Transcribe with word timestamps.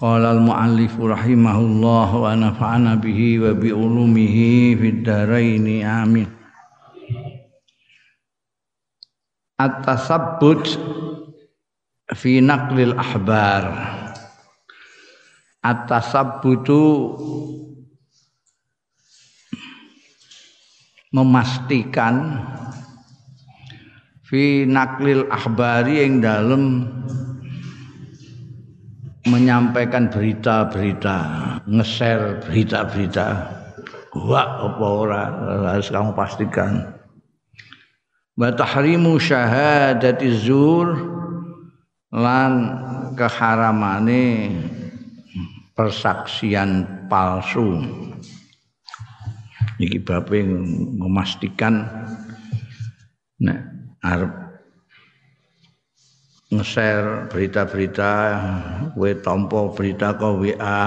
Qala 0.00 0.32
al-muallif 0.32 0.96
rahimahullah 0.96 2.08
wa 2.16 2.32
nafa'ana 2.32 2.96
bihi 2.96 3.36
wa 3.36 3.52
bi 3.52 3.68
ulumihi 3.68 4.72
fid 4.80 5.04
dharain 5.04 5.84
amin. 5.84 6.24
At-tasabbut 9.60 10.64
fi 12.16 12.40
naqlil 12.40 12.96
ahbar. 12.96 13.68
At-tasabbutu 15.60 17.20
memastikan 21.12 22.40
fi 24.24 24.62
naklil 24.64 25.26
akhbari 25.26 26.06
yang 26.06 26.22
dalam 26.22 26.88
menyampaikan 29.30 30.10
berita-berita, 30.10 31.18
nge-share 31.70 32.42
berita-berita. 32.42 33.28
Wah, 34.18 34.66
apa 34.66 34.86
ora 34.90 35.22
harus 35.70 35.86
kamu 35.86 36.10
pastikan. 36.18 36.98
Wa 38.34 38.50
tahrimu 38.50 39.22
syahadati 39.22 40.34
zur 40.34 40.98
lan 42.10 42.52
keharamane 43.14 44.50
persaksian 45.78 47.06
palsu. 47.06 47.78
Iki 49.78 50.02
bape 50.02 50.42
memastikan 50.98 51.86
nek 53.40 53.60
arep 54.02 54.49
nge-share 56.50 57.30
berita-berita, 57.30 58.12
kowe 58.98 59.10
tampa 59.22 59.70
berita 59.70 60.18
ke 60.18 60.26
WA 60.26 60.82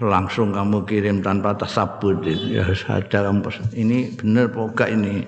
langsung 0.00 0.56
kamu 0.56 0.88
kirim 0.88 1.20
tanpa 1.20 1.52
tasabut 1.52 2.24
ya 2.24 2.64
ada 2.88 3.28
kamu 3.28 3.52
ini 3.76 4.16
benar 4.16 4.48
pokok 4.48 4.88
ini? 4.88 5.20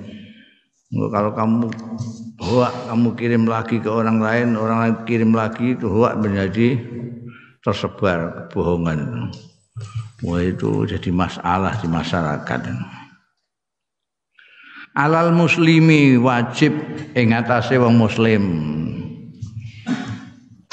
Kalau 0.93 1.33
kamu 1.37 1.69
hoak 2.41 2.73
kamu 2.89 3.09
kirim 3.17 3.45
lagi 3.45 3.77
ke 3.81 3.89
orang 3.93 4.21
lain 4.21 4.57
orang 4.57 4.79
lain 4.81 4.97
kirim 5.05 5.33
lagi 5.37 5.77
itu 5.77 5.89
hoak 5.89 6.17
menjadi 6.21 6.81
tersebar 7.61 8.49
kebohongan. 8.49 9.29
Wah 10.25 10.41
itu 10.41 10.89
jadi 10.89 11.11
masalah 11.13 11.77
di 11.81 11.89
masyarakat. 11.93 12.61
Alal 14.93 15.33
muslimi 15.33 16.21
wajib 16.21 16.77
ing 17.17 17.33
atase 17.33 17.81
wong 17.81 17.97
muslim 17.97 18.43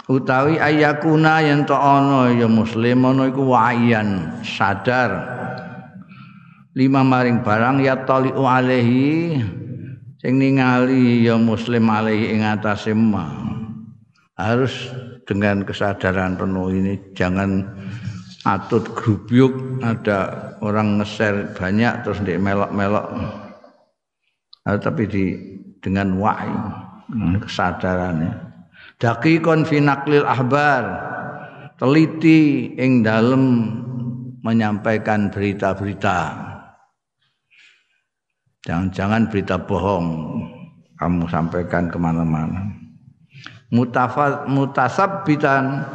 utawi 0.10 0.58
ayakuna 0.58 1.46
yen 1.46 1.70
to 1.70 1.78
ana 1.78 2.34
ya 2.34 2.50
muslim 2.50 3.06
ana 3.06 3.30
iku 3.30 3.54
wayan 3.54 4.42
sadar. 4.42 5.38
Lima 6.74 7.06
maring 7.06 7.46
barang 7.46 7.86
ya 7.86 8.02
taliu 8.10 8.46
alaihi 8.46 9.38
sing 10.18 10.34
ningali 10.42 11.22
ya 11.26 11.38
muslim 11.38 11.86
alaihi 11.86 12.34
ing 12.34 12.42
atase 12.42 12.94
harus 14.40 14.74
dengan 15.30 15.62
kesadaran 15.68 16.40
penuh 16.40 16.74
ini 16.74 17.14
jangan 17.14 17.68
atut 18.48 18.88
grubyuk 18.96 19.84
ada 19.84 20.56
orang 20.64 21.04
nge-share 21.04 21.54
banyak 21.54 22.02
terus 22.02 22.18
di 22.26 22.34
melok-melok. 22.40 23.08
Tapi 24.66 25.04
di 25.10 25.24
dengan 25.82 26.18
wa'i 26.22 26.54
kesadarannya 27.42 28.49
Dakikon 29.00 29.64
fi 29.64 29.80
naqlil 29.80 30.28
ahbar. 30.28 31.08
Teliti 31.80 32.76
ing 32.76 33.08
dalem 33.08 33.72
menyampaikan 34.44 35.32
berita-berita. 35.32 36.36
Jangan-jangan 38.68 39.32
berita 39.32 39.56
bohong 39.56 40.08
kamu 41.00 41.24
sampaikan 41.32 41.88
ke 41.88 41.96
mana-mana. 41.96 42.76
Mutafat 43.72 44.52
mutasabbitan 44.52 45.88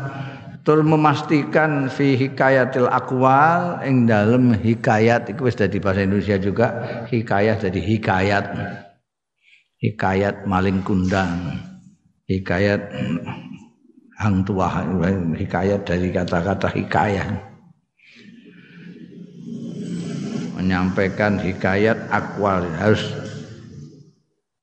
tur 0.64 0.80
memastikan 0.80 1.92
fi 1.92 2.16
hikayatil 2.16 2.88
akwal 2.88 3.84
ing 3.84 4.08
dalem 4.08 4.56
hikayat 4.56 5.28
itu 5.28 5.44
wis 5.44 5.60
dadi 5.60 5.76
bahasa 5.76 6.08
Indonesia 6.08 6.40
juga 6.40 6.66
hikayat 7.12 7.68
jadi 7.68 7.80
hikayat. 7.84 8.44
Hikayat 9.84 10.48
maling 10.48 10.80
kundang 10.80 11.60
hikayat 12.24 12.80
hang 14.16 14.46
tua 14.46 14.70
hikayat 15.36 15.84
dari 15.84 16.08
kata-kata 16.08 16.68
hikayat. 16.72 17.30
Menyampaikan 20.54 21.36
hikayat 21.36 22.08
akwal 22.08 22.64
harus 22.80 23.04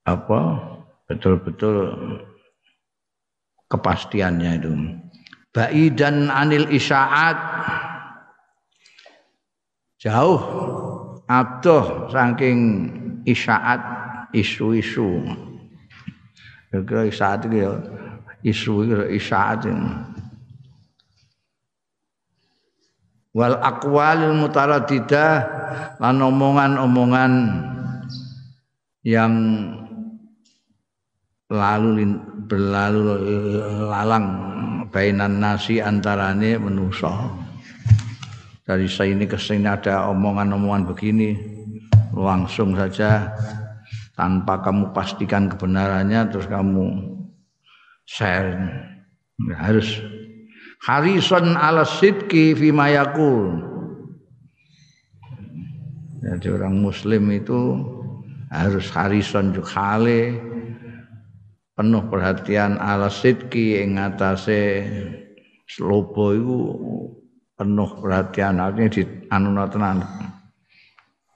apa 0.08 0.58
betul-betul 1.06 1.94
kepastiannya 3.70 4.52
itu. 4.58 4.74
Dan 5.94 6.32
anil 6.32 6.66
isyaat. 6.72 7.38
Jauh 10.02 10.42
abduh 11.30 12.10
saking 12.10 12.58
isyaat 13.30 13.78
isu-isu 14.34 15.22
Kira 16.72 17.04
isaat 17.04 17.44
iki 17.52 17.68
ya 17.68 17.76
isu 18.48 18.88
isaat. 19.12 19.68
Wal 23.32 23.56
aqwalil 23.60 24.36
mutaraddidah 24.40 25.32
lan 26.00 26.20
omongan-omongan 26.20 27.34
yang 29.08 29.34
lalu 31.52 32.16
berlalu 32.48 33.04
lalang 33.88 34.28
bainan 34.92 35.40
nasi 35.44 35.84
antarane 35.84 36.56
manusa. 36.56 37.32
Dari 38.64 38.88
saya 38.88 39.12
ini 39.12 39.28
ke 39.28 39.36
sini 39.36 39.68
ada 39.68 40.08
omongan-omongan 40.12 40.88
begini 40.88 41.36
langsung 42.16 42.76
saja 42.76 43.32
tanpa 44.22 44.62
kamu 44.62 44.94
pastikan 44.94 45.50
kebenarannya 45.50 46.30
terus 46.30 46.46
kamu 46.46 47.18
share. 48.06 48.54
Harus. 49.58 49.98
Harison 50.86 51.58
ala 51.58 51.82
sidki 51.82 52.54
fi 52.54 52.70
mayakul 52.70 53.72
jadi 56.22 56.54
orang 56.54 56.78
muslim 56.78 57.34
itu 57.34 57.82
harus 58.54 58.94
harison 58.94 59.58
juga 59.58 59.74
hale 59.74 60.38
penuh 61.74 62.06
perhatian 62.14 62.78
ala 62.78 63.10
sidki 63.10 63.82
ing 63.82 63.98
atase 63.98 64.86
slobo 65.66 66.38
itu 66.38 66.58
penuh 67.58 67.90
perhatian. 67.98 68.62
Artinya 68.62 68.90
di 68.94 69.04
anu 69.34 69.50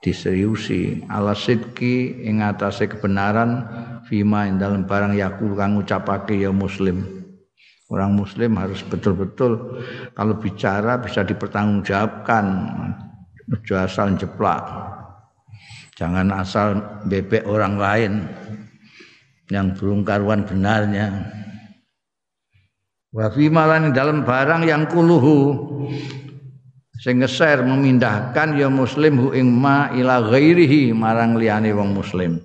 diseriusi. 0.00 1.04
Ala 1.08 1.32
sidki 1.32 2.26
ing 2.26 2.44
atase 2.44 2.88
kebenaran 2.90 3.64
fima 4.06 4.46
ing 4.46 4.60
dalam 4.60 4.84
barang 4.84 5.16
yakul 5.16 5.56
kang 5.56 5.76
ngucapake 5.78 6.36
ya 6.36 6.52
muslim. 6.52 7.04
Orang 7.86 8.18
muslim 8.18 8.58
harus 8.58 8.82
betul-betul 8.82 9.78
kalau 10.18 10.34
bicara 10.42 10.98
bisa 10.98 11.22
dipertanggungjawabkan. 11.22 12.44
Ojo 13.46 13.74
asal 13.78 14.18
jeplak. 14.18 14.66
Jangan 15.94 16.34
asal 16.34 16.82
bebek 17.06 17.46
orang 17.46 17.78
lain 17.78 18.12
yang 19.48 19.70
belum 19.78 20.02
karuan 20.02 20.42
benarnya. 20.42 21.30
Wa 23.14 23.30
fima 23.30 23.64
dalam 23.94 24.26
barang 24.26 24.66
yang 24.66 24.90
kuluhu 24.90 25.38
sing 26.96 27.20
ngeser 27.20 27.60
memindahkan 27.60 28.56
ya 28.56 28.72
muslim 28.72 29.20
hu 29.20 29.28
ing 29.36 29.52
ma 29.52 29.92
ila 29.92 30.24
ghairihi 30.24 30.96
marang 30.96 31.36
liyane 31.36 31.72
wong 31.76 31.92
muslim. 31.92 32.40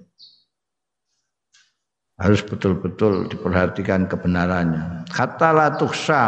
Harus 2.20 2.46
betul-betul 2.46 3.32
diperhatikan 3.34 4.06
kebenarannya. 4.06 5.10
Kata 5.10 5.50
la 5.50 5.74
tuksa 5.74 6.26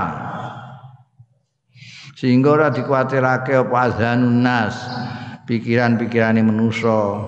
sehingga 2.17 2.55
ora 2.55 2.67
dikuatirake 2.73 3.53
apa 3.53 3.77
azanun 3.91 4.41
nas 4.41 4.73
pikiran-pikirane 5.45 6.41
manusa 6.41 7.19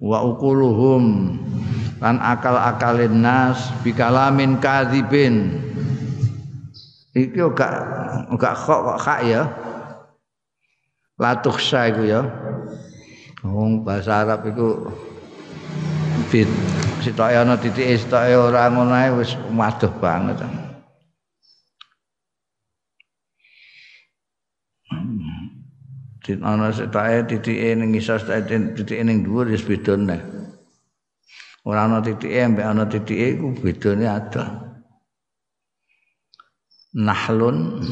wa 0.00 0.18
ukuluhum 0.24 1.36
lan 2.00 2.16
akal-akalin 2.22 3.20
nas 3.20 3.74
bikalamin 3.84 4.56
kadzibin. 4.62 5.60
Iki 7.12 7.42
gak 7.52 7.74
gak 8.38 8.54
kok 8.54 8.80
kok 8.96 9.20
ya 9.26 9.42
latuh 11.20 11.56
sa 11.60 11.84
iku 11.92 12.08
ya 12.08 12.24
wong 13.44 13.84
bahasa 13.84 14.24
Arab 14.24 14.48
iku 14.48 14.88
bit 16.32 16.48
sitoke 17.04 17.36
ana 17.36 17.60
titike 17.60 18.00
sitoke 18.00 18.32
ora 18.32 18.72
ngono 18.72 18.96
ae 18.96 19.12
wis 19.12 19.36
waduh 19.52 19.92
banget 20.00 20.40
Dit 26.24 26.40
ana 26.40 26.72
sitoke 26.72 27.28
titike 27.28 27.76
ning 27.76 27.92
isor 27.92 28.20
titike 28.24 29.04
ning 29.04 29.20
dhuwur 29.20 29.48
wis 29.52 29.60
beda 29.60 30.00
neh. 30.00 30.20
Ora 31.68 31.84
ana 31.84 32.00
titike 32.00 32.48
mbek 32.48 32.64
ana 32.64 32.88
titike 32.88 33.36
iku 33.36 33.52
bedane 33.60 34.06
ada. 34.08 34.44
Nahlun 36.96 37.84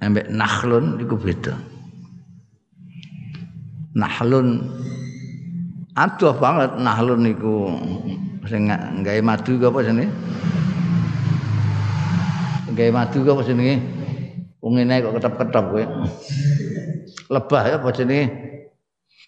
mbek 0.00 0.26
nakhlun 0.32 1.00
iku 1.04 1.16
beda. 1.20 1.75
Nahlun 3.96 4.60
adoh 5.96 6.36
banget 6.36 6.76
nahlun 6.76 7.24
niku 7.24 7.72
sing 8.44 8.68
gawe 9.00 9.20
madu 9.24 9.56
apa 9.56 9.80
jenenge? 9.80 10.12
Gawe 12.76 12.90
madu 12.92 13.24
apa 13.24 13.40
jenenge? 13.40 13.76
Wong 14.60 14.76
ngene 14.76 15.00
kok 15.00 15.16
ketep-ketep 15.16 15.64
kowe. 15.72 15.84
Lebah 17.32 17.62
ya 17.64 17.76
apa 17.80 17.88
jenenge? 17.96 18.24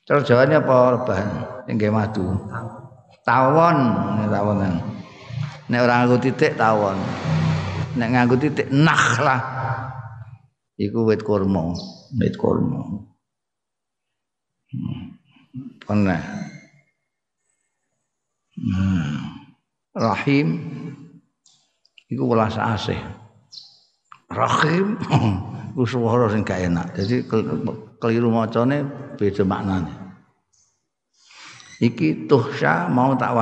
Cara 0.04 0.20
Jawane 0.20 0.54
apa 0.60 0.76
lebah 1.00 1.16
sing 1.64 1.74
gawe 1.80 1.92
madu? 2.04 2.24
Tawon, 3.24 3.76
tawonan. 4.28 4.74
Nek 5.68 5.80
ora 5.84 6.04
nganggo 6.04 6.16
titik 6.20 6.60
tawon. 6.60 6.96
Nek 7.96 8.08
nganggo 8.12 8.36
titik 8.36 8.68
nakhlah. 8.68 9.40
Iku 10.76 11.08
wit 11.08 11.24
kurma, 11.24 11.72
wit 12.20 12.36
kurma. 12.36 13.07
Pernah. 15.80 16.20
Hmm. 18.58 19.16
Rahim 19.96 20.48
iku 22.12 22.28
welas 22.28 22.60
asih. 22.60 23.00
Rahim 24.28 25.00
iku 25.72 25.82
swara 25.88 26.28
sing 26.28 26.44
gak 26.44 26.68
enak. 26.68 26.92
Jadi 26.92 27.24
keliru 27.96 28.28
macane 28.28 28.84
beda 29.16 29.42
maknane. 29.48 29.94
Iki 31.78 32.26
tuhsya 32.28 32.90
mau 32.90 33.14
tak 33.14 33.32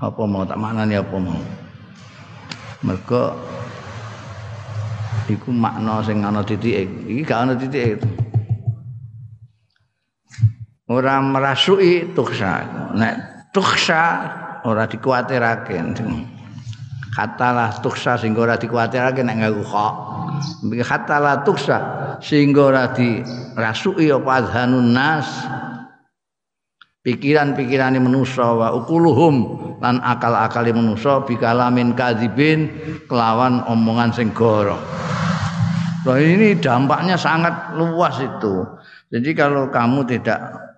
apa 0.00 0.22
mau 0.24 0.46
tak 0.48 0.56
maknane 0.56 0.96
apa 0.96 1.16
mau. 1.20 1.42
Mergo 2.80 3.36
iku 5.28 5.52
makna 5.52 6.00
sing 6.00 6.24
ana 6.24 6.40
titike. 6.40 6.88
Iki 7.04 7.20
gak 7.28 7.40
ana 7.44 7.52
titike. 7.52 8.00
Ora 10.90 11.22
merasuki 11.22 12.10
tuhsya. 12.18 12.66
Nek 12.98 13.14
tukhsa 13.54 14.02
ora 14.66 14.90
dikuatirake 14.90 15.78
katalah 17.14 17.78
tukhsa 17.78 18.18
sehingga 18.18 18.50
ora 18.50 18.56
dikuatirake 18.58 19.22
nek 19.22 19.36
nganggo 19.38 19.66
kok 19.66 19.94
katalah 20.82 21.42
tukhsa 21.42 21.78
sehingga 22.22 22.74
ora 22.74 22.84
dirasuki 22.94 24.10
apa 24.14 24.30
adhanun 24.42 24.94
nas 24.94 25.26
pikiran-pikirane 27.02 27.98
manusa 27.98 28.46
wa 28.54 28.68
ukuluhum 28.76 29.58
lan 29.80 29.98
akal-akali 30.04 30.70
manusa 30.70 31.22
bikalamin 31.26 31.94
kadzibin 31.94 32.70
kelawan 33.06 33.62
omongan 33.66 34.10
sing. 34.14 34.30
Nah 36.00 36.16
ini 36.16 36.56
dampaknya 36.56 37.16
sangat 37.18 37.76
luas 37.76 38.16
itu. 38.22 38.64
Jadi 39.10 39.30
kalau 39.36 39.68
kamu 39.68 40.06
tidak 40.06 40.69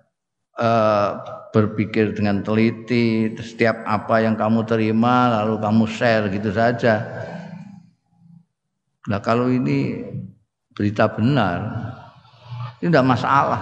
uh, 0.57 1.09
berpikir 1.53 2.17
dengan 2.17 2.41
teliti 2.41 3.33
setiap 3.37 3.85
apa 3.85 4.25
yang 4.25 4.33
kamu 4.33 4.65
terima 4.65 5.29
lalu 5.41 5.61
kamu 5.61 5.83
share 5.85 6.25
gitu 6.33 6.49
saja. 6.49 7.05
Nah 9.09 9.19
kalau 9.21 9.51
ini 9.51 10.01
berita 10.73 11.05
benar 11.11 11.59
ini 12.81 12.89
tidak 12.89 13.07
masalah. 13.07 13.61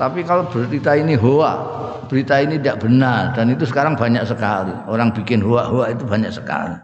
Tapi 0.00 0.24
kalau 0.24 0.48
berita 0.48 0.96
ini 0.96 1.12
hoa, 1.12 1.60
berita 2.08 2.40
ini 2.40 2.56
tidak 2.56 2.88
benar 2.88 3.36
dan 3.36 3.52
itu 3.52 3.68
sekarang 3.68 4.00
banyak 4.00 4.24
sekali 4.24 4.72
orang 4.88 5.12
bikin 5.12 5.44
hoa-hoa 5.44 5.92
itu 5.92 6.08
banyak 6.08 6.32
sekali 6.32 6.80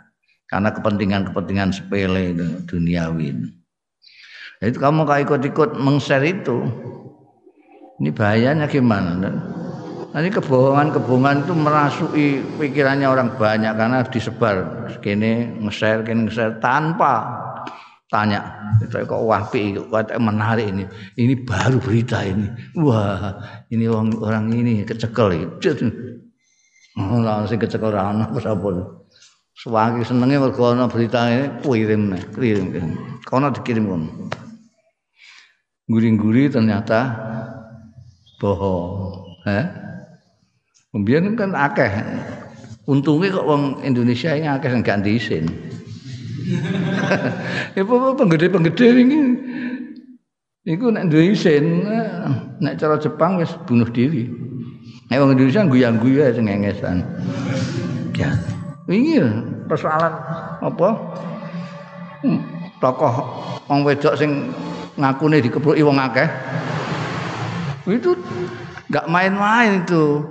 karena 0.47 0.71
kepentingan-kepentingan 0.71 1.75
sepele 1.75 2.37
itu 2.37 2.47
duniawi. 2.71 3.35
Nah, 4.57 4.67
itu 4.73 4.79
kamu 4.79 5.05
kalau 5.05 5.21
ikut-ikut 5.21 5.71
meng-share 5.77 6.25
itu, 6.25 6.65
ini 8.01 8.11
bahayanya 8.13 8.67
gimana? 8.69 9.33
Nanti 10.13 10.33
kebohongan-kebohongan 10.33 11.45
itu 11.45 11.53
merasuki 11.53 12.27
pikirannya 12.57 13.05
orang 13.05 13.37
banyak 13.37 13.73
karena 13.77 14.01
disebar. 14.09 14.89
Kini 15.05 15.61
nge-share, 15.61 16.05
kini 16.09 16.25
nge-share 16.25 16.57
tanpa 16.57 17.45
tanya 18.09 18.41
itu 18.81 18.97
kok 19.03 19.23
wapi 19.29 19.77
kok 19.77 20.09
menarik 20.17 20.73
ini? 20.73 20.85
Ini 21.21 21.45
baru 21.45 21.77
berita 21.77 22.25
ini. 22.25 22.49
Wah 22.81 23.37
ini 23.69 23.85
orang 23.89 24.17
orang 24.17 24.47
ini 24.57 24.89
kecekel 24.89 25.37
itu 25.37 25.69
oh, 26.97 27.21
langsung 27.21 27.61
kecekel 27.61 27.93
ana 27.93 28.29
apa 28.29 28.41
sapa 28.41 28.69
Suwangi 29.57 30.05
senenge 30.05 30.37
mergo 30.37 30.77
berita 30.89 31.33
ini 31.33 31.49
kirim 31.65 32.13
kirim 32.13 32.93
kono 33.25 33.49
dikirim 33.49 33.89
kono 33.89 34.29
guri-guri 35.89 36.53
ternyata 36.53 37.01
bohong 38.39 39.47
eh 39.49 39.87
Kemudian 40.97 41.37
kan 41.37 41.53
akeh. 41.53 41.93
Untungnya 42.89 43.29
kok 43.29 43.45
wong 43.45 43.85
Indonesia 43.85 44.33
ini 44.33 44.49
akeh 44.49 44.73
sing 44.73 44.81
gak 44.81 45.05
diisin. 45.05 45.45
Ibu 47.77 48.17
penggede-penggede 48.17 49.05
ini 49.05 49.19
Iku 50.67 50.91
nek 50.91 51.13
duwe 51.13 51.31
isin, 51.31 51.87
nek 52.59 52.75
cara 52.75 52.99
Jepang 52.99 53.39
wis 53.39 53.55
bunuh 53.71 53.87
diri. 53.87 54.27
Nek 55.07 55.21
wong 55.23 55.39
Indonesia 55.39 55.63
guyang-guyu 55.63 56.27
sing 56.33 56.49
ngengesan. 56.49 57.07
Ya. 58.19 58.35
Wingi 58.91 59.23
persoalan 59.71 60.11
apa? 60.65 60.89
Hmm, 62.25 62.41
tokoh 62.83 63.15
wong 63.71 63.87
wedok 63.87 64.19
sing 64.19 64.51
ngakune 64.99 65.39
dikepruki 65.39 65.87
wong 65.87 66.03
akeh. 66.03 66.27
Itu 67.87 68.19
enggak 68.91 69.07
main-main 69.07 69.87
itu. 69.87 70.27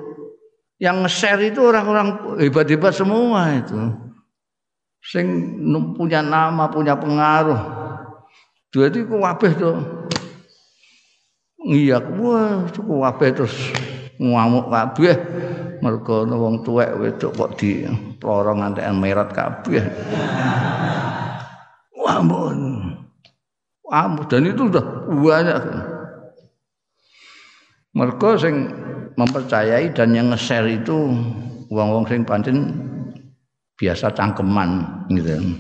Yang 0.76 1.08
nge-share 1.08 1.44
itu 1.56 1.60
orang-orang 1.64 2.36
hebat-hebat 2.44 2.92
semua 2.92 3.48
itu. 3.56 3.80
Sing 5.00 5.28
punya 5.96 6.20
nama, 6.20 6.68
punya 6.68 7.00
pengaruh. 7.00 7.62
Jadi 8.76 9.08
ku 9.08 9.24
wabeh 9.24 9.56
tuh. 9.56 9.80
Iya, 11.66 11.98
wah, 12.20 12.68
cukup 12.70 13.08
wabeh 13.08 13.30
terus 13.32 13.56
ngamuk 14.20 14.68
kabeh. 14.68 15.16
Mergo 15.80 16.28
wong 16.28 16.66
tuwek 16.66 16.92
wedok 17.00 17.32
kok 17.36 17.52
di 17.62 17.88
plorong 18.20 18.60
ngantekan 18.60 19.00
merat 19.00 19.30
kabeh. 19.32 19.84
Wah, 21.96 22.20
ampun. 22.20 22.60
dan 24.28 24.44
itu 24.44 24.68
udah 24.68 24.86
banyak. 25.08 25.62
Mergo 27.96 28.36
sing 28.36 28.68
mempercayai 29.16 29.96
dan 29.96 30.12
yang 30.12 30.36
nge-share 30.36 30.68
itu 30.68 31.16
wong-wong 31.72 32.04
sing 32.12 32.28
pancen 32.28 32.76
biasa 33.80 34.12
cangkeman 34.12 34.84
gitu. 35.16 35.56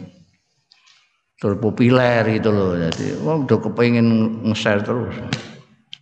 Terus 1.39 1.57
populer 1.63 2.23
itu 2.27 2.51
loh. 2.51 2.75
Jadi 2.75 3.15
wong 3.23 3.47
udah 3.47 3.59
kepengen 3.59 4.07
nge-share 4.51 4.83
terus. 4.83 5.15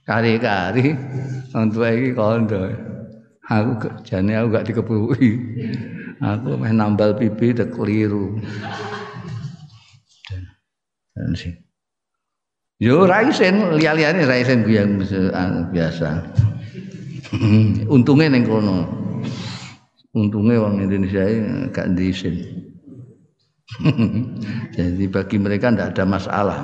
Kari-kari 0.10 0.98
wong 1.54 1.66
tua 1.70 1.90
iki 1.94 2.18
kondo. 2.18 2.66
Aku 3.48 3.72
jane 4.02 4.34
aku 4.34 4.48
gak 4.58 4.66
dikepuki. 4.66 5.32
Aku 6.18 6.58
meh 6.58 6.74
nambal 6.74 7.14
pipi 7.14 7.54
udah 7.54 7.68
keliru. 7.70 8.40
Dan 11.14 11.38
sih. 11.38 11.63
Yo 12.82 13.06
raisen 13.06 13.78
liya-liyane 13.78 14.26
raisen 14.26 14.66
yang 14.66 14.98
biasa. 15.70 16.10
Untungnya 17.96 18.34
neng 18.34 18.46
kono. 18.46 18.86
Untungnya 20.14 20.62
orang 20.62 20.86
Indonesia 20.86 21.26
gak 21.74 21.94
diisin. 21.98 22.42
Jadi 24.78 25.04
bagi 25.10 25.38
mereka 25.42 25.74
tidak 25.74 25.98
ada 25.98 26.06
masalah. 26.06 26.60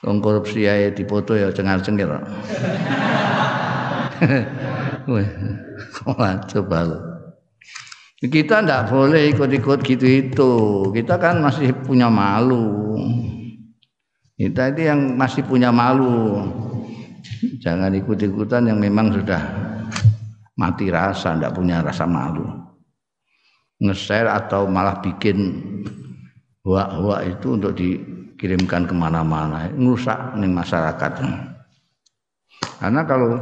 Wong 0.00 0.24
korupsi 0.24 0.64
ae 0.64 0.88
dipoto 0.96 1.36
ya 1.36 1.52
cengar-cengir. 1.52 2.08
Wah, 6.08 6.32
coba 6.48 6.78
lo. 6.88 6.98
Kita 8.20 8.64
tidak 8.64 8.92
boleh 8.92 9.32
ikut-ikut 9.32 9.80
gitu 9.84 10.06
itu. 10.08 10.52
Kita 10.92 11.20
kan 11.20 11.44
masih 11.44 11.72
punya 11.84 12.08
malu. 12.08 12.96
Kita 14.40 14.72
itu 14.72 14.88
yang 14.88 15.20
masih 15.20 15.44
punya 15.44 15.68
malu. 15.68 16.40
Jangan 17.60 17.92
ikut-ikutan 17.92 18.72
yang 18.72 18.80
memang 18.80 19.12
sudah 19.12 19.36
mati 20.56 20.88
rasa, 20.88 21.36
tidak 21.36 21.52
punya 21.52 21.84
rasa 21.84 22.08
malu. 22.08 22.48
Nge-share 23.84 24.32
atau 24.32 24.64
malah 24.64 24.96
bikin 25.04 25.60
hua-hua 26.64 27.20
itu 27.28 27.52
untuk 27.52 27.76
dikirimkan 27.76 28.88
ke 28.88 28.96
mana-mana. 28.96 29.68
Ngusak 29.76 30.40
nih 30.40 30.48
masyarakat. 30.48 31.12
Karena 32.80 33.04
kalau 33.04 33.36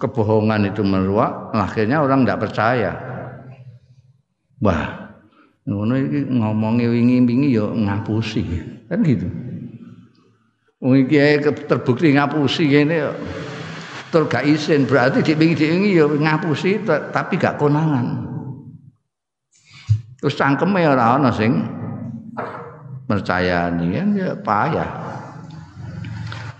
kebohongan 0.00 0.72
itu 0.72 0.80
meluak, 0.80 1.52
akhirnya 1.52 2.00
orang 2.00 2.24
tidak 2.24 2.48
percaya. 2.48 2.92
Wah, 4.64 5.12
iki 5.68 6.32
ngomongi 6.32 6.88
wingi-wingi 6.88 7.52
ya 7.52 7.68
ngapusi. 7.68 8.40
Kan 8.88 9.04
gitu. 9.04 9.28
Iki 10.84 11.40
terbukti 11.64 12.12
ngapusi 12.12 12.68
ngene 12.68 12.96
ya. 13.08 13.10
Tur 14.12 14.28
gak 14.28 14.44
isin 14.44 14.84
berarti 14.84 15.24
dik 15.24 15.40
wingi 15.40 15.96
ya 15.96 16.04
ngapusi 16.04 16.84
tapi 16.84 17.40
gak 17.40 17.56
konangan. 17.56 18.20
Terus 20.20 20.36
cangkeme 20.36 20.84
ora 20.84 21.16
ana 21.16 21.32
sing 21.32 21.64
percayani 23.08 23.86
kan 23.96 24.08
ya 24.12 24.30
payah. 24.36 24.90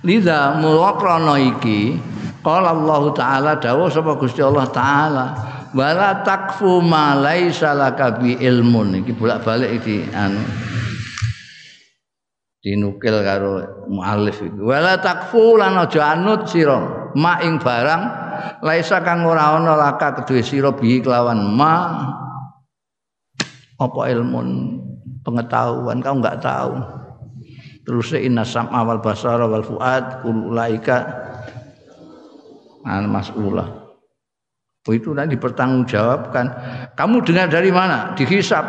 Liza 0.04 0.56
mula 0.56 0.96
krana 0.96 1.36
iki 1.36 1.96
qala 2.40 2.72
Allah 2.72 3.02
taala 3.12 3.52
dawuh 3.60 3.88
sapa 3.92 4.16
Gusti 4.16 4.40
Allah 4.40 4.68
taala 4.68 5.26
wala 5.72 6.20
takfu 6.24 6.84
ma 6.84 7.16
laisa 7.16 7.72
ilmun 8.40 9.00
iki 9.00 9.16
bolak-balik 9.16 9.80
iki 9.80 10.08
anu 10.12 10.44
dinukil 12.64 13.20
karo 13.20 13.60
muallif 13.92 14.40
iki 14.40 14.56
wala 14.56 14.96
takfu 14.96 15.60
lan 15.60 15.76
aja 15.84 16.16
anut 16.16 16.48
sira 16.48 17.12
ma 17.12 17.36
ing 17.44 17.60
barang 17.60 18.02
laisa 18.64 19.04
kang 19.04 19.28
ora 19.28 19.60
ana 19.60 19.76
laka 19.76 20.24
kedue 20.24 20.40
sira 20.40 20.72
bi 20.72 21.04
kelawan 21.04 21.44
ma 21.44 21.74
apa 23.76 24.00
ilmun 24.08 24.80
pengetahuan 25.20 26.00
kau 26.00 26.16
enggak 26.16 26.40
tahu 26.40 26.80
terus 27.84 28.16
inna 28.16 28.48
sam'a 28.48 28.80
wal 28.80 29.04
basara 29.04 29.44
wal 29.44 29.60
fuad 29.60 30.24
ulaika 30.24 31.04
an 32.88 33.12
mas'ulah 33.12 33.84
Oh, 34.84 34.92
itu 34.92 35.16
nanti 35.16 35.32
dipertanggungjawabkan. 35.40 36.44
Kamu 36.92 37.24
dengar 37.24 37.48
dari 37.48 37.72
mana? 37.72 38.12
Dihisap. 38.12 38.68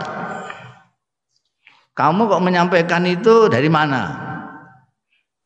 Kamu 1.96 2.28
kok 2.28 2.44
menyampaikan 2.44 3.08
itu 3.08 3.48
dari 3.48 3.72
mana? 3.72 4.12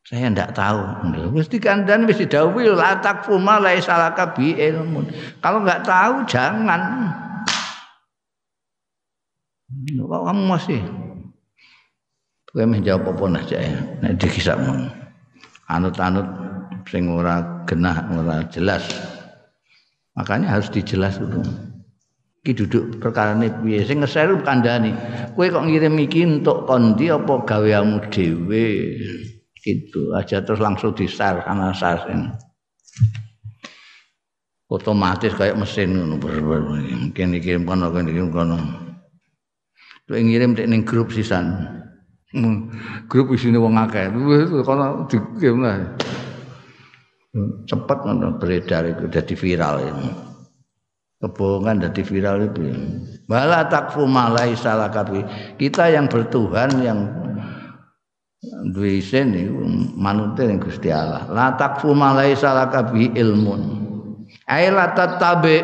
Saya 0.01 0.33
tidak 0.33 0.57
tahu. 0.57 0.81
Mesti 1.29 1.61
kandan 1.61 2.09
mesti 2.09 2.25
dawil 2.25 2.73
latak 2.73 3.29
fuma 3.29 3.61
salaka 3.77 4.33
bi 4.33 4.57
ilmun. 4.57 5.05
Kalau 5.37 5.61
nggak 5.61 5.85
tahu 5.85 6.25
jangan. 6.25 7.13
Kok 9.93 10.23
kamu 10.25 10.41
masih 10.49 10.81
Kowe 12.49 12.65
menjawab 12.65 13.13
apa 13.13 13.45
aja 13.45 13.57
ya. 13.61 13.77
Nek 14.01 14.17
dikisahmu. 14.17 14.89
Anut-anut 15.69 16.25
sing 16.89 17.05
ora 17.05 17.61
genah, 17.69 18.09
ora 18.09 18.41
jelas. 18.49 18.89
Makanya 20.17 20.57
harus 20.57 20.73
dijelas 20.73 21.21
dulu. 21.21 21.45
Ki 22.39 22.55
duduk 22.55 23.03
perkara 23.03 23.35
ini 23.35 23.51
piye 23.51 23.83
sing 23.83 23.99
ngeseru 23.99 24.39
kandhani. 24.47 24.95
Kowe 25.35 25.51
kok 25.51 25.67
ngirim 25.67 25.99
iki 25.99 26.23
untuk 26.23 26.63
kondi 26.63 27.11
apa 27.11 27.43
gaweamu 27.43 27.99
dhewe? 28.07 28.95
Itu 29.59 30.15
aja 30.15 30.39
terus 30.39 30.63
langsung 30.63 30.95
di-share 30.95 31.43
karena 31.43 31.75
sasin. 31.75 32.31
Otomatis 34.71 35.35
kayak 35.35 35.59
mesin 35.59 35.99
ngono 35.99 36.15
mungkin 36.15 37.35
dikirim 37.35 37.67
kono 37.67 37.91
dikirim 37.91 38.31
kono. 38.31 38.55
Kowe 40.07 40.15
ngirim 40.15 40.55
ning 40.55 40.87
grup 40.87 41.11
sisan. 41.11 41.75
Hmm, 42.31 42.71
grup 43.11 43.35
isine 43.35 43.59
wong 43.59 43.75
akeh. 43.75 44.15
Kono 44.63 45.11
dikirim 45.11 45.59
lah. 45.59 45.75
Cepat 47.67 48.07
ngono 48.07 48.39
beredar 48.39 48.87
itu 48.87 49.11
jadi 49.11 49.33
viral 49.35 49.75
ini. 49.83 50.28
Kebohongan 51.19 51.83
jadi 51.83 52.01
viral 52.07 52.37
itu. 52.47 52.63
Bala 53.27 53.67
takfu 53.67 54.07
malai 54.07 54.55
salah 54.55 54.87
kapi. 54.87 55.19
Kita 55.59 55.91
yang 55.91 56.07
bertuhan 56.07 56.71
yang 56.79 57.11
duwe 58.71 59.03
isin 59.03 59.35
niku 59.35 59.67
manute 59.99 60.47
ning 60.47 60.63
Gusti 60.63 60.87
Allah. 60.87 61.27
La 61.27 61.59
takfu 61.59 61.91
malai 61.91 62.39
salah 62.39 62.71
kapi 62.71 63.19
ilmun. 63.19 63.61
Ai 64.47 64.71
la 64.71 64.95
tatabe 64.95 65.59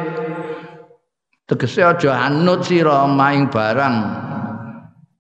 tegese 1.48 1.88
aja 1.88 2.28
anut 2.28 2.68
sira 2.68 3.08
maing 3.08 3.48
barang 3.48 3.96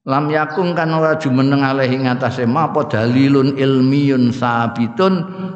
lam 0.06 0.25
yakung 0.30 0.77
kan 0.77 0.94
ora 0.94 1.18
jumeneng 1.18 1.65
alehi 1.65 1.98
ngatasé 2.01 2.46
apa 2.46 2.92
dalilun 2.92 3.58
ilmiyun 3.58 4.30
sabitun 4.30 5.13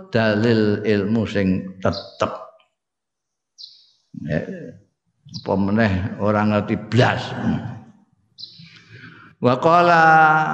dalil 0.09 0.81
ilmu 0.81 1.21
sing 1.25 1.77
tetep 1.81 2.48
ya, 4.25 4.41
apa 5.29 5.53
meneh 5.55 5.93
ora 6.19 6.41
ngerti 6.43 6.75
blas. 6.89 7.21
Wa 9.39 9.55
qala 9.63 10.03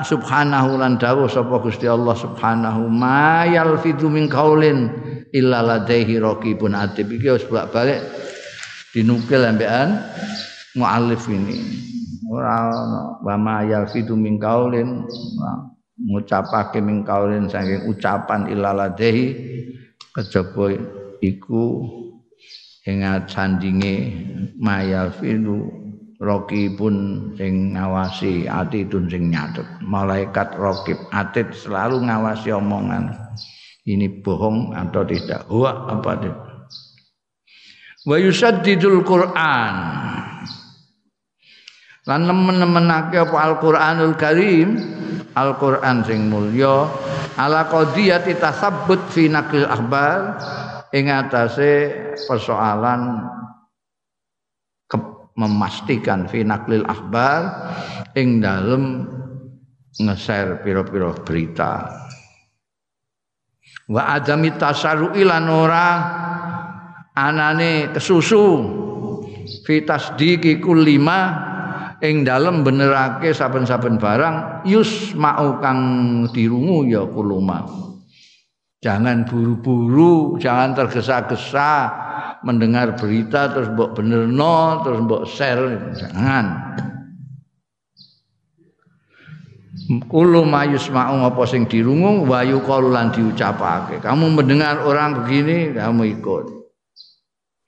subhanahu 0.05 0.77
lan 0.77 1.01
dawuh 1.01 1.25
sapa 1.25 1.57
Gusti 1.57 1.89
Allah 1.89 2.13
subhanahu 2.13 2.85
ma 2.85 3.41
yalfidu 3.49 4.13
min 4.13 4.29
qaulin 4.29 4.93
illa 5.33 5.65
ladaihi 5.65 6.21
raqibun 6.21 6.77
atib. 6.77 7.09
Iki 7.09 7.27
wis 7.33 7.45
balik 7.49 8.05
dinukil 8.93 9.41
ambekan 9.41 10.05
muallif 10.77 11.25
ini. 11.25 11.81
Ora 12.29 12.69
ana 12.69 13.01
wa 13.25 13.35
ma 13.41 13.55
yalfidu 13.65 14.13
min 14.13 14.37
qaulin 14.37 15.01
ngucapake 15.95 16.77
min 16.77 17.01
qaulin 17.01 17.49
saking 17.49 17.89
ucapan 17.89 18.45
ilaladhi 18.51 19.33
kejaba 20.13 20.77
iku 21.25 21.89
ing 22.85 23.01
sandinge 23.25 24.13
mayalfidu 24.61 25.69
raqibun 26.21 27.29
sing 27.35 27.75
ngawasi 27.75 28.45
atidun 28.45 29.09
sing 29.09 29.33
nyatet 29.33 29.65
malaikat 29.83 30.53
raqib 30.55 30.97
atid 31.11 31.51
selalu 31.51 32.05
ngawasi 32.05 32.53
omongan. 32.53 33.11
Ini 33.85 34.25
bohong 34.25 34.73
atau 34.73 35.05
tidak? 35.05 35.45
Huwa 35.45 35.93
apa 35.93 36.11
tidak 36.17 36.55
wa 38.05 38.15
yusaddidul 38.21 39.01
qur'an. 39.01 39.75
Lan 42.05 42.21
nemen-nemenake 42.29 43.17
apa? 43.17 43.37
Al-Qur'anul 43.49 44.13
Karim. 44.13 44.77
Al-Qur'an 45.33 46.05
sing 46.05 46.29
mulya. 46.29 46.85
Ala 47.35 47.65
qadiyati 47.65 48.37
tasabbut 48.37 49.09
fi 49.09 49.27
naqil 49.27 49.65
akhbar 49.65 50.37
ing 50.95 51.11
atase 51.11 51.91
persoalan 52.23 53.19
memastikan 55.35 56.31
fi 56.31 56.47
naqlil 56.47 56.87
akhbar 56.87 57.39
ing 58.15 58.39
dalem 58.39 59.03
nge-share 59.99 60.63
pira-pira 60.63 61.11
berita. 61.11 61.91
Wa 63.91 64.15
adami 64.15 64.55
tasarru'i 64.55 65.27
lan 65.27 65.45
ora 65.51 65.87
anane 67.11 67.91
kesusu 67.91 68.47
fi 69.67 69.83
tasdiqi 69.83 70.63
kullima 70.63 71.19
ing 71.99 72.23
dalem 72.23 72.63
benerake 72.63 73.35
saben-saben 73.35 73.99
barang 73.99 74.65
yus 74.67 75.11
mau 75.15 75.59
kang 75.59 75.79
dirungu 76.31 76.87
ya 76.87 77.03
kuluma 77.07 77.67
jangan 78.85 79.25
buru-buru 79.25 80.37
jangan 80.37 80.77
tergesa-gesa 80.77 81.89
mendengar 82.45 82.93
berita 82.93 83.49
terus 83.49 83.73
mbok 83.73 83.97
benerno 83.97 84.85
terus 84.85 84.99
mbok 85.01 85.23
share 85.25 85.97
jangan 85.97 86.77
Kulo 89.85 90.41
mayus 90.47 90.89
mau 90.89 91.29
apa 91.29 91.45
sing 91.45 91.69
dirungu 91.69 92.25
wayu 92.25 92.57
lan 92.89 93.13
diucapake. 93.13 94.01
Kamu 94.01 94.33
mendengar 94.33 94.81
orang 94.81 95.21
begini, 95.21 95.77
kamu 95.77 96.17
ikut. 96.17 96.45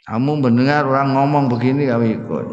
Kamu 0.07 0.41
mendengar 0.41 0.89
orang 0.89 1.13
ngomong 1.13 1.45
begini, 1.45 1.85
kamu 1.85 2.05
ikut. 2.17 2.45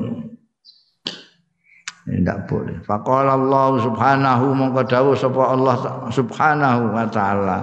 tidak 2.04 2.44
boleh. 2.44 2.76
Faqala 2.84 3.32
Allah 3.32 3.80
subhanahu 3.80 4.52
mongko 4.52 5.16
sapa 5.16 5.56
Allah 5.56 5.74
subhanahu 6.12 6.92
wa 6.92 7.08
taala. 7.08 7.58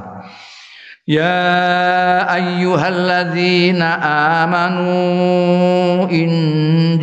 Ya 1.12 2.24
ayyuhalladzina 2.24 4.00
amanu 4.48 6.08
in 6.08 6.32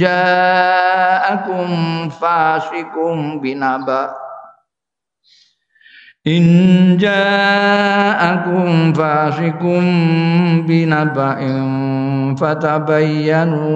ja'akum 0.01 1.69
fasikum 2.17 3.37
binaba 3.45 4.17
In 6.25 6.97
ja'akum 6.97 8.97
fasikum 8.97 9.85
binaba'in 10.65 12.33
fatabayyanu 12.33 13.69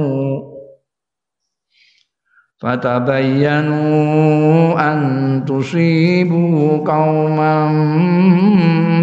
Fatabayyanu 2.63 4.79
an 4.79 5.43
tusibu 5.43 6.79
qauman 6.87 7.75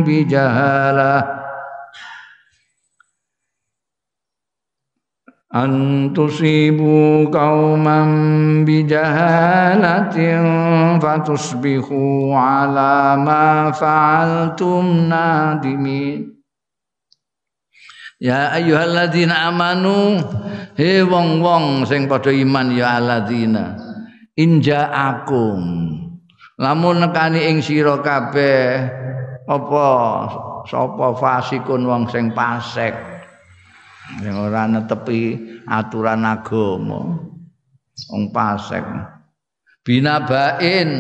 bijahalah 0.08 1.28
an 5.51 5.72
tusibu 6.16 7.28
qauman 7.28 8.63
bijahalatin 8.63 10.39
fatusbihu 11.04 12.32
ala 12.32 13.20
ma 13.20 13.75
fa'altum 13.75 15.12
nadimin 15.12 16.28
Ya 18.19 18.51
ayyuhalladzina 18.51 19.47
amanu 19.47 20.19
he 20.75 20.99
wong-wong 21.07 21.88
sing 21.88 22.11
padha 22.11 22.35
iman 22.35 22.75
ya 22.75 22.99
alladzina 22.99 23.79
injaakum 24.35 25.59
lamun 26.59 26.99
nekani 26.99 27.47
ing 27.47 27.63
sira 27.63 28.03
kabeh 28.03 28.91
apa 29.47 29.88
sapa 30.67 31.15
fasikun 31.15 31.88
wong 31.88 32.11
sing 32.11 32.35
pasek? 32.35 32.91
Sing 34.19 34.35
ora 34.35 34.67
netepi 34.67 35.39
aturan 35.63 36.27
agama 36.27 37.23
wong 38.11 38.23
pasek. 38.35 38.83
Binabain 39.79 40.91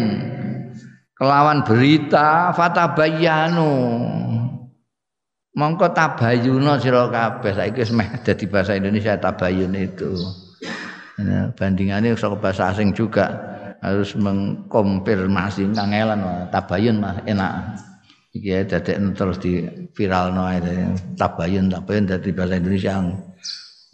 kelawan 1.19 1.67
berita 1.67 2.55
fatabayyanu 2.55 3.71
mongko 5.57 5.91
tabayuna 5.93 6.77
sira 6.77 7.09
kabeh 7.09 7.51
saiki 7.53 7.81
wis 7.81 7.91
meh 7.93 8.09
dadi 8.21 8.45
bahasa 8.45 8.77
Indonesia 8.77 9.17
tabayun 9.17 9.73
itu. 9.73 10.13
Nah, 11.19 11.51
bandingannya 11.51 12.15
saka 12.15 12.39
bahasa 12.39 12.71
asing 12.71 12.95
juga 12.95 13.27
harus 13.83 14.15
mengkonfirmasi 14.15 15.71
kangelan 15.75 16.49
tabayun 16.53 17.01
mah 17.01 17.23
enak. 17.25 17.75
Iki 18.29 18.47
ya 18.47 18.61
dadi 18.63 18.93
terus 19.17 19.37
di 19.41 19.65
viral 19.97 20.31
no 20.31 20.45
tabayun 21.17 21.67
tabayun 21.67 22.05
dadi 22.07 22.29
bahasa 22.31 22.61
Indonesia. 22.61 22.93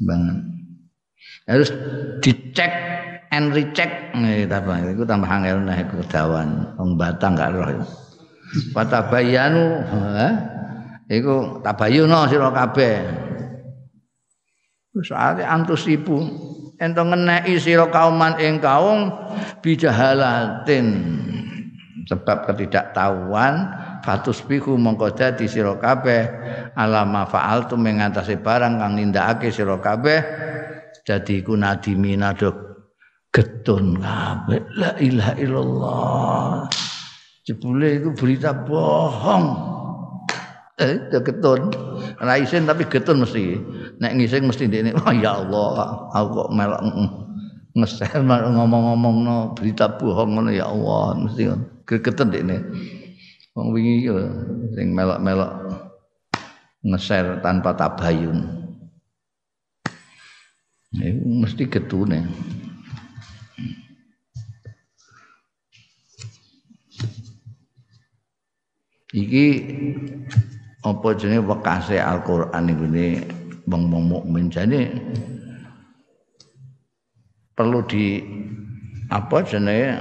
Bang 0.04 0.22
harus 1.48 1.70
dicek 2.20 2.72
and 3.32 3.56
recheck. 3.56 4.12
Nih 4.14 4.46
apa 4.46 4.86
itu 4.86 5.08
tambah 5.08 5.30
angel 5.30 5.64
nah 5.64 5.80
kedawan. 5.82 6.50
Wong 6.78 7.00
batang 7.00 7.34
gak 7.34 7.56
roh. 7.56 7.84
Patabayanu, 8.72 9.84
eh? 10.16 10.34
Iku 11.10 11.62
tabayuna 11.62 12.30
sira 12.30 12.50
kabeh. 12.50 12.96
Soale 15.04 15.44
antus 15.44 15.92
ibu 15.92 16.24
ento 16.80 17.04
ngeneki 17.04 17.60
sira 17.60 17.92
kauman 17.92 18.40
ing 18.40 18.64
kaum 18.64 19.12
bijahalatin. 19.60 20.88
Sebab 22.06 22.46
ketidaktahuan 22.46 23.66
fatus 24.06 24.46
biku 24.46 24.78
mongko 24.78 25.12
dadi 25.18 25.50
sira 25.50 25.76
kabeh. 25.76 26.22
Alama 26.78 27.26
fa'altu 27.26 27.76
mengatasi 27.76 28.40
barang 28.40 28.78
kang 28.78 28.94
nindakake 28.96 29.50
sira 29.50 29.82
kabeh 29.82 30.22
dadi 31.04 31.42
iku 31.44 31.58
nadimina 31.60 32.32
do 32.38 32.54
getun 33.34 34.00
kabeh. 34.00 34.64
La 34.80 34.96
ilaha 35.02 35.34
illallah. 35.36 36.50
Jebule 37.46 38.02
itu 38.02 38.10
berita 38.18 38.58
bohong 38.58 39.46
eh 40.76 41.08
ketun 41.08 41.72
ra 42.20 42.36
isin 42.36 42.68
tapi 42.68 42.84
getun 42.92 43.24
mesti. 43.24 43.56
Nek 44.00 44.12
ngising 44.20 44.44
mesti 44.44 44.68
ndekne 44.68 44.92
oh 44.96 45.14
ya 45.16 45.40
Allah 45.40 46.12
aku 46.12 46.28
kok 46.36 46.50
melok 46.52 46.82
ngeser 47.76 48.20
ngomong-ngomong 48.56 49.56
berita 49.56 49.96
bohong 49.96 50.36
ngono 50.36 50.52
ya 50.52 50.68
Allah 50.68 51.16
mesti 51.16 51.48
getun 51.88 52.28
ndekne. 52.28 52.58
Wong 53.56 53.72
wingi 53.72 54.04
yo 54.04 54.20
sing 54.76 54.92
melok-melok 54.92 55.52
ngeser 56.84 57.40
tanpa 57.40 57.72
tabayun. 57.72 58.44
Itu 60.96 61.24
mesti 61.24 61.64
getune. 61.72 62.20
Iki 69.16 69.46
apa 70.86 71.18
jenenge 71.18 71.50
wekase 71.50 71.98
Al-Qur'an 71.98 72.70
iku 72.70 72.86
ne 72.86 73.26
wong-wong 73.66 74.06
mukmin? 74.06 74.54
Jane 74.54 74.94
perlu 77.58 77.82
di 77.90 78.22
apa 79.10 79.42
jenenge 79.42 79.98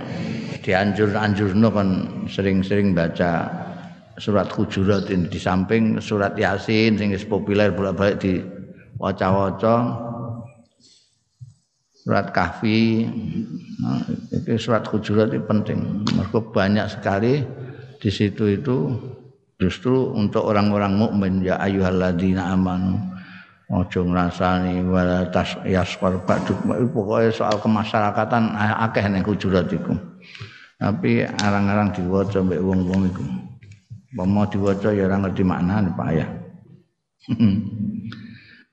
dianjur-anjurno 0.60 1.68
kan 1.72 1.88
sering-sering 2.28 2.92
baca 2.92 3.48
surat 4.20 4.48
Hujurat 4.52 5.08
ini. 5.08 5.28
Di 5.28 5.40
samping 5.40 5.98
surat 6.04 6.36
Yasin 6.36 7.00
sing 7.00 7.10
populer 7.28 7.72
bolak-balik 7.72 8.16
di 8.20 8.40
waca-waca. 9.00 10.04
Surat 12.04 12.36
Kahfi. 12.36 13.08
Nah, 13.80 14.04
itu 14.28 14.60
surat 14.60 14.84
Hujurat 14.84 15.32
itu 15.32 15.40
penting. 15.48 16.04
Mereka 16.04 16.52
banyak 16.52 16.92
sekali 16.92 17.40
di 17.96 18.10
situ 18.12 18.60
itu 18.60 18.92
Justru 19.58 20.10
untuk 20.14 20.42
orang-orang 20.50 20.98
mukmin 20.98 21.32
ya 21.46 21.54
ayyuhalladzina 21.62 22.52
amanu 22.54 22.98
ojo 23.70 24.04
ngrasani 24.04 24.82
wala 24.84 25.30
tas 25.30 25.56
yasqar 25.64 26.20
baduk 26.26 26.58
pokoke 26.90 27.32
soal 27.32 27.56
kemasyarakatan 27.62 28.54
akeh 28.58 29.06
ning 29.08 29.22
kujurat 29.22 29.70
iku. 29.70 29.94
Tapi 30.76 31.22
arang-arang 31.22 31.94
diwaca 31.94 32.42
mbek 32.42 32.60
wong-wong 32.60 33.02
iku. 33.08 33.24
Mau 34.14 34.46
diwaca 34.46 34.94
ya 34.94 35.10
ora 35.10 35.18
ngerti 35.22 35.42
maknane 35.42 35.90
Pak 35.94 36.06
Ayah. 36.14 36.30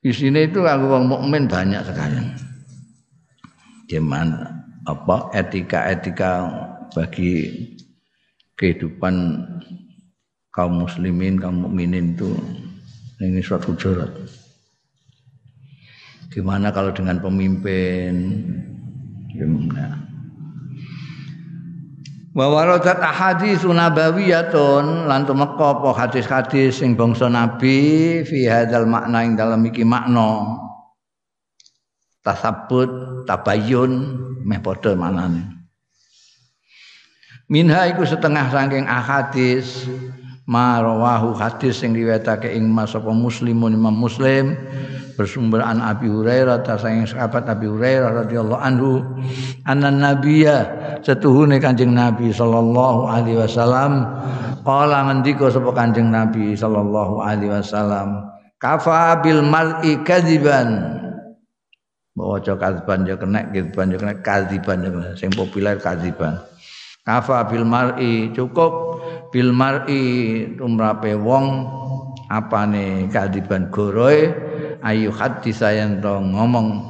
Di 0.02 0.10
sini 0.10 0.50
itu 0.50 0.62
aku 0.66 0.86
wong 0.90 1.06
mukmin 1.06 1.46
banyak 1.46 1.82
sekali. 1.86 2.18
Gimana 3.86 4.66
apa 4.82 5.30
etika-etika 5.30 6.50
bagi 6.90 7.48
kehidupan 8.58 9.46
kaum 10.52 10.84
muslimin, 10.84 11.40
kaum 11.40 11.64
mukminin 11.66 12.12
itu 12.12 12.36
ini 13.18 13.40
suatu 13.40 13.72
hujurat. 13.72 14.12
Gimana 16.32 16.72
kalau 16.72 16.92
dengan 16.92 17.20
pemimpin? 17.20 18.12
Gimana? 19.32 20.12
Wa 22.32 22.48
waradat 22.48 22.96
ahadits 22.96 23.60
nabawiyatun 23.60 25.04
lan 25.04 25.28
tumeka 25.28 25.76
apa 25.76 25.92
hadis-hadis 25.92 26.80
sing 26.80 26.96
bangsa 26.96 27.28
nabi 27.28 28.20
fi 28.24 28.48
hadzal 28.48 28.88
makna 28.88 29.20
ing 29.20 29.36
dalam 29.36 29.60
iki 29.68 29.84
makna 29.84 30.56
tasabbut 32.24 32.88
tabayyun 33.28 34.16
meh 34.48 34.64
padha 34.64 34.96
manane 34.96 35.44
minha 37.52 37.84
iku 37.92 38.08
setengah 38.08 38.48
saking 38.48 38.88
ahadis 40.42 40.50
marawahu 40.50 41.38
hadis 41.38 41.78
sing 41.78 41.94
riwayatake 41.94 42.50
ing 42.50 42.66
Mas 42.70 42.94
apa 42.94 43.10
Muslimun 43.14 43.74
Imam 43.74 43.94
Muslim 43.94 44.58
bersumber 45.14 45.62
an 45.62 45.78
Abi 45.78 46.08
Hurairah 46.08 46.64
ta 46.66 46.74
saking 46.80 47.06
sahabat 47.06 47.46
Abi 47.46 47.68
Hurairah 47.68 48.26
radhiyallahu 48.26 48.62
anhu 48.62 48.90
anna 49.68 49.92
nabiyya 49.92 50.98
setuhune 51.04 51.62
Kanjeng 51.62 51.94
Nabi 51.94 52.32
sallallahu 52.32 53.06
alaihi 53.06 53.38
wasallam 53.38 54.02
qala 54.66 55.06
ngendika 55.10 55.52
sapa 55.52 55.70
Kanjeng 55.70 56.10
Nabi 56.10 56.56
sallallahu 56.58 57.22
alaihi 57.22 57.52
wasallam 57.52 58.26
kafa 58.58 59.22
bil 59.22 59.42
mar'i 59.46 60.02
kadziban. 60.02 60.98
Bawa 62.12 62.44
kadziban 62.44 63.08
yo 63.08 63.16
kena 63.16 63.48
kadziban 63.48 63.88
yo 63.88 63.96
kena 63.96 64.14
kadziban 64.20 64.78
sing 65.16 65.32
populer 65.32 65.80
kadziban. 65.80 66.36
Kafa 67.02 67.48
bil 67.48 67.64
mar'i 67.64 68.30
cukup 68.36 68.91
bil 69.32 69.50
mar'i 69.50 70.02
tumrape 70.60 71.16
wong 71.16 71.66
apane 72.28 73.08
kadiban 73.08 73.72
goroe 73.72 74.28
ayu 74.84 75.08
hati 75.08 75.50
sayan 75.50 76.04
to 76.04 76.20
ngomong 76.20 76.84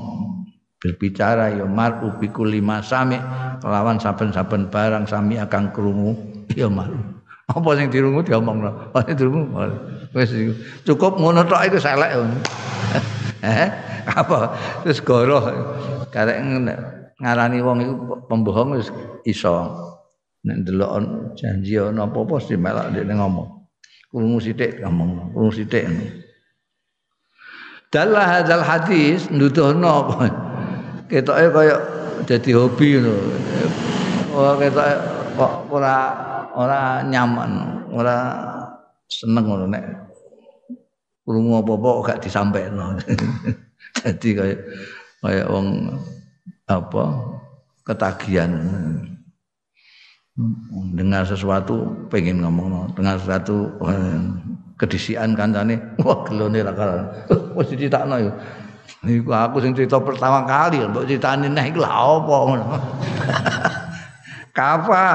berbicara 0.83 1.55
ya 1.55 1.62
mar'u 1.62 2.18
bikul 2.18 2.50
lima 2.50 2.83
sami 2.83 3.16
lawan 3.62 4.02
saben-saben 4.02 4.66
barang 4.68 5.07
sami 5.07 5.38
akan 5.38 5.70
krungu 5.70 6.18
ya 6.59 6.66
malu 6.66 6.98
apa 7.52 7.68
sing 7.76 7.92
dirungu 7.92 8.24
diomongno? 8.24 8.70
Apa 8.94 9.05
sing 9.05 9.16
dirungu? 9.18 9.44
Cukup 10.88 11.20
ngono 11.20 11.44
tok 11.44 11.68
iku 11.68 11.78
selek. 11.83 12.11
Eh 13.42 13.68
apa? 14.09 14.57
Terus 14.87 15.02
goroh. 15.05 15.44
Karek 16.14 16.38
ngarani 17.18 17.59
wong 17.61 17.78
iku 17.83 17.94
pembohong 18.31 18.78
wis 18.78 18.88
iso 19.28 19.68
nek 20.42 20.57
ndelok 20.66 20.90
janji 21.38 21.78
ana 21.78 22.07
apa-apa 22.11 22.42
mesti 22.42 22.55
melak 22.59 22.90
dhek 22.90 23.07
ngomong 23.07 23.62
krungu 24.11 24.38
sithik 24.42 24.83
ngomong 24.83 25.31
krungu 25.33 25.55
sithik 25.55 25.87
Dalah 27.92 28.40
hadzal 28.40 28.64
hadis 28.64 29.28
nuduhno 29.28 30.09
apa 30.09 30.33
ketoke 31.12 31.52
kaya 31.52 31.76
dadi 32.24 32.57
hobi 32.57 32.96
ngono. 32.96 33.12
Oh 34.33 34.57
ketoke 34.57 34.96
kok 35.37 35.55
ora 35.68 35.96
ora 36.57 37.05
nyaman, 37.05 37.85
ora 37.92 38.16
seneng 39.12 39.44
ngono 39.44 39.68
nek 39.68 39.85
krungu 41.28 41.61
apa-apa 41.61 42.16
gak 42.16 42.20
disampaikno. 42.24 42.96
Dadi 44.00 44.28
kaya 44.40 44.57
kaya 45.20 45.44
wong 45.52 45.92
apa 46.72 47.05
ketagihan 47.85 48.57
dengar 50.97 51.29
sesuatu 51.29 52.09
pengen 52.09 52.40
ngomong 52.40 52.97
dengar 52.97 53.21
sesuatu 53.21 53.68
kedisian 54.81 55.37
kancane. 55.37 55.79
Wah 56.01 56.25
gelone 56.25 56.64
ra 56.64 56.73
karan 56.73 57.05
wis 57.57 57.68
dicritakno 57.73 58.16
yo. 58.18 58.33
Niku 59.03 59.35
aku 59.35 59.59
sing 59.62 59.75
cerita 59.75 59.99
pertama 59.99 60.47
kali 60.47 60.83
mbok 60.83 61.07
critani 61.07 61.51
neh 61.51 61.71
iku 61.71 61.83
lha 61.83 61.90
apa? 61.90 62.37
Ngono 62.49 62.66
kafa 64.57 65.07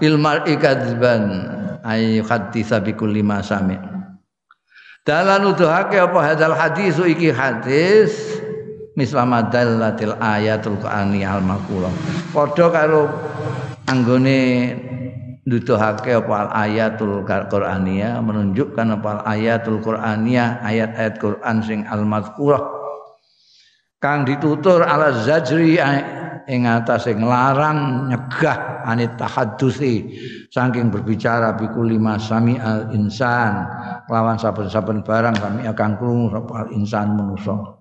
bil 0.00 0.16
mar'i 0.16 0.56
kadzban 0.56 1.22
ay 1.84 2.20
haditsa 2.24 2.82
bi 2.82 2.92
kulli 2.96 3.22
ma 3.22 3.44
sami. 3.44 3.76
Dalan 5.06 5.56
uduhake 5.56 5.96
apa 5.96 6.18
hadal 6.20 6.52
hadis 6.52 7.00
iki 7.00 7.32
hadis? 7.32 8.12
Mislama 8.98 9.46
dallatil 9.46 10.18
ayatul 10.18 10.74
qur'aniyah 10.82 11.38
al 11.38 11.44
maqulah 11.46 11.94
padha 12.34 12.66
karo 12.66 13.06
anggone 13.88 14.38
nuduhake 15.48 16.12
apa 16.12 16.52
ayatul 16.52 17.24
Qur'aniyah 17.24 18.20
menunjukkan 18.20 19.00
apa 19.00 19.24
ayatul 19.24 19.80
Qur'aniyah 19.80 20.60
ayat-ayat 20.60 21.16
Quran 21.16 21.56
sing 21.64 21.80
al-mazkurah 21.88 22.60
kang 23.96 24.28
ditutur 24.28 24.84
ala 24.84 25.24
zajri 25.24 25.80
ing 26.48 26.68
atase 26.68 27.16
nglarang 27.16 28.12
nyegah 28.12 28.84
anit 28.84 29.16
tahaddusi 29.16 30.16
saking 30.52 30.92
berbicara 30.92 31.56
bikul 31.56 31.88
lima 31.92 32.16
sami 32.16 32.56
al 32.56 32.88
insan. 32.92 33.68
Lawan 34.08 34.40
saben-saben 34.40 35.04
barang 35.04 35.36
kami 35.36 35.68
akan 35.68 35.90
krungu 36.00 36.32
sapa 36.32 36.52
al 36.64 36.68
insan 36.72 37.12
manusa 37.12 37.76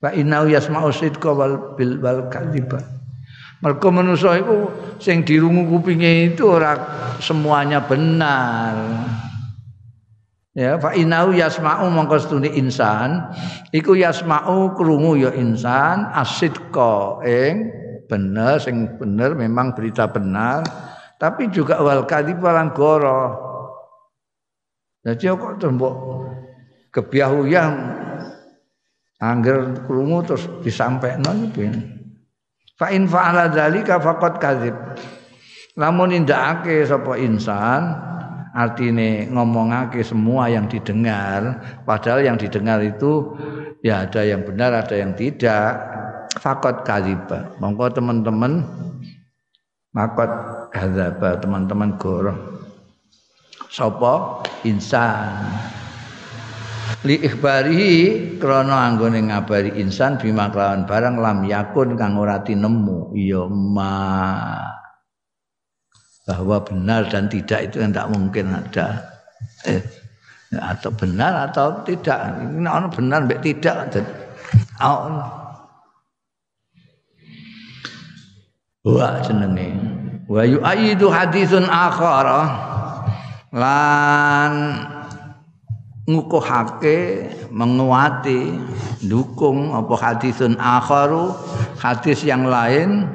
wa 0.00 0.10
inna 0.12 0.44
yasma'u 0.48 0.88
sidqa 0.88 1.28
wal 1.32 1.76
bil 1.76 2.00
wal 2.00 2.28
kadhiba 2.32 2.80
Mergo 3.64 3.88
manusa 3.88 4.36
iku 4.36 4.68
sing 5.00 5.24
dirungu 5.24 5.64
kupinge 5.72 6.32
itu 6.32 6.44
ora 6.44 6.76
semuanya 7.24 7.80
benar. 7.80 8.76
Ya, 10.56 10.80
fa 10.80 10.96
inau 10.96 11.36
yasma'u 11.36 11.88
mongko 11.92 12.16
stune 12.16 12.48
insan 12.52 13.28
iku 13.76 13.92
yasma'u 13.92 14.72
krungu 14.72 15.20
ya 15.20 15.32
insan 15.36 16.08
asidqa 16.16 17.20
ing 17.28 17.68
bener 18.08 18.56
sing 18.56 18.96
bener 18.96 19.36
memang 19.36 19.76
berita 19.76 20.08
benar 20.08 20.64
tapi 21.20 21.52
juga 21.52 21.80
wal 21.80 22.08
kadhib 22.08 22.40
lan 22.40 22.72
goro. 22.72 23.44
Jadi 25.04 25.28
kok 25.32 25.60
tembok 25.60 25.94
kebiahuyah 26.92 27.68
angger 29.20 29.76
krungu 29.84 30.24
terus 30.24 30.44
disampaikno 30.64 31.52
iki 31.52 31.95
Fa 32.76 32.92
in 32.92 33.08
fa'ala 33.08 33.48
dzalika 33.48 33.96
faqad 33.96 34.36
kadzib. 34.36 34.76
Lamun 35.80 36.12
nindakake 36.12 36.84
sapa 36.84 37.16
insan 37.20 37.96
artine 38.56 39.28
ngomongake 39.28 40.00
semua 40.00 40.48
yang 40.48 40.64
didengar 40.68 41.60
padahal 41.84 42.24
yang 42.24 42.40
didengar 42.40 42.80
itu 42.80 43.36
ya 43.84 44.08
ada 44.08 44.24
yang 44.24 44.44
benar 44.44 44.72
ada 44.72 44.96
yang 44.96 45.12
tidak 45.16 45.76
fakot 46.40 46.84
kadzib. 46.84 47.28
Monggo 47.60 47.92
teman-teman 47.92 48.64
makot 49.96 50.28
kadzaba 50.72 51.40
teman-teman 51.40 51.96
goroh 51.96 52.36
sapa 53.72 54.44
insan 54.68 55.32
li 57.06 57.22
ikhbarihi 57.22 57.94
krana 58.38 58.90
anggone 58.90 59.30
ngabari 59.30 59.78
insan 59.78 60.18
bima 60.18 60.50
kelawan 60.50 60.86
barang 60.86 61.16
lam 61.18 61.38
yakun 61.46 61.94
kang 61.98 62.18
ora 62.18 62.42
tinemu. 62.42 63.14
Iya 63.14 63.46
ma. 63.50 63.94
Bahwa 66.26 66.58
benar 66.62 67.06
dan 67.06 67.30
tidak 67.30 67.70
itu 67.70 67.82
tidak 67.82 68.10
mungkin 68.10 68.50
ada. 68.50 69.14
Eh, 69.66 69.82
atau 70.54 70.90
benar 70.94 71.50
atau 71.50 71.82
tidak. 71.86 72.18
Ini 72.42 72.66
ono 72.66 72.86
benar 72.90 73.26
mbek 73.26 73.42
tidak. 73.42 73.94
Ono 74.82 75.46
wa 78.86 79.18
jenenge. 79.26 79.68
Wa 80.26 80.42
yu'aidu 80.46 81.06
haditsun 81.10 81.66
akhara. 81.66 82.42
Lan 83.54 84.52
ngukuhake 86.06 87.26
menguati 87.50 88.54
dukung 89.02 89.74
apa 89.74 89.94
hadisun 89.98 90.54
akharu 90.56 91.34
hadis 91.82 92.22
yang 92.22 92.46
lain. 92.46 93.10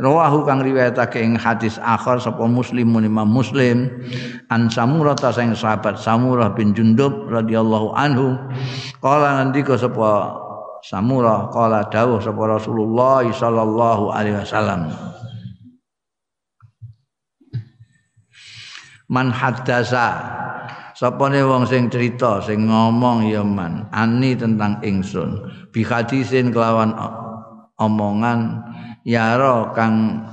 Rawahu 0.00 0.48
kang 0.48 0.64
riwayatake 0.64 1.20
ing 1.20 1.36
hadis 1.36 1.76
akhar 1.84 2.16
sapa 2.16 2.40
muslimun 2.48 3.04
imam 3.04 3.28
muslim 3.28 3.84
an 4.48 4.72
samurah 4.72 5.12
ta 5.12 5.28
sing 5.28 5.52
sahabat 5.52 6.00
samurah 6.00 6.56
bin 6.56 6.72
jundub 6.72 7.28
radhiyallahu 7.28 7.92
anhu 7.92 8.32
kala 9.04 9.44
ngendika 9.44 9.76
sapa 9.76 10.40
samurah 10.80 11.52
kala 11.52 11.84
dawuh 11.92 12.16
sapa 12.16 12.42
rasulullah 12.48 13.28
sallallahu 13.28 14.08
alaihi 14.08 14.40
wasallam. 14.40 14.88
Man 19.12 19.28
haddasa 19.28 20.08
Sapane 20.98 21.46
wong 21.46 21.62
sing 21.70 21.86
cerita, 21.86 22.42
sing 22.42 22.66
ngomong 22.66 23.30
ya 23.30 23.46
man, 23.46 23.86
ani 23.94 24.34
tentang 24.34 24.82
ingsun. 24.82 25.46
Bi 25.70 25.86
hadisin 25.86 26.50
kelawan 26.50 26.90
omongan 27.78 28.66
yaro 29.06 29.70
kang 29.78 30.26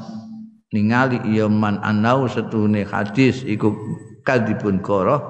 ningali 0.74 1.22
ya 1.30 1.46
man 1.46 1.78
anau 1.86 2.26
setune 2.26 2.82
hadis 2.82 3.46
iku 3.46 3.78
kadipun 4.26 4.82
koro 4.82 5.22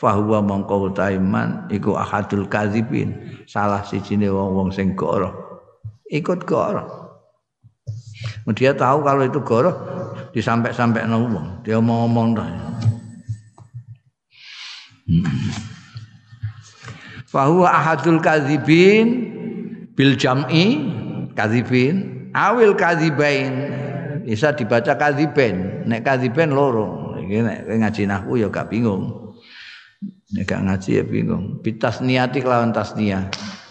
fahuwa 0.00 0.40
mongko 0.40 0.88
utaiman 0.88 1.68
iku 1.68 1.92
ahadul 1.92 2.48
kadzibin. 2.48 3.44
Salah 3.44 3.84
sijine 3.84 4.32
wong-wong 4.32 4.72
sing 4.72 4.96
goro 4.96 5.48
ikut 6.08 6.48
goro 6.48 6.84
dia 8.56 8.72
tahu 8.72 9.04
kalau 9.04 9.22
itu 9.28 9.40
goro 9.44 9.72
disampai-sampai 10.32 11.04
ngomong 11.04 11.60
dia 11.60 11.76
mau 11.76 12.08
ngomong 12.08 12.32
Fahuwa 17.28 17.68
ahadul 17.72 18.20
kadzibin 18.20 19.06
bil 19.96 20.16
jam'i 20.16 20.84
kadzibin 21.32 22.28
awil 22.36 22.76
kadzibain 22.76 23.52
bisa 24.28 24.52
dibaca 24.52 24.96
kadziben 25.00 25.84
nek 25.88 26.04
kadziben 26.04 26.52
loro. 26.52 27.16
Iki 27.24 27.44
nek 27.44 27.58
ngaji 27.68 28.02
nahwu 28.08 28.40
ya 28.40 28.48
gak 28.52 28.68
bingung. 28.72 29.36
Nek 30.32 30.44
gak 30.44 30.64
ngaji 30.64 30.90
ya 31.00 31.04
bingung. 31.04 31.60
Bitas 31.60 32.00
niati 32.04 32.44
lawan 32.44 32.72
tasniyah. 32.72 33.28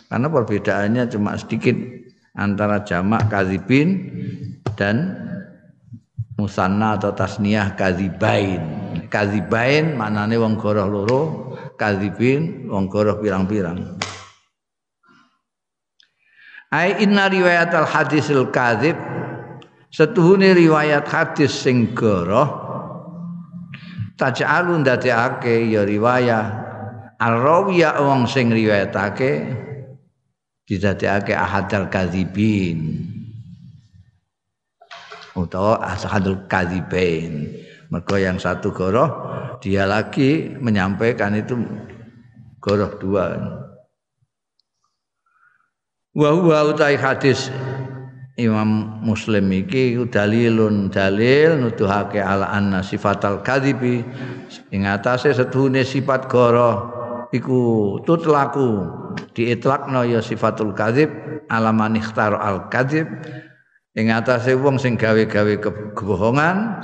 Karena 0.10 0.28
perbedaannya 0.30 1.04
cuma 1.13 1.38
sedikit 1.38 1.78
antara 2.38 2.82
jamak 2.86 3.30
kadzibin 3.30 4.10
dan 4.78 5.17
musanna 6.38 6.97
atau 6.97 7.13
tasniyah 7.13 7.73
kadzibain 7.73 8.87
kadzibain 9.10 9.96
maknane 9.96 10.36
wong 10.39 10.56
goroh 10.56 10.88
loro 10.88 11.22
kadzibin 11.80 12.67
wong 12.67 12.88
goroh 12.91 13.20
pirang-pirang. 13.20 13.98
Ai 16.67 17.00
inna 17.00 17.32
riwayat 17.32 17.72
al 17.72 17.88
hadisil 17.88 18.52
kadzib 18.52 19.00
setuhune 19.88 20.52
riwayat 20.52 21.08
hadis 21.08 21.56
sing 21.56 21.96
goroh 21.96 22.67
taj'alu 24.20 24.84
ndadekake 24.84 25.72
ya 25.72 25.88
riwayah 25.88 26.46
ar-rawiya 27.17 27.98
wong 28.04 28.28
sing 28.28 28.52
riwayatake 28.52 29.48
didadekake 30.67 31.32
ahadal 31.32 31.88
kadzibin 31.88 33.08
utawa 35.38 35.80
ashadul 35.86 36.50
kadzibain 36.50 37.54
mergo 37.88 38.15
yang 38.19 38.36
satu 38.38 38.76
goroh 38.76 39.10
dia 39.63 39.88
lagi 39.88 40.54
menyampaikan 40.60 41.34
itu 41.34 41.56
goroh 42.60 42.91
dua. 43.00 43.26
Wa 46.17 46.30
huwa 46.34 46.73
utai 46.73 46.97
hadis 46.97 47.54
Imam 48.38 49.02
Muslim 49.02 49.50
iki 49.50 49.97
dalilun 50.10 50.93
dalil 50.93 51.58
nuduhake 51.58 52.21
ala 52.21 52.54
anna 52.54 52.86
sifatal 52.86 53.41
kadzibi 53.41 54.06
ing 54.69 54.86
atase 54.86 55.34
setuhune 55.34 55.82
sifat 55.82 56.30
goro 56.30 56.93
iku 57.34 57.97
tutlaku 58.06 58.86
diitlakno 59.34 60.06
ya 60.06 60.21
sifatul 60.21 60.73
kadzib 60.78 61.10
ala 61.50 61.73
man 61.73 61.97
ikhtar 61.97 62.38
al 62.38 62.69
kadzib. 62.69 63.10
Ing 63.97 64.13
atase 64.13 64.54
wong 64.54 64.78
sing 64.78 64.93
gawe-gawe 64.93 65.58
kebohongan 65.97 66.78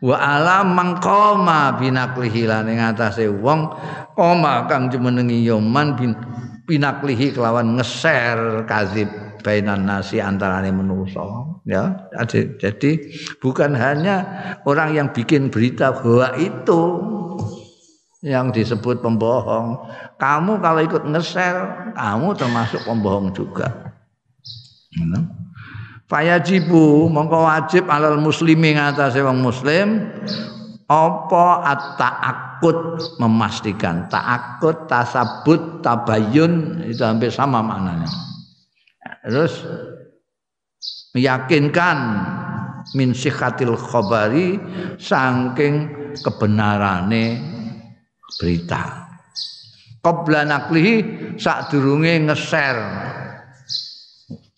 wa 0.00 0.16
ala 0.16 0.64
mangkoma 0.64 1.76
binaklihi 1.76 2.48
lan 2.48 2.68
ing 2.72 2.80
atase 2.80 3.28
wong 3.28 3.68
koma 4.16 4.64
kang 4.64 4.88
jumenengi 4.88 5.44
ya 5.44 5.60
man 5.60 5.96
bin 5.96 6.16
binaklihi 6.64 7.36
kelawan 7.36 7.76
ngeser 7.76 8.64
kadzib 8.64 9.10
bainan 9.40 9.88
nasi 9.88 10.20
antarane 10.20 10.68
manusa 10.72 11.24
ya. 11.64 12.12
Jadi 12.60 12.90
bukan 13.40 13.72
hanya 13.74 14.24
orang 14.68 14.94
yang 14.94 15.08
bikin 15.10 15.48
berita 15.48 15.96
bahwa 15.96 16.36
itu 16.36 16.80
yang 18.20 18.52
disebut 18.52 19.00
pembohong. 19.00 19.80
Kamu 20.20 20.60
kalau 20.60 20.80
ikut 20.84 21.08
ngeser 21.08 21.56
kamu 21.96 22.36
termasuk 22.36 22.84
pembohong 22.84 23.32
juga 23.32 23.96
Fayajibu 26.10 27.06
mongko 27.06 27.46
wajib 27.46 27.86
alal 27.86 28.18
muslimi 28.18 28.74
ngatasé 28.74 29.22
wong 29.22 29.46
muslim 29.46 30.10
apa 30.90 31.46
at-ta'akkud 31.70 32.98
memastikan 33.22 34.10
ta'akkud 34.10 34.90
tasabut 34.90 35.78
tabayun 35.86 36.82
itu 36.82 36.98
hampir 37.06 37.30
sama 37.30 37.62
maknanya. 37.62 38.10
Terus 39.22 39.54
meyakinkan 41.14 41.98
min 42.98 43.14
sikhatil 43.14 43.78
khabari 43.78 44.58
saking 44.98 45.94
kebenarane 46.26 47.38
berita. 48.42 49.06
Qabla 50.02 50.42
naklihi 50.42 50.94
sadurunge 51.38 52.18
ngeser 52.26 52.76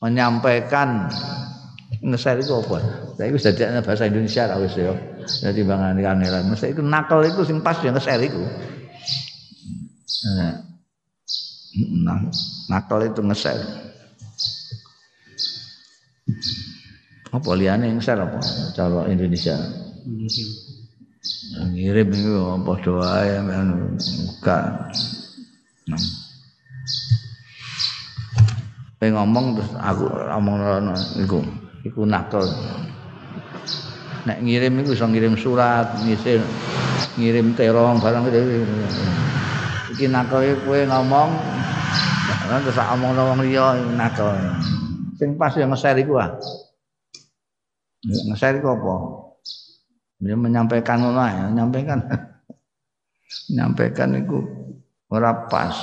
menyampaikan 0.03 1.13
ngeser 2.03 2.43
itu 2.43 2.53
apa? 2.53 2.83
Saya 3.15 3.27
itu 3.31 3.39
jadi 3.39 3.79
bahasa 3.81 4.11
Indonesia 4.11 4.43
lah 4.51 4.59
wis 4.59 4.75
ya. 4.75 4.95
Jadi 5.47 5.63
bangan 5.63 5.95
kanelan. 5.95 6.51
Mesti 6.51 6.75
itu 6.75 6.83
nakal 6.83 7.23
itu 7.23 7.47
sing 7.47 7.63
pas 7.63 7.79
ya 7.79 7.95
ngeser 7.95 8.19
itu. 8.19 8.43
Nah, 12.03 12.19
nakal 12.69 13.07
itu 13.07 13.23
ngeser. 13.23 13.57
apa 17.33 17.51
liane 17.57 17.89
yang 17.89 17.97
share 17.97 18.21
apa 18.21 18.39
cara 18.77 19.09
Indonesia 19.09 19.57
ngirim 21.73 22.09
itu 22.13 22.37
apa 22.45 22.73
doa 22.85 23.17
ya 23.25 23.41
enggak 23.41 24.65
nah. 25.89 26.03
pengen 29.01 29.17
ngomong 29.17 29.57
terus 29.57 29.71
aku 29.81 30.05
ngomong 30.13 30.57
iku 31.25 31.41
iku 31.83 32.07
nakal 32.07 32.47
nek 34.23 34.39
ngirim 34.39 34.83
iku 34.83 34.95
iso 34.95 35.07
ngirim 35.07 35.35
surat 35.35 35.99
ngisir 36.03 36.43
ngirim 37.19 37.55
terong 37.59 37.99
barang 37.99 38.31
gitu 38.31 38.39
iki 39.93 40.07
nakal 40.07 40.43
kowe 40.63 40.81
ngomong 40.89 41.31
terus 42.63 42.79
ngomong 42.79 43.11
wong 43.17 43.41
liya 43.45 43.77
nakal 43.99 44.35
sing 45.23 45.39
pas 45.39 45.55
yang 45.55 45.71
nge-share 45.71 46.03
iku 46.03 46.19
ah. 46.19 46.35
Nge-share 48.03 48.59
iku 48.59 48.75
apa? 48.75 48.95
Dia 50.19 50.35
menyampaikan 50.35 50.99
ngono 50.99 51.23
ya, 51.23 51.47
menyampaikan. 51.47 51.99
menyampaikan 53.51 54.09
itu 54.23 54.39
ora 55.07 55.47
pas. 55.47 55.75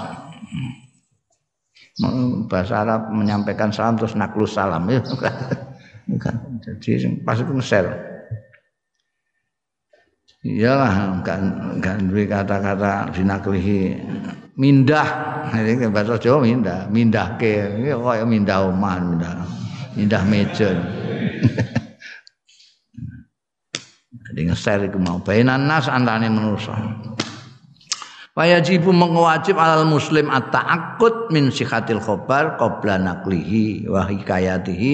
Bahasa 2.52 2.84
Arab 2.84 3.12
menyampaikan 3.16 3.72
salam 3.72 3.96
terus 3.96 4.20
naklus 4.20 4.60
salam 4.60 4.84
ya. 4.92 5.00
Bukan. 6.10 6.34
Jadi 6.66 7.22
pas 7.22 7.38
itu 7.38 7.54
nge-share. 7.54 7.94
Iyalah 10.40 11.20
kan 11.22 11.42
kan 11.84 12.08
duwe 12.08 12.24
kata-kata 12.26 13.12
dinaklihi. 13.12 14.00
Mindah. 14.56 15.08
Ini 15.54 15.92
bahasa 15.92 16.16
Jawa 16.20 16.44
mindah. 16.44 16.88
Mindahke 16.88 17.80
iki 17.80 17.92
kaya 17.92 18.24
mindah 18.24 18.68
omah 18.68 18.98
mindah 19.04 19.32
mindah 19.96 20.24
meja. 20.24 20.72
Jadi 24.30 24.42
ngeser 24.48 24.88
iku 24.88 25.00
mau. 25.00 25.20
Bainan 25.20 25.68
nas 25.68 25.92
antane 25.92 26.32
manusa 26.32 26.76
Wajibu 28.38 28.96
mengwajib 28.96 29.60
alal 29.60 29.90
muslim 29.90 30.32
at-ta'akkud 30.32 31.34
min 31.34 31.52
sikhatil 31.52 32.00
khobar 32.00 32.56
qabla 32.56 32.96
naklihi 32.96 33.90
wa 33.90 34.06
hikayatihi 34.08 34.92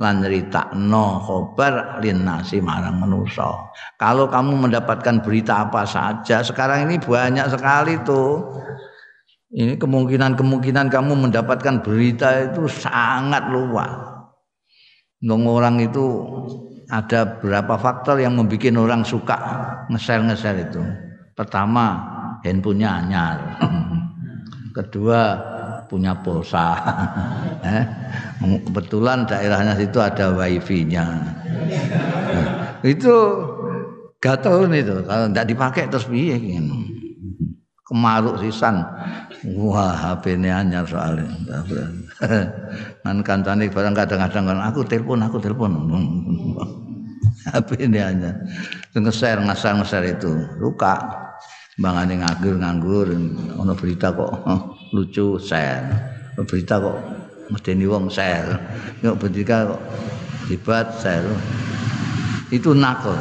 lan 0.00 0.24
ritakno 0.26 1.22
khobar 1.22 2.02
lin 2.02 2.26
nasi 2.26 2.58
marang 2.58 2.98
manusa. 2.98 3.70
Kalau 4.00 4.26
kamu 4.26 4.66
mendapatkan 4.66 5.22
berita 5.22 5.68
apa 5.68 5.86
saja, 5.86 6.42
sekarang 6.42 6.90
ini 6.90 6.98
banyak 6.98 7.46
sekali 7.52 8.02
tuh 8.02 8.56
ini 9.54 9.80
kemungkinan-kemungkinan 9.80 10.92
kamu 10.92 11.28
mendapatkan 11.28 11.80
berita 11.80 12.52
itu 12.52 12.66
sangat 12.66 13.48
luas. 13.48 13.94
Orang 15.28 15.78
itu 15.78 16.04
ada 16.88 17.36
berapa 17.40 17.76
faktor 17.78 18.16
yang 18.18 18.34
membuat 18.36 18.74
orang 18.74 19.02
suka 19.04 19.36
ngeser-ngeser 19.92 20.68
itu. 20.68 20.82
Pertama, 21.36 22.18
handphonenya 22.44 22.90
anyar. 23.04 23.38
Kedua, 24.76 25.20
punya 25.88 26.12
pulsa. 26.20 26.76
eh, 27.66 27.84
kebetulan 28.68 29.24
daerahnya 29.24 29.74
situ 29.74 29.98
ada 29.98 30.30
wifi-nya. 30.36 31.06
itu 32.84 33.14
gatel 34.22 34.70
itu. 34.70 35.02
Kalau 35.02 35.26
tidak 35.32 35.46
dipakai 35.48 35.82
terus 35.90 36.06
piye 36.06 36.36
kemaruk 37.88 38.38
sisan. 38.38 38.84
Wah 39.56 39.96
HP 39.96 40.36
ini 40.36 40.52
anyar 40.52 40.84
soalnya. 40.84 41.26
Kan 43.02 43.16
kancane 43.24 43.70
barang 43.72 43.94
kadang-kadang 43.96 44.44
kan 44.44 44.58
aku 44.68 44.84
telepon 44.84 45.24
aku 45.24 45.40
telepon. 45.40 45.72
HP 47.48 47.88
ini 47.88 47.98
anyar. 47.98 48.36
Ngeser 48.92 49.40
ngeser 49.40 49.72
ngeser 49.80 50.02
itu. 50.04 50.30
Luka 50.60 51.26
bangane 51.78 52.18
nganggur 52.18 52.54
nganggur 52.58 53.06
ono 53.54 53.72
berita 53.78 54.10
kok 54.10 54.32
lucu 54.94 55.38
share 55.38 55.86
berita 56.42 56.82
kok 56.82 56.98
mesti 57.54 57.78
wong 57.86 58.10
share 58.10 58.58
kok 58.98 59.18
berita 59.22 59.70
kok 59.70 59.80
hebat 60.50 60.86
share 60.98 61.30
itu 62.50 62.74
nakal 62.74 63.14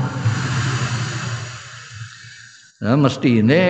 nah, 2.81 2.97
mesti 2.97 3.45
ini 3.45 3.61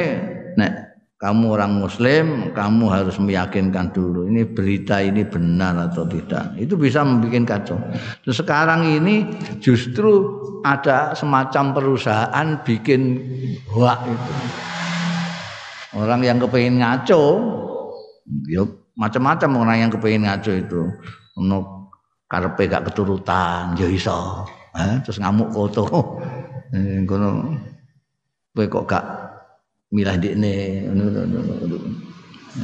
nek 0.56 0.88
kamu 1.17 1.58
orang 1.58 1.82
muslim, 1.82 2.54
kamu 2.54 2.93
harus 2.93 3.17
meyakinkan 3.17 3.89
dulu 3.89 4.30
ini 4.30 4.45
berita 4.45 5.02
ini 5.02 5.26
benar 5.26 5.89
atau 5.89 6.06
tidak. 6.06 6.54
Itu 6.62 6.78
bisa 6.78 7.02
membuat 7.02 7.41
kacau. 7.58 7.82
Terus 8.21 8.38
sekarang 8.38 8.86
ini 8.86 9.26
justru 9.58 10.38
ada 10.62 11.17
semacam 11.17 11.73
perusahaan 11.73 12.62
bikin 12.62 13.17
hoak 13.65 14.06
itu. 14.06 14.34
Orang 15.98 16.22
yang 16.22 16.38
kepengen 16.38 16.78
ngaco, 16.78 17.24
ya 18.46 18.62
macam-macam 18.94 19.50
orang 19.66 19.78
yang 19.82 19.92
kepengen 19.92 20.30
ngaco 20.30 20.52
itu. 20.54 20.82
Ono 21.42 21.90
karpe 22.30 22.70
gak 22.70 22.94
keturutan, 22.94 23.74
ya 23.74 23.90
iso. 23.90 24.46
Eh, 24.78 25.02
terus 25.02 25.18
ngamuk 25.18 25.50
foto. 25.50 25.84
Eh, 26.70 27.02
kono 27.08 27.58
kok 28.54 28.86
gak 28.90 29.06
milah 29.88 30.20
dikne 30.20 30.84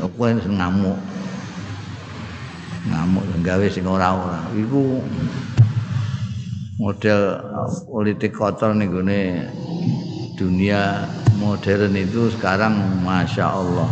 aku 0.04 0.28
ngamuk 0.43 1.00
ngamuk 2.91 3.24
gawe 3.39 3.65
sing 3.72 3.88
ora 3.88 4.12
ora 4.12 4.41
iku 4.60 5.00
model 6.84 7.39
politik 7.88 8.36
kotor 8.36 8.76
nih 8.76 8.91
dunia 10.36 11.08
modern 11.43 11.91
itu 11.99 12.32
sekarang 12.39 13.03
masya 13.03 13.51
Allah 13.51 13.91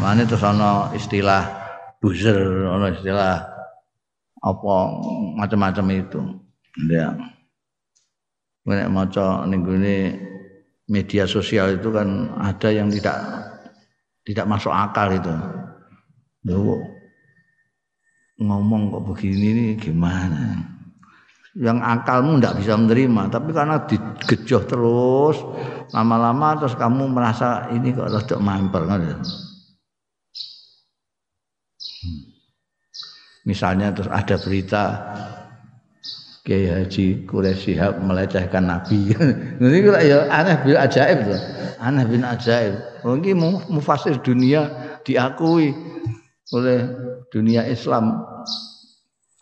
mana 0.00 0.24
terus 0.24 0.40
ono 0.40 0.88
istilah 0.96 1.44
buzzer 2.00 2.40
ono 2.72 2.88
istilah 2.88 3.44
apa 4.40 4.74
macam-macam 5.36 5.86
itu 5.92 6.20
ya 6.88 7.12
nek 8.64 8.88
maca 8.88 9.44
ning 9.44 9.62
media 10.90 11.24
sosial 11.28 11.78
itu 11.78 11.88
kan 11.94 12.32
ada 12.40 12.68
yang 12.68 12.90
tidak 12.90 13.16
tidak 14.26 14.46
masuk 14.46 14.70
akal 14.70 15.08
itu. 15.10 15.34
Loh, 16.46 16.78
ngomong 18.38 18.90
kok 18.90 19.04
begini 19.14 19.48
nih 19.54 19.70
gimana? 19.78 20.71
Yang 21.52 21.84
akalmu 21.84 22.40
tidak 22.40 22.64
bisa 22.64 22.72
menerima, 22.80 23.22
tapi 23.28 23.52
karena 23.52 23.84
digejoh 23.84 24.62
terus, 24.64 25.36
lama-lama 25.92 26.56
terus 26.56 26.72
kamu 26.80 27.12
merasa 27.12 27.68
ini 27.76 27.92
kok 27.92 28.08
rada 28.08 28.36
mamper 28.40 28.88
kan? 28.88 29.00
Misalnya 33.44 33.92
terus 33.92 34.08
ada 34.08 34.40
berita 34.40 34.82
Kiai 36.42 36.66
Haji 36.66 37.22
Quraisy 37.26 37.78
melecehkan 38.02 38.66
Nabi. 38.66 39.14
Ini 39.62 39.78
kira 39.78 40.02
ya 40.02 40.26
aneh 40.26 40.58
bin 40.66 40.74
ajaib 40.74 41.18
tuh. 41.30 41.40
Aneh 41.78 42.02
bin 42.06 42.26
ajaib. 42.26 42.74
Mungkin 43.06 43.38
mufasir 43.70 44.18
dunia 44.18 44.66
diakui 45.06 45.70
oleh 46.50 46.90
dunia 47.30 47.62
Islam 47.70 48.26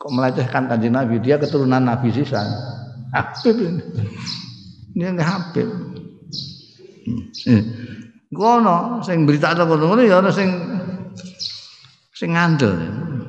kok 0.00 0.10
melecehkan 0.16 0.64
kanjeng 0.72 0.96
Nabi 0.96 1.20
dia 1.20 1.36
keturunan 1.36 1.84
Nabi 1.84 2.08
sisa 2.08 2.40
Habib 3.12 3.56
ini 3.60 3.84
ini 4.96 5.04
nggak 5.12 5.28
Habib 5.28 5.68
Gono 8.30 9.02
sing 9.02 9.26
berita 9.26 9.50
ada 9.52 9.66
kono 9.66 9.98
ya 9.98 10.22
ana 10.22 10.30
sing 10.30 10.54
sing 12.14 12.30
ngandel. 12.38 12.78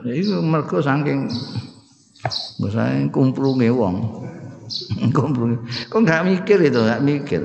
Ya 0.06 0.14
iku 0.14 0.46
mergo 0.46 0.78
saking 0.78 1.26
Misalnya 2.62 3.10
kumplunge 3.10 3.74
wong. 3.74 3.96
kumplunge. 5.10 5.58
Kok 5.90 6.06
enggak 6.06 6.22
mikir 6.22 6.62
itu, 6.62 6.80
enggak 6.86 7.02
mikir. 7.02 7.42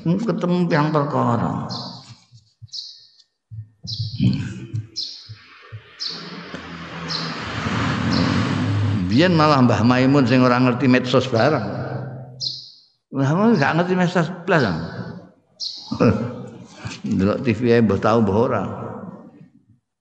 Ketemu 0.00 0.64
yang 0.72 0.88
perkara. 0.88 1.68
Biyen 9.18 9.34
malah 9.34 9.58
Mbah 9.66 9.82
Maimun 9.82 10.30
sing 10.30 10.46
ora 10.46 10.62
ngerti 10.62 10.86
medsos 10.86 11.26
barang. 11.26 11.66
Mbah 13.10 13.30
Maimun 13.34 13.58
enggak 13.58 13.74
ngerti 13.74 13.98
medsos 13.98 14.30
blas. 14.46 14.62
Delok 17.18 17.42
TV 17.42 17.74
ae 17.74 17.82
mbah 17.82 17.98
tau 17.98 18.22
mbah 18.22 18.36
ora. 18.38 18.62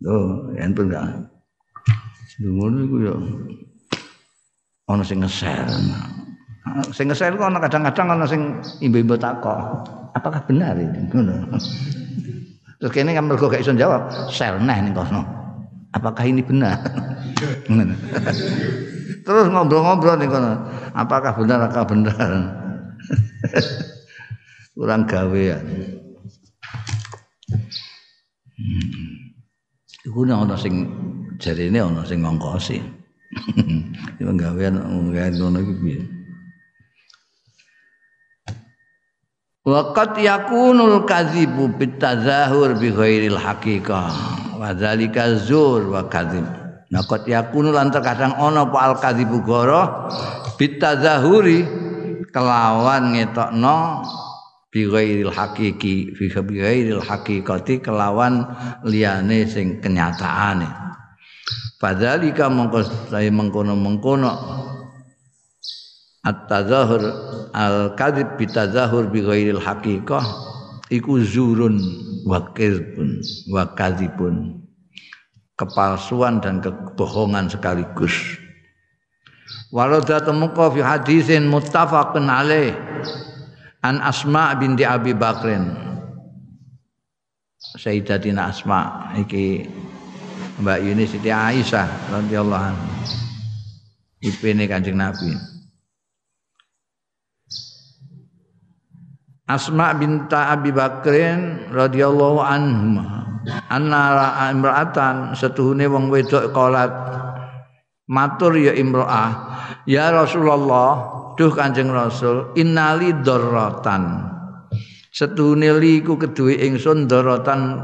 Loh, 0.06 0.54
enten 0.54 0.94
enggak. 0.94 1.34
Ngono 2.46 2.78
iku 2.86 2.96
ya 3.10 3.14
ana 4.86 5.02
sing 5.02 5.26
nge-share. 5.26 5.66
Sing 6.94 7.10
nge-share 7.10 7.42
kok 7.42 7.50
ana 7.50 7.58
kadang-kadang 7.58 8.14
ana 8.14 8.30
sing 8.30 8.62
imbe-imbe 8.86 9.18
takok. 9.18 9.82
Apakah 10.14 10.46
benar 10.46 10.78
ini? 10.78 11.10
Ngono. 11.10 11.58
Terus 12.78 12.94
kene 12.94 13.18
kan 13.18 13.26
mergo 13.26 13.50
gak 13.50 13.66
iso 13.66 13.74
jawab, 13.74 14.14
share 14.30 14.62
neh 14.62 14.78
ning 14.78 14.94
kono. 14.94 15.26
Apakah 15.98 16.22
ini 16.22 16.46
benar? 16.46 16.78
Terus 19.28 19.52
ngobrol-ngobrol 19.52 20.16
ning 20.16 20.32
kono. 20.32 20.56
Apakah 20.96 21.36
benar? 21.36 21.68
Apakah 21.68 21.86
benar? 21.92 22.32
Kurang 24.80 25.04
gawean. 25.04 25.64
Hmm. 28.56 29.36
Iku 30.08 30.24
ana 30.24 30.56
sing 30.56 30.88
jarine 31.44 31.84
ana 31.84 32.08
sing 32.08 32.24
ngongkosi. 32.24 32.80
Penggawean 34.18 34.80
penggawean 34.80 35.34
ngono 35.36 35.60
iki 35.64 35.74
piye? 35.84 36.02
Waqat 39.68 40.16
yakunul 40.24 41.04
kadzibu 41.04 41.76
bitazahur 41.76 42.80
bi 42.80 42.88
ghairil 42.88 43.36
haqiqah 43.36 44.12
wa 44.56 44.72
dzalika 44.72 45.36
zur 45.36 45.92
wa 45.92 46.08
kadzib. 46.08 46.48
Qad 46.88 47.28
yakunu 47.28 47.76
lan 47.76 47.92
terkadang 47.92 48.40
ana 48.40 48.64
apa 48.64 48.78
al 48.80 48.96
kadzibu 48.96 49.44
goro 49.44 50.08
bitazahuri 50.56 51.68
kelawan 52.32 53.12
ngetokno 53.12 54.08
bi 54.72 54.88
ghairil 54.88 55.36
haqiqi 55.36 56.16
fi 56.16 56.26
ghairil 56.32 57.04
haqiqati 57.04 57.84
kelawan 57.84 58.48
liyane 58.88 59.44
sing 59.52 59.84
kenyataane. 59.84 60.68
Fadzalika 61.78 62.48
mongko 62.50 63.12
saya 63.12 63.30
mengkono-mengkono 63.30 64.32
at-tazahur 66.26 67.04
al-kadzib 67.52 68.40
bi 68.40 68.46
tazahur 68.48 69.12
bi 69.12 69.22
ghairil 69.22 69.62
haqiqah 69.62 70.26
iku 70.90 71.20
zurun 71.22 71.78
wa 72.28 72.42
kadzibun 72.56 73.22
wa 73.52 73.64
kadzibun 73.76 74.67
kepalsuan 75.58 76.40
dan 76.40 76.62
kebohongan 76.62 77.50
sekaligus 77.50 78.14
walau 79.74 80.00
temuka 80.06 80.72
fi 80.72 80.82
hadisin 80.86 81.50
muttafaqun 81.50 82.30
alaih 82.30 82.78
an 83.82 84.00
Asma 84.00 84.56
binti 84.56 84.86
Abi 84.86 85.18
Bakrin 85.18 85.88
Sayyidatina 87.58 88.54
Asma 88.54 89.12
iki 89.20 89.68
Mbak 90.58 90.80
Yuni 90.82 91.06
Siti 91.06 91.30
Aisyah 91.30 92.10
radhiyallahu 92.10 92.64
anha. 92.74 92.90
Ipene 94.18 94.66
Kanjeng 94.66 94.98
Nabi. 94.98 95.57
Asma 99.48 99.96
binta 99.96 100.52
Abi 100.52 100.76
Bakrin 100.76 101.72
radhiyallahu 101.72 102.40
anhu 102.44 103.00
anna 103.72 104.04
imra'atan 104.52 105.32
setuhune 105.40 105.88
wong 105.88 106.12
wedok 106.12 106.52
kolat. 106.52 106.92
Matur 108.12 108.56
ya 108.60 108.76
imra'ah. 108.76 109.32
Ya 109.88 110.12
Rasulullah 110.12 111.16
duh 111.40 111.52
Kanjeng 111.52 111.92
Rasul 111.92 112.56
innali 112.60 113.16
darratan 113.24 114.36
setuhune 115.12 115.72
li 115.80 116.04
iku 116.04 116.20
keduwe 116.20 116.56
ingsun 116.68 117.08
darratan 117.08 117.80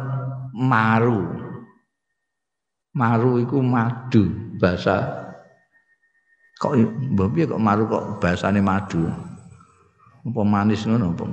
maru. 0.52 1.44
Maru 2.92 3.40
iku 3.40 3.64
madu 3.64 4.28
bahasa 4.60 5.24
kok 6.60 6.76
mbah 6.78 7.28
kok 7.32 7.62
maru 7.64 7.84
kok 7.90 8.04
bahasane 8.22 8.62
madu 8.62 9.33
apa 10.24 10.42
manis 10.48 10.88
ngono 10.88 11.12
apa 11.12 11.24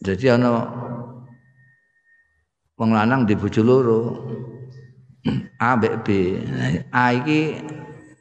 jadi 0.00 0.40
ana 0.40 0.64
wong 2.80 2.90
lanang 2.96 3.28
di 3.28 3.36
bojo 3.36 3.60
loro 3.60 4.00
A 5.60 5.76
B 5.76 5.84
B. 6.00 6.08
A 6.88 7.12
iki 7.12 7.60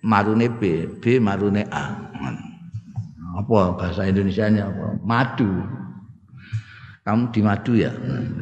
marune 0.04 0.52
B 0.52 0.88
B 1.00 1.20
marune 1.24 1.64
A. 1.72 1.96
Apa 3.40 3.80
bahasa 3.80 4.04
Indonesia 4.04 4.52
apa? 4.52 5.00
Madu. 5.00 5.48
Kamu 7.08 7.32
di 7.32 7.40
madu 7.40 7.80
ya? 7.80 7.96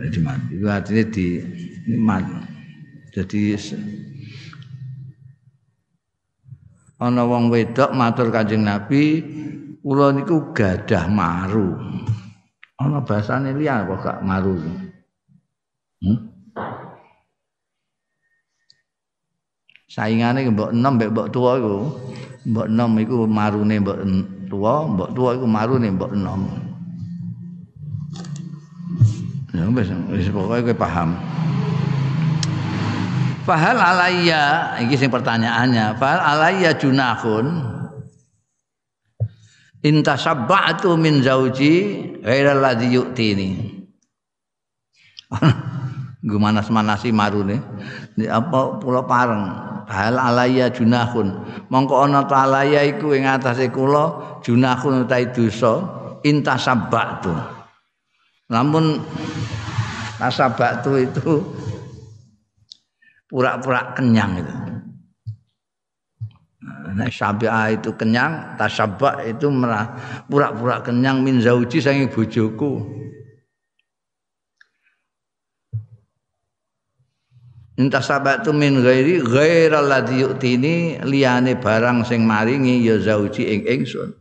Di 0.09 0.17
madu 0.17 0.65
artinya 0.65 1.05
di 1.13 1.27
madu. 1.93 2.33
Jadi 3.13 3.53
ana 6.97 7.21
wong 7.23 7.53
wedok 7.53 7.93
matur 7.93 8.33
Kanjeng 8.33 8.65
Nabi 8.65 9.21
kula 9.81 10.11
niku 10.13 10.51
gadah 10.51 11.05
maru 11.07 11.77
ana 12.81 13.01
bahasane 13.01 13.53
liya 13.53 13.85
kok 13.85 14.01
gak 14.01 14.19
maru 14.25 14.57
hmm? 16.03 16.19
saingane 19.87 20.45
mbok 20.49 20.73
enom 20.73 20.93
mbek 20.97 21.09
mbok 21.13 21.27
tuwa 21.33 21.51
iku 21.57 21.75
mbok 22.49 22.67
enom 22.69 22.91
iku 23.01 23.15
marune 23.25 23.75
mbok 23.81 23.97
tuwa 24.49 24.73
mbok 24.89 25.09
tuwa 25.15 25.29
iku 25.37 25.45
marune 25.49 25.87
mbok 25.93 26.11
enom 26.13 26.41
Ya 29.57 29.65
wis 29.73 29.89
wis 30.13 30.29
pokoke 30.29 30.69
paham. 30.77 31.17
Fahal 33.47 33.79
alayya 33.79 34.75
iki 34.83 34.99
sing 34.99 35.07
pertanyaannya, 35.07 35.95
fahal 35.95 36.19
alayya 36.19 36.75
junahun 36.75 37.63
intasabba'tu 39.87 40.99
min 40.99 41.23
zauji 41.23 42.03
ghairal 42.27 42.59
ladzi 42.59 42.91
yu'tini. 42.91 43.49
Gue 46.27 46.39
manas-manasi 46.43 47.15
marune. 47.15 47.63
Apa 48.27 48.83
pulau 48.83 49.07
pareng. 49.07 49.47
Hal 49.87 50.19
alaya 50.19 50.67
junahun. 50.67 51.31
Mongko 51.71 52.03
ana 52.03 52.27
ta 52.27 52.43
alaya 52.43 52.83
iku 52.83 53.15
ing 53.15 53.23
atase 53.23 53.71
kula 53.71 54.39
junahun 54.43 55.07
utahe 55.07 55.31
dosa 55.31 55.79
intasabba'tu. 56.27 57.31
Namun 58.51 58.99
nasabatu 60.19 60.99
itu 60.99 61.47
pura-pura 63.27 63.93
kenyang 63.93 64.41
itu. 64.41 64.55
Nek 66.97 67.13
syabi'a 67.13 67.77
itu 67.77 67.93
kenyang, 67.93 68.57
tasyabba 68.57 69.21
itu 69.27 69.51
merah 69.53 69.93
pura-pura 70.25 70.81
kenyang 70.81 71.21
min 71.21 71.43
zauji 71.43 71.77
saking 71.77 72.09
bojoku. 72.09 72.97
Entah 77.77 78.01
sahabat 78.01 78.41
tu 78.41 78.49
min 78.57 78.81
ghairi 78.81 79.21
ghairal 79.21 79.85
ladzi 79.85 80.25
yu'tini 80.25 80.97
liyane 81.05 81.61
barang 81.61 82.01
sing 82.09 82.25
maringi 82.25 82.81
ya 82.81 82.97
zauji 82.97 83.45
ing 83.45 83.61
ingsun. 83.69 84.17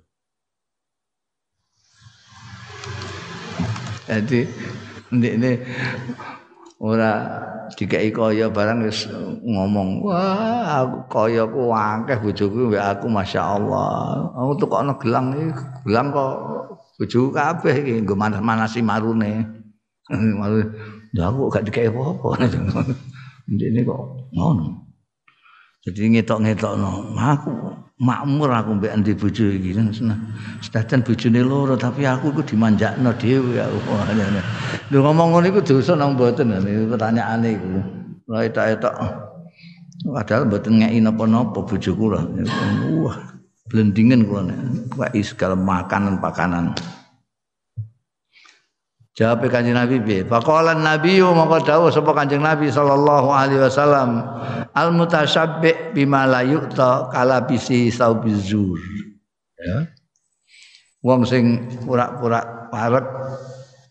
Jadi 4.07 4.45
ini 5.17 5.53
ora 6.77 7.13
dikai 7.73 8.13
kaya 8.13 8.53
barang 8.53 8.85
wis 8.85 9.09
ngomong 9.43 10.05
wah 10.05 10.85
aku 10.85 10.99
kaya 11.09 11.43
ku 11.49 11.73
akeh 11.73 12.19
bojoku 12.21 12.69
mbek 12.69 12.85
aku 12.85 13.07
masyaallah 13.09 14.29
aku 14.37 14.53
tukokno 14.61 14.93
gelang 15.01 15.33
iki 15.33 15.51
gelang 15.89 16.13
kok 16.13 16.37
bojoku 16.97 17.29
kabeh 17.33 17.75
iki 17.85 17.93
nggo 18.03 18.17
manas-manasi 18.17 18.81
marune. 18.81 19.45
Malu 20.41 20.65
aku 21.17 21.41
gak 21.53 21.65
dikai 21.69 21.89
apa-apa. 21.93 22.47
Ini 23.47 23.81
kok 23.87 24.03
ngono. 24.35 24.85
Jadi 25.87 26.19
ngetok-ngetokno 26.19 27.15
aku 27.15 27.53
makmur 27.97 28.53
aku 28.53 28.77
mbek 28.77 28.93
endi 28.93 29.17
bojo 29.17 29.49
iki 29.49 29.73
sedajan 30.61 31.01
bojone 31.01 31.41
loro 31.41 31.81
tapi 31.81 32.05
aku 32.05 32.29
iku 32.29 32.43
dimanjakno 32.45 33.17
dhewe 33.17 33.57
aku 33.57 33.79
lho 34.93 34.99
ngomong 35.01 35.33
ngono 35.33 35.47
iku 35.49 35.61
dosa 35.65 35.97
nang 35.97 36.15
mboten 36.15 36.53
pertanyaane 36.93 37.49
iku. 37.57 37.69
Lha 38.27 38.39
etok-etok. 38.47 38.95
Padahal 40.07 40.43
mboten 40.47 40.79
ngeki 40.79 40.99
napa-napa 41.03 41.59
bojoku 41.65 42.05
lho 42.13 42.21
wah 43.01 43.17
blendingen 43.67 44.29
kula 44.29 44.53
nek. 44.53 44.59
Segala 45.25 45.57
makanan-pakanan 45.57 46.77
Jawab 49.17 49.49
kanjeng 49.49 49.73
Nabi 49.73 49.97
piye? 50.05 50.29
Faqala 50.29 50.77
Nabi 50.77 51.25
maka 51.25 51.65
dawuh 51.65 51.89
sapa 51.89 52.13
kanjeng 52.13 52.45
Nabi 52.45 52.69
sallallahu 52.69 53.33
alaihi 53.33 53.65
wasallam 53.65 54.21
al 54.77 54.93
mutasyabbi 54.93 55.97
bima 55.97 56.29
la 56.29 56.45
yu'ta 56.45 57.09
kala 57.09 57.49
bisi 57.49 57.89
saubizur. 57.89 58.77
Ya. 59.57 59.89
Wong 61.01 61.25
sing 61.25 61.65
pura-pura 61.89 62.69
parek 62.69 63.09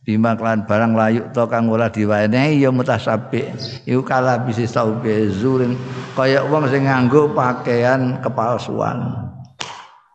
bima 0.05 0.37
kelan 0.37 0.69
barang 0.69 0.93
layuk 0.93 1.33
to 1.33 1.49
kang 1.49 1.73
ora 1.73 1.89
diwenehi 1.89 2.61
ya 2.61 2.69
mutasabbi 2.69 3.49
iku 3.89 4.05
kala 4.05 4.45
bisi 4.45 4.69
saubizur 4.69 5.65
kaya 6.13 6.45
wong 6.45 6.69
sing 6.69 6.85
nganggo 6.85 7.33
pakaian 7.33 8.21
kepalsuan. 8.21 9.25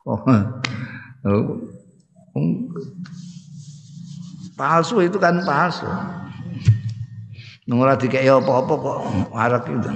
Oh. 0.07 0.23
Palsu 4.61 5.01
itu 5.01 5.17
kan 5.17 5.41
palsu. 5.41 5.89
Nunggu 7.65 7.97
dikei 7.97 8.29
apa-apa 8.29 8.75
kok 8.77 8.99
warak 9.33 9.65
itu. 9.73 9.89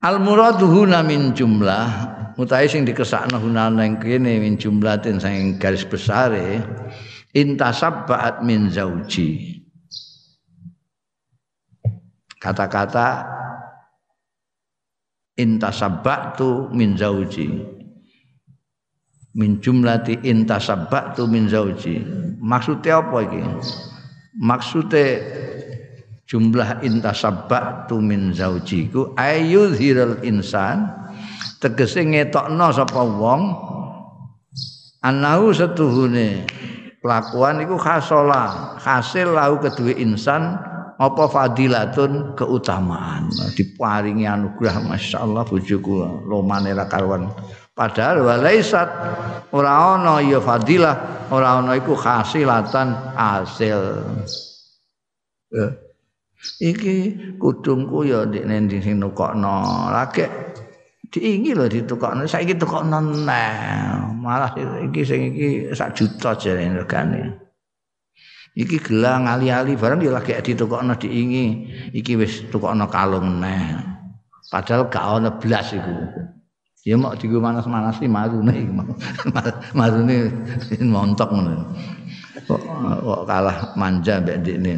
Al 0.00 0.16
muradu 0.16 0.64
huna 0.64 1.04
min 1.04 1.36
jumlah 1.36 1.84
mutai 2.40 2.72
sing 2.72 2.88
dikesakno 2.88 3.36
huna 3.36 3.68
ning 3.68 4.00
kene 4.00 4.40
min 4.40 4.56
jumlatin 4.56 5.20
sing 5.20 5.60
garis 5.60 5.84
besare 5.84 6.64
intasabbaat 7.36 8.40
min 8.40 8.72
zauji. 8.72 9.60
Kata-kata 12.40 13.28
intasabbatu 15.36 16.72
min 16.72 16.96
zauji 16.96 17.81
min 19.32 19.60
jumlati 19.60 20.20
intasabbatu 20.24 21.24
min 21.28 21.48
zauji. 21.48 22.04
Maksudnya 22.40 23.00
apa 23.00 23.16
iki? 23.24 23.42
Maksudnya 24.36 25.04
jumlah 26.32 26.80
intasabbatu 26.80 28.00
min 28.00 28.32
zauji 28.32 28.88
ku 28.88 29.12
ayyuzhirul 29.20 30.24
insan 30.24 30.88
tegese 31.60 32.08
ngetokno 32.08 32.72
sapa 32.72 33.04
wong 33.04 33.52
anahu 35.04 35.52
setuhune 35.52 36.48
kelakuan 37.04 37.60
iku 37.60 37.76
khasola 37.76 38.80
hasil 38.80 39.36
lahu 39.36 39.60
kedua 39.60 39.92
insan 40.00 40.56
apa 40.96 41.24
fadilatun 41.28 42.32
keutamaan 42.32 43.28
diparingi 43.52 44.24
anugerah 44.24 44.80
masyaallah 44.88 45.44
bojoku 45.44 46.24
lomane 46.24 46.72
ra 46.72 46.88
karuan 46.88 47.28
Padahal 47.72 48.20
walaisat 48.20 48.88
ora 49.48 49.96
ana 49.96 50.20
ya 50.20 50.44
fadilah, 50.44 51.28
ora 51.32 51.56
ana 51.56 51.72
iku 51.72 51.96
hasilatan 51.96 52.92
hasil. 53.16 53.80
Ya. 55.48 55.66
Iki 56.60 56.96
kudungku 57.38 58.04
ya 58.04 58.28
ndekne 58.28 58.68
ndi 58.68 58.82
sing 58.82 59.00
nukokno. 59.00 59.88
Lagi 59.88 60.26
diingi 61.08 61.56
lho 61.56 61.70
ditukokno. 61.70 62.28
Saiki 62.28 62.58
tukokno 62.60 62.98
neh. 63.24 63.56
Malah 64.20 64.52
iki 64.84 65.00
sing 65.06 65.32
iki 65.32 65.72
sak 65.72 65.96
juta 65.96 66.34
jare 66.36 66.66
regane. 66.66 67.40
Iki 68.52 68.84
gelang 68.84 69.24
ali-ali 69.30 69.78
barang 69.80 70.02
ya 70.02 70.12
lagi 70.12 70.34
ditukokno 70.34 70.98
diingi. 70.98 71.46
Iki 71.94 72.12
wis 72.20 72.44
tukokno 72.52 72.84
kalung 72.90 73.40
neh. 73.40 73.80
Padahal 74.50 74.92
gak 74.92 75.04
ana 75.08 75.30
blas 75.40 75.72
iku. 75.72 75.94
Ya 76.82 76.98
mau 76.98 77.14
digo 77.14 77.38
manas-manas 77.38 78.02
iki 78.02 78.10
marune 78.10 78.54
iki. 78.58 78.72
Marune 79.78 80.16
montok 80.82 81.30
ngono. 81.30 81.62
Kok, 82.42 82.60
kok 83.06 83.22
kalah 83.30 83.78
manja 83.78 84.18
mbek 84.18 84.42
ndekne. 84.42 84.74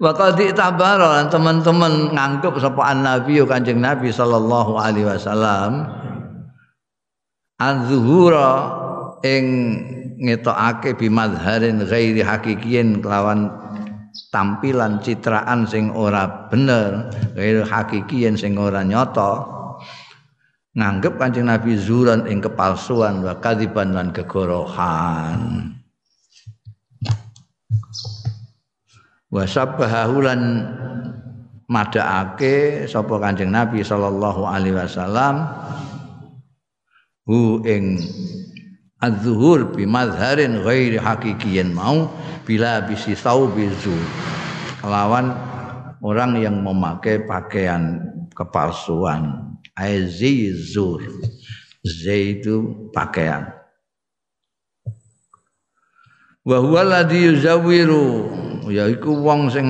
Wa 0.00 0.12
qad 0.16 0.40
tabara 0.56 1.24
teman-teman 1.28 2.12
nganggep 2.16 2.56
sapa 2.60 2.96
nabi 2.96 3.40
Kanjeng 3.44 3.80
Nabi 3.80 4.12
sallallahu 4.12 4.76
alaihi 4.76 5.08
wasallam 5.08 5.88
az-zuhura 7.56 8.52
ing 9.24 9.44
ngetokake 10.20 10.96
bimadharin 11.00 11.80
ghairi 11.84 12.20
hakikiyin 12.20 13.00
kelawan 13.00 13.48
tampilan 14.32 15.00
citraan 15.00 15.64
sing 15.64 15.92
ora 15.92 16.48
bener 16.52 17.08
ghairi 17.32 17.64
hakikiyin 17.64 18.36
sing 18.36 18.56
ora 18.60 18.84
nyata 18.84 19.48
nganggep 20.76 21.16
Kanjeng 21.16 21.48
Nabi 21.48 21.72
zuran 21.80 22.28
ing 22.28 22.44
kepalsuan 22.44 23.24
wa 23.24 23.40
kadziban 23.40 23.96
lan 23.96 24.12
kegorohan. 24.12 25.72
Wa 29.32 29.42
sabbahu 29.48 30.16
lan 30.20 30.40
madhaake 31.66 32.84
sapa 32.84 33.16
Kanjeng 33.16 33.50
Nabi 33.50 33.80
sallallahu 33.80 34.44
alaihi 34.44 34.76
wasallam 34.76 35.48
hu 37.24 37.64
ing 37.64 37.96
az-zuhur 39.00 39.72
bi 39.72 39.88
mazharin 39.88 40.60
ghairi 40.60 41.00
hakikiyin 41.00 41.72
mau 41.72 42.06
bila 42.46 42.84
bisi 42.86 43.18
saubizu 43.18 43.96
lawan 44.86 45.34
orang 46.04 46.38
yang 46.38 46.62
memakai 46.62 47.26
pakaian 47.26 47.98
kepalsuan 48.30 49.45
aizizur 49.76 51.04
z 51.84 52.02
itu 52.40 52.88
pakaian. 52.90 53.52
Wa 56.42 56.58
huwa 56.58 57.04
yuzawiru. 57.10 58.32
Yaiku 58.66 59.22
wong 59.22 59.46
sing 59.46 59.68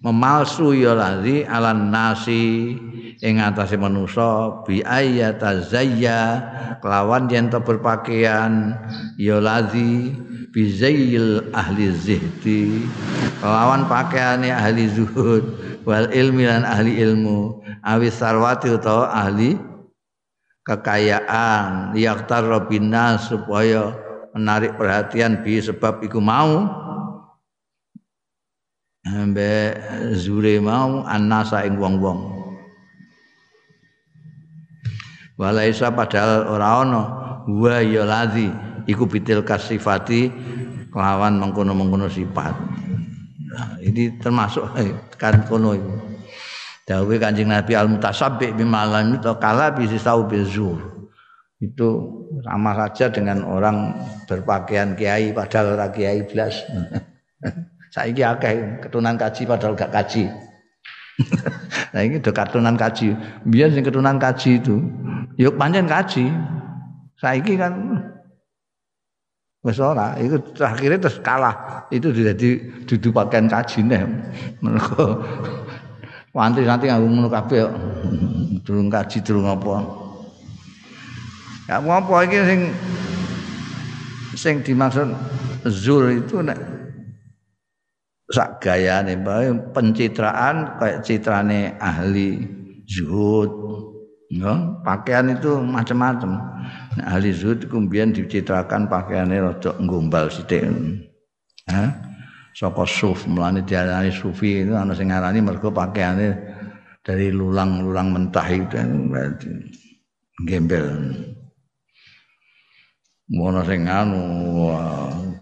memalsu 0.00 0.72
ya 0.72 0.96
ladzi 0.96 1.44
alan 1.44 1.92
nasi 1.92 2.72
ing 3.20 3.38
atase 3.38 3.76
manusa 3.76 4.64
bi 4.66 4.80
ayata 4.82 5.62
zayya 5.62 6.42
kelawan 6.80 7.30
yen 7.30 7.52
berpakaian 7.52 8.74
ya 9.14 9.38
ladzi 9.38 10.10
bi 10.50 10.62
zayyil 10.72 11.54
ahli 11.54 11.94
zihdi 11.94 12.82
kelawan 13.38 13.86
pakaiane 13.86 14.50
ahli 14.50 14.90
zuhud 14.90 15.44
wal 15.86 16.08
ilmi 16.10 16.46
lan 16.46 16.66
ahli 16.66 16.98
ilmu. 16.98 17.62
Awis 17.82 18.18
sarwati 18.18 18.70
utawa 18.70 19.10
ahli 19.10 19.58
kekayaan. 20.66 21.94
Yaktar 21.94 22.46
robina 22.46 23.18
supaya 23.18 23.94
menarik 24.32 24.74
perhatian 24.78 25.42
bi 25.42 25.58
sebab 25.58 26.02
iku 26.02 26.18
mau. 26.22 26.66
Ambe 29.02 29.74
zure 30.14 30.62
mau 30.62 31.02
annasa 31.02 31.66
ing 31.66 31.74
wong-wong. 31.74 32.42
Walaisa 35.34 35.90
padahal 35.90 36.46
ora 36.54 36.86
ana 36.86 37.02
wa 37.50 37.82
ya 37.82 38.06
ladzi 38.06 38.46
iku 38.86 39.10
bitil 39.10 39.42
kasifati 39.42 40.30
kelawan 40.94 41.40
mengkono-mengkono 41.42 42.06
sifat 42.06 42.54
nah, 43.52 43.76
ini 43.84 44.16
termasuk 44.16 44.64
kan 45.20 45.44
kono 45.44 45.76
itu 45.76 46.12
Dawe 46.82 47.14
Kanjeng 47.14 47.54
Nabi 47.54 47.78
al 47.78 47.86
mutasabbi 47.86 48.58
bimalam 48.58 49.14
itu 49.14 49.30
kala 49.38 49.70
bisa 49.70 49.94
tahu 50.02 50.26
bezur. 50.26 50.78
Itu 51.62 51.88
sama 52.42 52.74
saja 52.74 53.06
dengan 53.14 53.46
orang 53.46 53.94
berpakaian 54.26 54.98
kiai 54.98 55.30
padahal 55.30 55.78
ora 55.78 55.94
kiai 55.94 56.26
blas. 56.26 56.66
Saiki 57.94 58.26
akeh 58.26 58.82
ketunan 58.82 59.14
kaji 59.14 59.46
padahal 59.46 59.78
gak 59.78 59.94
kaji. 59.94 60.26
nah 61.94 62.00
ini 62.02 62.18
udah 62.18 62.34
ketunan 62.34 62.74
kaji. 62.74 63.14
Biar 63.46 63.70
sing 63.70 63.86
ketunan 63.86 64.18
kaji 64.18 64.58
itu, 64.58 64.76
yuk 65.38 65.54
panjang 65.54 65.86
kaji. 65.86 66.34
Saiki 67.20 67.54
kan 67.54 67.72
wis 69.62 69.78
ora, 69.78 70.18
itu 70.18 70.42
terakhirnya 70.52 70.98
terus 71.06 71.22
kalah. 71.22 71.86
Itu 71.94 72.10
jadi 72.10 72.82
duduk 72.86 73.14
pakaian 73.14 73.46
kaji 73.46 73.86
nih. 73.86 74.02
Mereka 74.58 75.02
Wantri 76.32 76.64
nanti 76.64 76.88
nganggo 76.88 77.08
ngono 77.12 77.28
kabeh. 77.28 77.68
Durung 78.64 78.88
kaji 78.88 79.20
durung 79.20 79.46
apa. 79.46 79.84
Ya 81.68 81.78
apa 81.78 82.14
iki 82.26 82.38
sing 82.42 82.60
sing 84.34 84.54
dimaksud 84.64 85.12
zur 85.68 86.10
itu 86.10 86.42
nek 86.42 86.58
sak 88.32 88.64
gayane 88.64 89.14
pencitraan 89.76 90.80
kayak 90.80 91.04
citrane 91.04 91.76
ahli 91.76 92.40
zuhud 92.88 93.52
ya 94.32 94.80
pakaian 94.80 95.36
itu 95.36 95.60
macam-macam 95.60 96.40
nah, 96.98 97.16
ahli 97.16 97.30
zuhud 97.32 97.68
kemudian 97.68 98.12
dicitrakan 98.12 98.88
pakaiannya 98.88 99.38
rada 99.40 99.72
nggombal 99.80 100.28
sithik 100.28 100.66
ha 101.70 101.84
saka 102.52 102.84
suf 102.84 103.24
mulane 103.24 103.64
diarani 103.64 104.12
sufi 104.12 104.66
itu 104.66 104.76
ana 104.76 104.92
sing 104.92 105.08
ngarani 105.08 105.40
mergo 105.40 105.72
pakaiane 105.72 106.36
dari 107.02 107.32
lulang-lulang 107.32 108.12
mentah 108.12 108.46
itu 108.52 108.76
berarti 109.08 109.48
gembel 110.44 110.86
Mono 113.32 113.64
sing 113.64 113.88
anu 113.88 114.20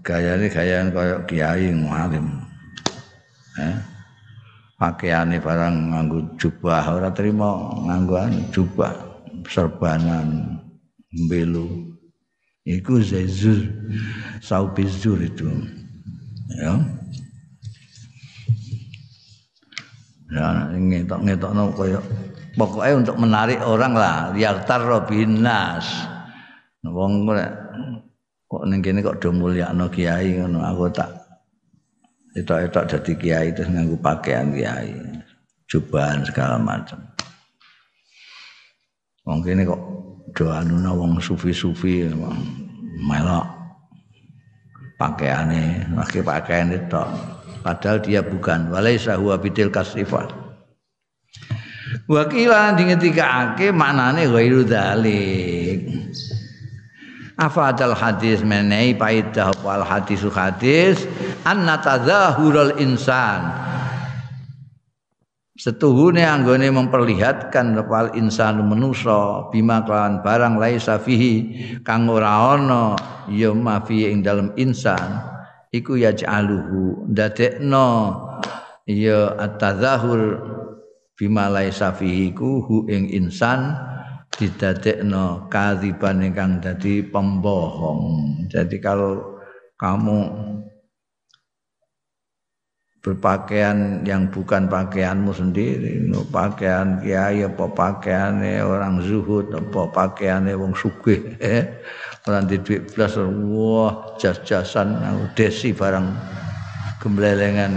gayane 0.06 0.46
gayane 0.46 0.94
kaya 0.94 1.16
kiai 1.26 1.74
ngalim. 1.74 2.26
Eh? 3.58 3.76
Pakaiane 4.78 5.42
barang 5.42 5.90
nganggo 5.90 6.18
jubah 6.38 6.86
ora 6.86 7.10
terima 7.10 7.50
nganggo 7.82 8.14
anu, 8.14 8.38
jubah 8.54 8.94
serbanan 9.42 10.59
mbelu. 11.14 11.90
Iku 12.66 13.00
zezur 13.02 13.66
saubizur 14.44 15.18
itu. 15.18 15.48
Ya. 16.54 16.74
Ya 20.30 20.46
ngetok-ngetokno 20.70 21.74
kaya 21.74 21.98
pokoknya 22.54 23.02
untuk 23.02 23.16
menarik 23.18 23.58
orang 23.66 23.98
lah 23.98 24.30
liar 24.30 24.62
binas. 25.10 26.06
Wong 26.86 27.26
kok 28.50 28.66
ning 28.66 28.78
kene 28.78 29.02
kok 29.02 29.18
do 29.18 29.34
mulyakno 29.34 29.90
kiai 29.90 30.38
ngono 30.38 30.62
aku 30.62 30.90
tak 30.94 31.10
etok-etok 32.38 32.86
dadi 32.86 33.12
kiai 33.18 33.50
terus 33.50 33.70
nganggo 33.74 33.98
pakaian 33.98 34.54
kiai. 34.54 34.94
Jubahan 35.66 36.22
segala 36.22 36.58
macam. 36.58 37.02
Wong 39.26 39.42
kene 39.42 39.66
kok 39.66 39.89
do 40.36 40.50
anuna 40.50 40.94
wong 40.94 41.18
sufi-sufi 41.18 42.08
melok 43.00 43.46
pakaiane, 45.00 45.88
pakai 45.96 46.20
pakaian 46.20 46.70
itu 46.76 47.04
padahal 47.64 47.98
dia 48.04 48.20
bukan 48.20 48.68
walaisa 48.72 49.16
huwa 49.16 49.40
bidil 49.40 49.72
kasifat 49.72 50.32
Wakila 52.10 52.74
dingetikake 52.74 53.70
maknane 53.70 54.26
ghairu 54.26 54.66
dzalik. 54.66 55.86
Afadal 57.38 57.96
hadis 57.96 58.44
menai 58.44 58.92
paidah 58.98 59.54
wal 59.64 59.86
hadis 59.86 60.26
hadis 60.28 61.06
anna 61.46 61.78
tadzahurul 61.80 62.76
insan. 62.82 63.48
Setuhune 65.60 66.24
anggone 66.24 66.72
memperlihatkan 66.72 67.76
wal 67.84 68.16
insan 68.16 68.64
manusa 68.64 69.52
bima 69.52 69.84
kelawan 69.84 70.24
barang 70.24 70.56
laisa 70.56 70.96
fihi 70.96 71.52
kang 71.84 72.08
ora 72.08 72.56
ana 72.56 72.96
ya 73.28 73.52
mafi 73.52 74.08
ing 74.08 74.24
dalem 74.24 74.56
insan 74.56 75.20
iku 75.68 76.00
yaj'aluhu 76.00 77.12
ndadekno 77.12 77.88
ya 78.88 79.36
at-tadzahur 79.36 80.40
bima 81.12 81.52
laisa 81.52 81.92
fihi 81.92 82.32
ku 82.32 82.64
ing 82.88 83.12
insan 83.12 83.76
didadekno 84.40 85.52
kadziban 85.52 86.24
ingkang 86.24 86.64
dadi 86.64 87.04
pembohong. 87.04 88.48
Jadi 88.48 88.80
kalau 88.80 89.44
kamu 89.76 90.18
berpakaian 93.00 94.04
yang 94.04 94.28
bukan 94.28 94.68
pakaianmu 94.68 95.32
sendiri, 95.32 96.04
pakaian 96.28 97.00
kiai 97.00 97.48
apa 97.48 97.64
pakaiannya 97.72 98.60
orang 98.60 99.00
zuhud 99.00 99.48
apa 99.56 99.88
pakaiannya 99.88 100.52
wong 100.52 100.76
sugih, 100.76 101.32
eh? 101.40 101.80
orang 102.28 102.44
di 102.44 102.60
duit 102.60 102.92
plus 102.92 103.16
wah 103.16 104.20
jas-jasan 104.20 105.00
desi 105.32 105.72
barang 105.72 106.12
gemblelengan 107.00 107.72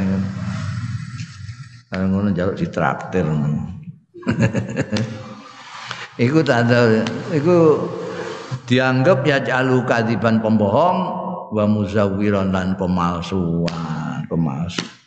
kalau 1.88 2.06
ngono 2.12 2.30
jaluk 2.36 2.60
ditraktir 2.60 3.24
Iku 6.14 6.46
tanda 6.46 7.02
iku 7.34 7.90
dianggap 8.70 9.26
ya 9.26 9.42
jalu 9.42 9.82
kadiban 9.82 10.38
pembohong 10.46 10.98
wa 11.50 11.66
muzawwiran 11.66 12.54
lan 12.54 12.78
pemalsuan, 12.78 14.22
pemalsu. 14.30 15.03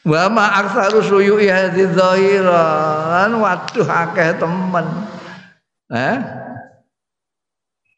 Wa 0.00 0.32
ma 0.32 0.64
aktsaru 0.64 1.04
suyu'i 1.04 1.52
hadhihi 1.52 1.92
dhahiran 1.92 3.36
waduh 3.36 3.88
akeh 3.88 4.40
temen. 4.40 4.86
Eh? 5.90 6.40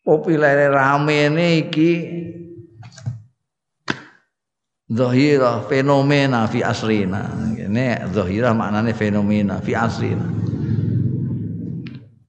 populere 0.03 0.67
rame 0.69 1.31
ini 1.31 1.49
iki. 1.67 1.93
Zahira 4.93 5.65
fenomena 5.65 6.45
fi 6.45 6.61
asrina. 6.61 7.33
Ini 7.57 8.13
zahira 8.13 8.53
maknanya 8.53 8.93
fenomena 8.93 9.57
fi 9.65 9.73
asrina. 9.73 10.27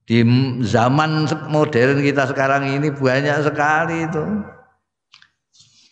Di 0.08 0.24
zaman 0.64 1.28
modern 1.52 2.00
kita 2.00 2.24
sekarang 2.32 2.72
ini 2.72 2.88
banyak 2.88 3.44
sekali 3.44 4.08
itu 4.08 4.24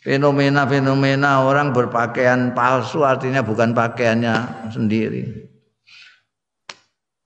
fenomena-fenomena 0.02 1.46
orang 1.46 1.72
berpakaian 1.72 2.58
palsu 2.58 3.06
artinya 3.06 3.46
bukan 3.46 3.72
pakaiannya 3.78 4.70
sendiri 4.74 5.52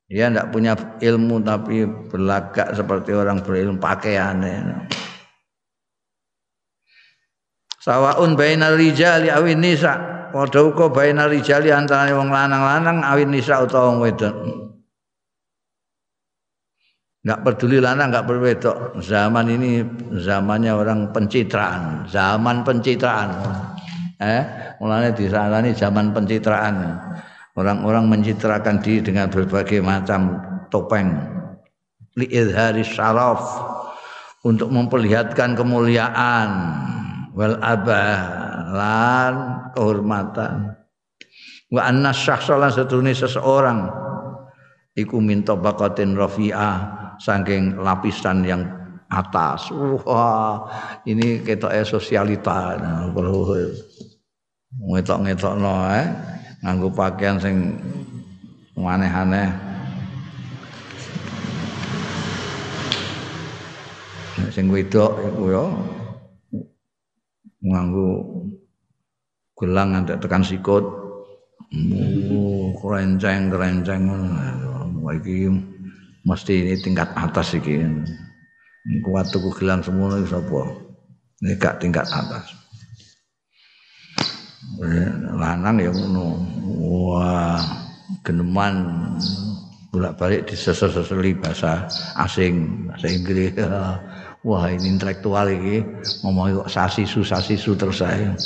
dia 0.05 0.29
tidak 0.29 0.53
punya 0.53 0.77
ilmu 1.01 1.41
tapi 1.41 1.81
berlagak 1.85 2.77
seperti 2.77 3.09
orang 3.09 3.41
berilmu 3.41 3.81
pakaiannya. 3.81 4.85
Sawaun 7.81 8.37
bainal 8.37 8.77
rijali 8.77 9.33
awin 9.33 9.65
nisa. 9.65 10.13
Padha 10.29 10.61
uga 10.61 10.93
bainal 10.93 11.33
rijali 11.33 11.73
antara 11.73 12.13
wong 12.13 12.29
lanang-lanang 12.29 13.01
awin 13.01 13.33
nisa 13.33 13.65
utawa 13.65 13.97
wong. 13.97 14.05
Enggak 17.25 17.41
peduli 17.41 17.81
lanang 17.81 18.13
enggak 18.13 18.29
berwedok. 18.29 19.01
Zaman 19.01 19.49
ini 19.49 19.81
zamannya 20.13 20.77
orang 20.77 21.09
pencitraan, 21.09 22.05
zaman 22.05 22.61
pencitraan. 22.61 23.33
Eh, 24.21 24.43
mulane 24.77 25.09
disarani 25.09 25.73
zaman 25.73 26.13
pencitraan. 26.13 27.01
Orang-orang 27.57 28.05
mencitrakan 28.13 28.77
diri 28.77 29.01
dengan 29.01 29.33
berbagai 29.33 29.81
macam 29.81 30.37
topeng. 30.69 31.17
Li'idhari 32.13 32.85
syaraf. 32.85 33.41
Untuk 34.45 34.69
memperlihatkan 34.69 35.57
kemuliaan. 35.57 36.49
Wal 37.33 37.57
abah. 37.57 38.19
Lan 38.69 39.35
kehormatan. 39.73 40.77
Wa 41.73 41.89
anna 41.89 42.13
syahsalan 42.13 42.69
seturuni 42.69 43.17
seseorang. 43.17 43.89
Iku 44.93 45.17
minta 45.17 45.57
bakatin 45.57 46.13
rafi'ah. 46.13 47.04
Saking 47.19 47.79
lapisan 47.79 48.43
yang 48.43 48.61
atas. 49.11 49.71
Wah, 50.03 50.65
ini 51.07 51.39
ketoknya 51.45 51.83
sosialita. 51.85 52.75
Nah, 52.79 53.11
ngetok-ngetok 54.75 55.53
no, 55.55 55.75
eh. 55.91 56.07
Nganggo 56.65 56.89
pakaian 56.89 57.37
sing 57.37 57.77
aneh-aneh 58.75 59.49
sing 64.55 64.71
wedok 64.71 65.19
iku 65.19 65.43
ya. 65.51 65.65
Nganggo 67.65 68.09
gelang 69.59 69.91
ngantek 69.91 70.23
tekan 70.23 70.43
sikut. 70.45 70.85
Oh, 71.75 72.71
kerenceng-kerenceng. 72.79 74.03
Iki 75.05 75.47
mesti 76.25 76.53
ini 76.65 76.73
tingkat 76.81 77.13
atas 77.13 77.53
iki. 77.55 77.85
Kuat 79.05 79.29
tuku 79.29 79.49
gelang 79.61 79.81
semono 79.85 80.17
iki 80.19 80.29
sapa? 80.29 80.61
Ini 81.45 81.53
gak 81.61 81.81
tingkat 81.81 82.05
atas. 82.09 82.53
Lanang 85.37 85.77
ya 85.77 85.93
ngono. 85.93 86.41
Wah, 86.75 87.61
geneman 88.25 88.73
bolak-balik 89.93 90.49
disesel-seseli 90.49 91.37
bahasa 91.37 91.85
asing, 92.19 92.89
bahasa 92.89 93.07
Inggris. 93.09 93.53
Wah, 94.45 94.69
ini 94.69 94.93
intelektual 94.93 95.49
iki 95.49 95.81
ngomong 96.21 96.65
kok 96.65 96.69
sasisu 96.69 97.25
sasisu 97.25 97.73
terus 97.73 98.01
saya. 98.01 98.37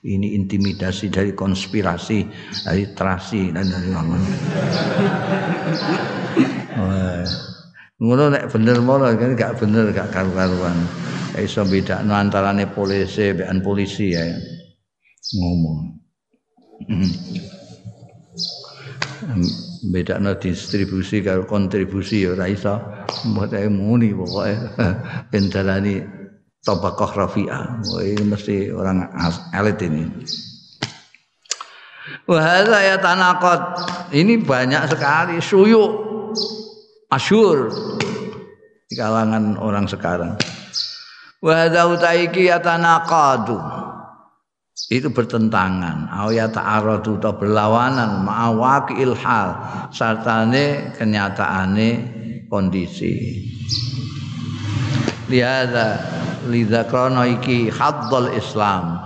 Ini 0.00 0.32
intimidasi 0.32 1.12
dari 1.12 1.36
konspirasi, 1.36 2.24
dari 2.64 2.88
terasi 2.96 3.52
dan 3.52 3.68
dari 3.68 3.88
ngomong. 3.92 4.22
Ngono 8.00 8.32
nek 8.32 8.48
bener 8.48 8.80
mono 8.80 9.04
kan 9.12 9.36
gak 9.36 9.60
bener 9.60 9.92
gak 9.92 10.08
karu-karuan. 10.08 10.76
Iso 11.36 11.68
bedakno 11.68 12.16
antarane 12.16 12.64
polisi 12.70 13.36
bekan 13.36 13.60
polisi 13.60 14.16
ya. 14.16 14.24
Ngomong. 15.36 15.78
bedakno 19.92 20.36
distribusi 20.40 21.20
karo 21.20 21.44
kontribusi 21.44 22.24
ya 22.24 22.32
ora 22.32 22.48
iso. 22.48 22.80
Mbok 23.28 23.52
muni 23.68 24.16
pokoke. 24.16 24.54
Ben 25.30 25.52
dalani 25.52 26.00
tabaqah 26.64 27.10
rafi'ah. 27.12 27.84
Ini 28.00 28.24
mesti 28.24 28.72
orang 28.72 29.12
elit 29.52 29.78
ini. 29.84 30.04
Wahada 32.24 32.80
ya 32.80 32.96
tanakot 32.96 33.60
ini 34.16 34.40
banyak 34.40 34.88
sekali 34.90 35.38
suyuk 35.42 36.09
asyur. 37.10 37.70
Di 38.90 38.94
kalangan 38.98 39.58
orang 39.58 39.86
sekarang. 39.86 40.34
Wahada 41.38 41.86
utaiki 41.88 42.50
ya 42.50 42.58
tanakadu 42.58 43.58
itu 44.90 45.06
bertentangan. 45.12 46.10
Ya 46.34 46.50
ta'aradu 46.50 47.22
atau 47.22 47.38
berlawanan. 47.38 48.26
Ma'awaki 48.26 48.98
ilhal. 48.98 49.54
Sartane 49.94 50.90
kenyataane 50.98 51.88
kondisi. 52.50 53.46
Lihada 55.30 56.02
lidha 56.50 56.82
krono 56.90 57.22
iki 57.22 57.70
haddal 57.70 58.34
islam. 58.34 58.98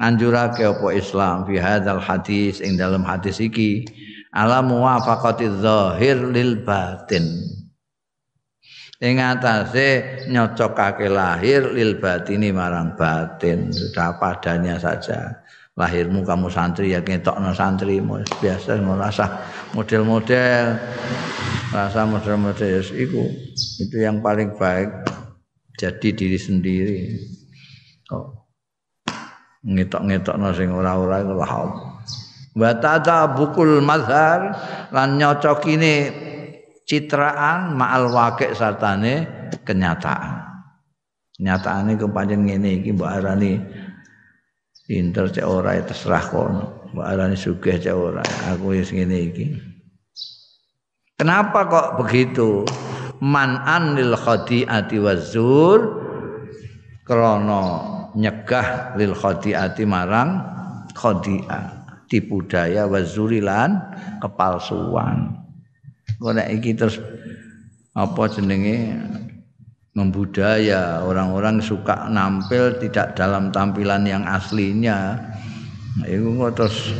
Anjurake 0.00 0.64
apa 0.64 0.88
islam. 0.96 1.44
Fi 1.44 1.60
hadzal 1.60 2.00
hadis 2.00 2.64
ing 2.64 2.80
dalam 2.80 3.04
hadis 3.04 3.36
iki 3.42 3.84
ala 4.34 4.64
muwafaqati 4.64 5.46
zahir 5.60 6.18
lil 6.28 6.64
batin. 6.64 7.48
Ing 8.98 9.22
atase 9.22 10.26
nyocokake 10.26 11.06
lahir 11.06 11.70
lil 11.70 12.02
batini 12.02 12.50
marang 12.50 12.98
batin. 12.98 13.70
Sudah 13.70 14.18
padanya 14.18 14.74
saja. 14.74 15.46
Lahirmu 15.78 16.26
kamu 16.26 16.50
santri 16.50 16.90
ya 16.90 16.98
ngetokno 16.98 17.54
santri. 17.54 18.02
Biasa 18.02 18.82
merasa 18.82 19.46
model-model. 19.78 20.82
Rasa 21.70 22.02
model-model 22.10 22.82
itu 22.82 23.22
itu 23.78 23.96
yang 24.02 24.18
paling 24.18 24.58
baik. 24.58 24.90
Jadi 25.78 26.08
diri 26.18 26.38
sendiri. 26.38 26.98
Oh 28.10 28.48
ngetok-ngetokno 29.66 30.48
sing 30.54 30.70
ora-ora 30.70 31.20
iku 31.20 31.34
wa 32.58 33.22
bukul 33.38 33.78
mazhar 33.78 34.58
lan 34.90 35.14
nyocokine 35.14 35.94
citraan 36.82 37.78
ma'al 37.78 38.10
wakil 38.10 38.50
sartane 38.56 39.28
kenyataan. 39.62 40.42
Kenyataane 41.38 41.94
kepanjen 41.94 42.50
ngene 42.50 42.82
iki 42.82 42.90
mbok 42.98 43.14
arani 43.14 43.62
pinter 44.90 45.30
cek 45.30 45.46
ora 45.46 45.78
terserah 45.78 46.24
kono. 46.26 46.64
Mbok 46.90 47.06
arani 47.06 47.36
sugih 47.38 47.78
cek 47.78 47.94
ora, 47.94 48.24
aku 48.50 48.74
wis 48.74 48.90
ngene 48.90 49.16
iki. 49.30 49.46
Kenapa 51.14 51.70
kok 51.70 51.88
begitu? 52.02 52.66
Man'an 53.18 53.98
lil 53.98 54.14
khadi'ati 54.14 54.96
wazur 55.02 55.78
krana 57.02 57.62
nyegah 58.14 58.94
lil 58.94 59.14
khadi'ati 59.14 59.82
marang 59.82 60.38
khadi'ah 60.94 61.77
tipu 62.08 62.42
daya 62.48 62.88
wazurilan 62.88 63.76
kepalsuan. 64.24 65.36
kok 66.18 66.34
iki 66.34 66.74
terus 66.74 66.98
apa 67.94 68.26
jenenge 68.32 68.96
membudaya 69.94 71.04
orang-orang 71.06 71.62
suka 71.62 72.10
nampil 72.10 72.74
tidak 72.82 73.14
dalam 73.14 73.54
tampilan 73.54 74.02
yang 74.08 74.24
aslinya? 74.26 75.20
Itu 76.08 76.34
kok 76.40 76.52
terus 76.58 76.96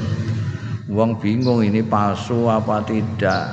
wong 0.86 1.18
bingung 1.18 1.64
ini 1.64 1.82
palsu 1.82 2.46
apa 2.46 2.84
tidak? 2.86 3.44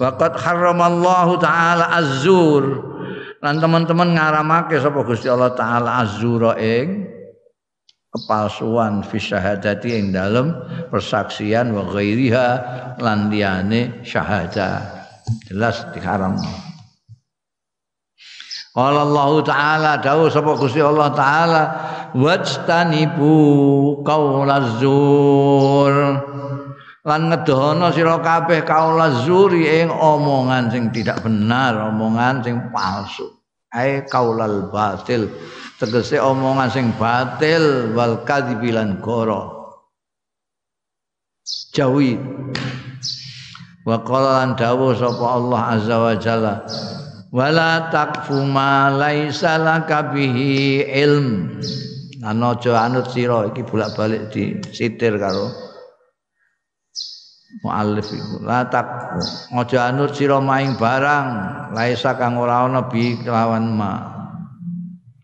Waqat 0.00 0.32
haramallahu 0.40 1.36
taala 1.40 1.92
azur 2.00 2.88
lan 3.40 3.56
teman-teman 3.60 4.16
ngaramake 4.16 4.76
sapa 4.80 5.00
Gusti 5.04 5.28
Allah 5.28 5.52
taala 5.56 6.04
azura 6.04 6.56
ing 6.60 7.09
kepalsuan 8.10 9.06
fi 9.06 9.22
syahadati 9.22 9.94
ing 9.94 10.10
dalem 10.10 10.54
persaksian 10.90 11.70
wa 11.70 11.86
ghairiha 11.86 12.46
lan 12.98 13.30
liyane 13.30 14.02
syahada. 14.02 14.98
Jelas 15.46 15.86
diharam. 15.94 16.34
Qala 18.70 19.02
Allah 19.02 19.30
taala 19.42 19.92
dawuh 19.98 20.30
sapa 20.30 20.54
Gusti 20.54 20.78
Allah 20.78 21.10
taala 21.14 21.62
wajtanibu 22.14 23.34
qaulazur 24.06 25.94
lan 27.00 27.20
ngedono 27.32 27.88
sira 27.90 28.20
kabeh 28.20 28.62
kaulazuri 28.62 29.64
ing 29.82 29.88
omongan 29.90 30.68
sing 30.68 30.92
tidak 30.92 31.24
benar 31.24 31.88
omongan 31.88 32.44
sing 32.44 32.60
palsu 32.68 33.39
ai 33.74 34.06
kaulal 34.06 34.70
batil. 34.70 35.30
Tegese 35.80 36.20
omongan 36.20 36.68
sing 36.68 36.86
batil 37.00 37.94
wal 37.96 38.20
kadzibilan 38.26 39.00
goro. 39.00 39.72
Jawi 41.72 42.18
wa 43.86 43.96
qala 44.04 44.44
lan 44.44 44.50
dawuh 44.58 44.92
sapa 44.92 45.24
Allah 45.24 45.60
azza 45.72 45.96
wa 45.96 46.14
jalla 46.18 46.54
wala 47.32 47.88
takfu 47.88 48.44
ma 48.44 48.90
laisa 48.92 49.56
laka 49.56 50.12
bihi 50.12 50.84
ilm. 50.90 51.58
Ana 52.20 52.52
aja 52.52 52.84
anut 52.84 53.08
sira 53.08 53.48
iki 53.48 53.64
bolak-balik 53.64 54.28
disitir 54.28 55.16
karo 55.16 55.69
muallif 57.60 58.08
iku 58.14 58.46
la 58.46 58.70
tak 58.70 58.86
aja 59.50 59.90
anut 59.90 60.14
maing 60.20 60.78
barang 60.78 61.26
laisa 61.74 62.14
kang 62.14 62.38
ora 62.38 62.64
ana 62.64 62.86
bi 62.86 63.18
kelawan 63.20 63.74
ma 63.74 64.20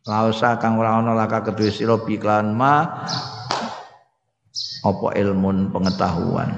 Lausa 0.07 0.55
kang 0.62 0.79
ora 0.79 1.03
ana 1.03 1.18
laka 1.18 1.43
kedue 1.51 1.66
sira 1.66 1.99
biklan 1.99 2.55
ma 2.55 2.87
apa 4.87 5.07
ilmun 5.18 5.74
pengetahuan. 5.74 6.55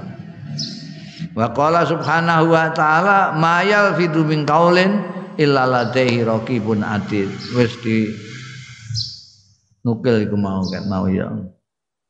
Wa 1.32 1.48
qala 1.56 1.88
subhanahu 1.88 2.52
wa 2.52 2.68
ta'ala 2.76 3.32
ma 3.40 3.64
yalfidu 3.64 4.20
min 4.28 4.44
qaulin 4.44 5.00
illa 5.40 5.64
ladaihi 5.64 6.28
raqibun 6.28 6.84
atid. 6.84 7.32
Wis 7.56 7.72
di 7.80 8.12
nukil 9.80 10.28
iku 10.28 10.36
mau 10.36 10.60
kan 10.68 10.84
mau 10.84 11.08
ya. 11.08 11.32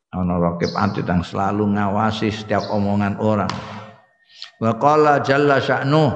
Ana 0.08 0.40
raqib 0.40 0.72
atid 0.72 1.04
yang 1.04 1.20
selalu 1.20 1.76
ngawasi 1.76 2.32
setiap 2.32 2.64
omongan 2.72 3.20
orang. 3.20 3.52
Wa 4.56 4.72
qala 4.80 5.20
jalla 5.20 5.60
sya'nuh 5.60 6.10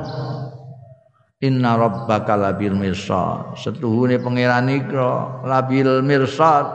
Inna 1.42 1.74
rabbaka 1.74 2.38
labil 2.38 2.70
mirsad. 2.70 3.58
Setuhune 3.58 4.22
pangeran 4.22 4.70
ikra 4.70 5.42
labil 5.42 5.98
mirsad 6.06 6.70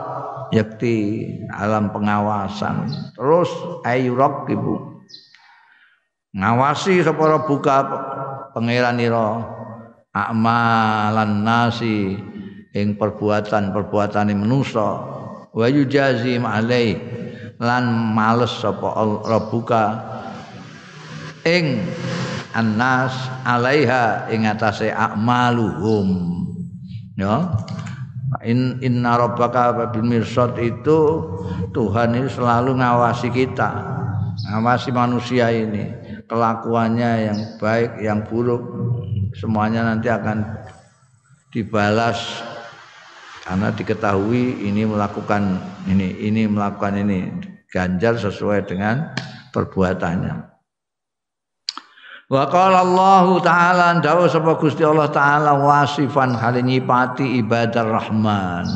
yakti 0.52 1.24
alam 1.48 1.88
pengawasan. 1.88 2.92
Terus 3.16 3.48
ayu 3.88 4.12
ibu 4.52 5.00
ngawasi 6.36 7.00
sapa 7.00 7.48
buka 7.48 7.78
pangeran 8.52 9.00
ira 9.00 9.40
amalan 10.12 11.40
nasi 11.40 12.20
ing 12.76 13.00
perbuatan-perbuatane 13.00 14.36
manusa 14.36 15.00
wa 15.58 15.66
yujazim 15.66 16.46
alai 16.46 16.94
lan 17.58 18.14
males 18.14 18.54
sapa 18.62 18.94
rabbuka 19.26 19.98
ing 21.42 21.82
annas 22.54 23.10
alaiha 23.42 24.30
ing 24.30 24.46
atase 24.46 24.94
akmaluhum 24.94 26.38
ya. 27.18 27.50
In 28.44 28.76
inna 28.84 29.16
rabbaka 29.16 29.72
bil 29.88 30.04
mirsad 30.04 30.52
itu 30.60 31.24
Tuhan 31.72 32.12
ini 32.12 32.28
selalu 32.28 32.76
ngawasi 32.76 33.32
kita. 33.32 33.72
Ngawasi 34.52 34.92
manusia 34.92 35.48
ini, 35.48 35.88
kelakuannya 36.28 37.10
yang 37.24 37.38
baik, 37.56 38.04
yang 38.04 38.20
buruk 38.28 38.60
semuanya 39.32 39.88
nanti 39.88 40.12
akan 40.12 40.44
dibalas 41.48 42.44
karena 43.48 43.72
diketahui 43.72 44.68
ini 44.68 44.84
melakukan 44.84 45.56
ini, 45.88 46.20
ini 46.20 46.44
melakukan 46.44 47.00
ini 47.00 47.32
ganjar 47.72 48.20
sesuai 48.20 48.68
dengan 48.68 49.16
perbuatannya. 49.56 50.36
Wa 52.28 52.44
qala 52.52 52.84
Allah 52.84 53.24
taala 53.40 53.86
dawu 54.04 54.28
sapa 54.28 54.52
Gusti 54.60 54.84
Allah 54.84 55.08
taala 55.08 55.56
wasifan 55.56 56.36
hal 56.36 56.60
nyipati 56.60 57.40
ibadah 57.40 57.88
rahman. 57.88 58.68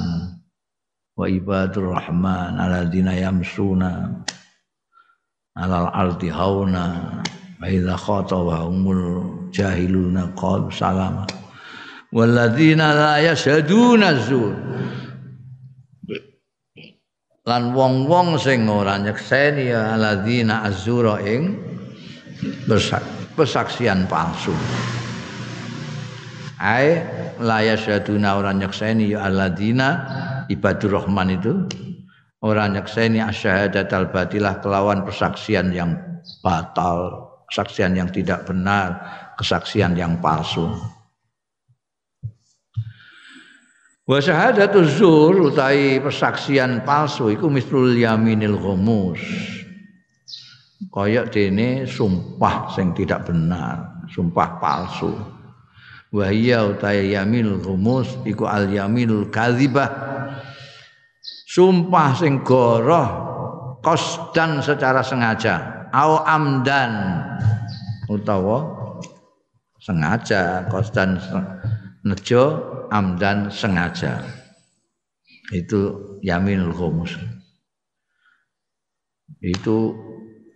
Wa 1.20 1.28
ibadur 1.28 1.92
rahman 1.92 2.56
alladzina 2.56 3.12
yamsuna 3.12 4.24
alal 5.52 5.92
ardi 5.92 6.32
hauna 6.32 7.20
wa 7.60 7.66
idza 7.68 7.92
khatabahumul 7.92 9.04
jahiluna 9.52 10.32
qal 10.32 10.72
salama 10.72 11.28
walladzina 12.12 12.92
la 12.92 13.12
yashhaduna 13.24 14.20
zur 14.20 14.52
lan 17.42 17.74
wong-wong 17.74 18.38
sing 18.38 18.70
ora 18.70 19.02
nyekseni 19.02 19.74
ya 19.74 19.98
alladzina 19.98 20.62
azura 20.62 21.18
ing 21.26 21.58
bersak 22.70 23.02
pesaksian 23.34 24.06
palsu. 24.06 24.54
Ai 26.62 27.02
la 27.42 27.58
yasyaduna 27.66 28.38
ora 28.38 28.54
nyekseni 28.54 29.10
ya 29.10 29.26
alladzina 29.26 29.88
ibadur 30.46 31.02
rahman 31.02 31.34
itu 31.34 31.66
ora 32.46 32.70
nyekseni 32.70 33.18
asyhadatal 33.18 34.14
batilah 34.14 34.62
kelawan 34.62 35.02
persaksian 35.02 35.74
yang 35.74 35.98
batal, 36.46 37.26
kesaksian 37.50 37.98
yang 37.98 38.06
tidak 38.14 38.46
benar, 38.46 39.02
kesaksian 39.34 39.98
yang 39.98 40.14
palsu. 40.22 40.70
Wa 44.12 44.20
syahadatu 44.20 44.84
zur 44.84 45.48
utai 45.48 45.96
persaksian 45.96 46.84
palsu 46.84 47.32
iku 47.32 47.48
mislul 47.48 47.96
yaminil 47.96 48.60
ghumus 48.60 49.24
kaya 50.92 51.24
dene 51.24 51.88
sumpah 51.88 52.68
sing 52.76 52.92
tidak 52.92 53.24
benar, 53.24 54.04
sumpah 54.12 54.60
palsu. 54.60 55.16
Wa 56.12 56.28
hiya 56.28 56.76
utai 56.76 57.16
yamil 57.16 57.56
rumus 57.64 58.12
iku 58.28 58.44
al 58.44 58.68
yamil 58.68 59.32
kadzibah. 59.32 59.88
Sumpah 61.48 62.12
sing 62.12 62.44
goroh 62.44 63.08
kosdan 63.80 64.60
secara 64.60 65.00
sengaja 65.00 65.88
au 65.88 66.20
amdan 66.20 67.24
utawa 68.12 68.76
sengaja 69.80 70.68
kosdan 70.68 71.16
nejo 72.04 72.71
amdan 72.92 73.48
sengaja. 73.48 74.20
Itu 75.48 76.20
yaminul 76.20 76.76
khumus. 76.76 77.16
Itu 79.40 79.96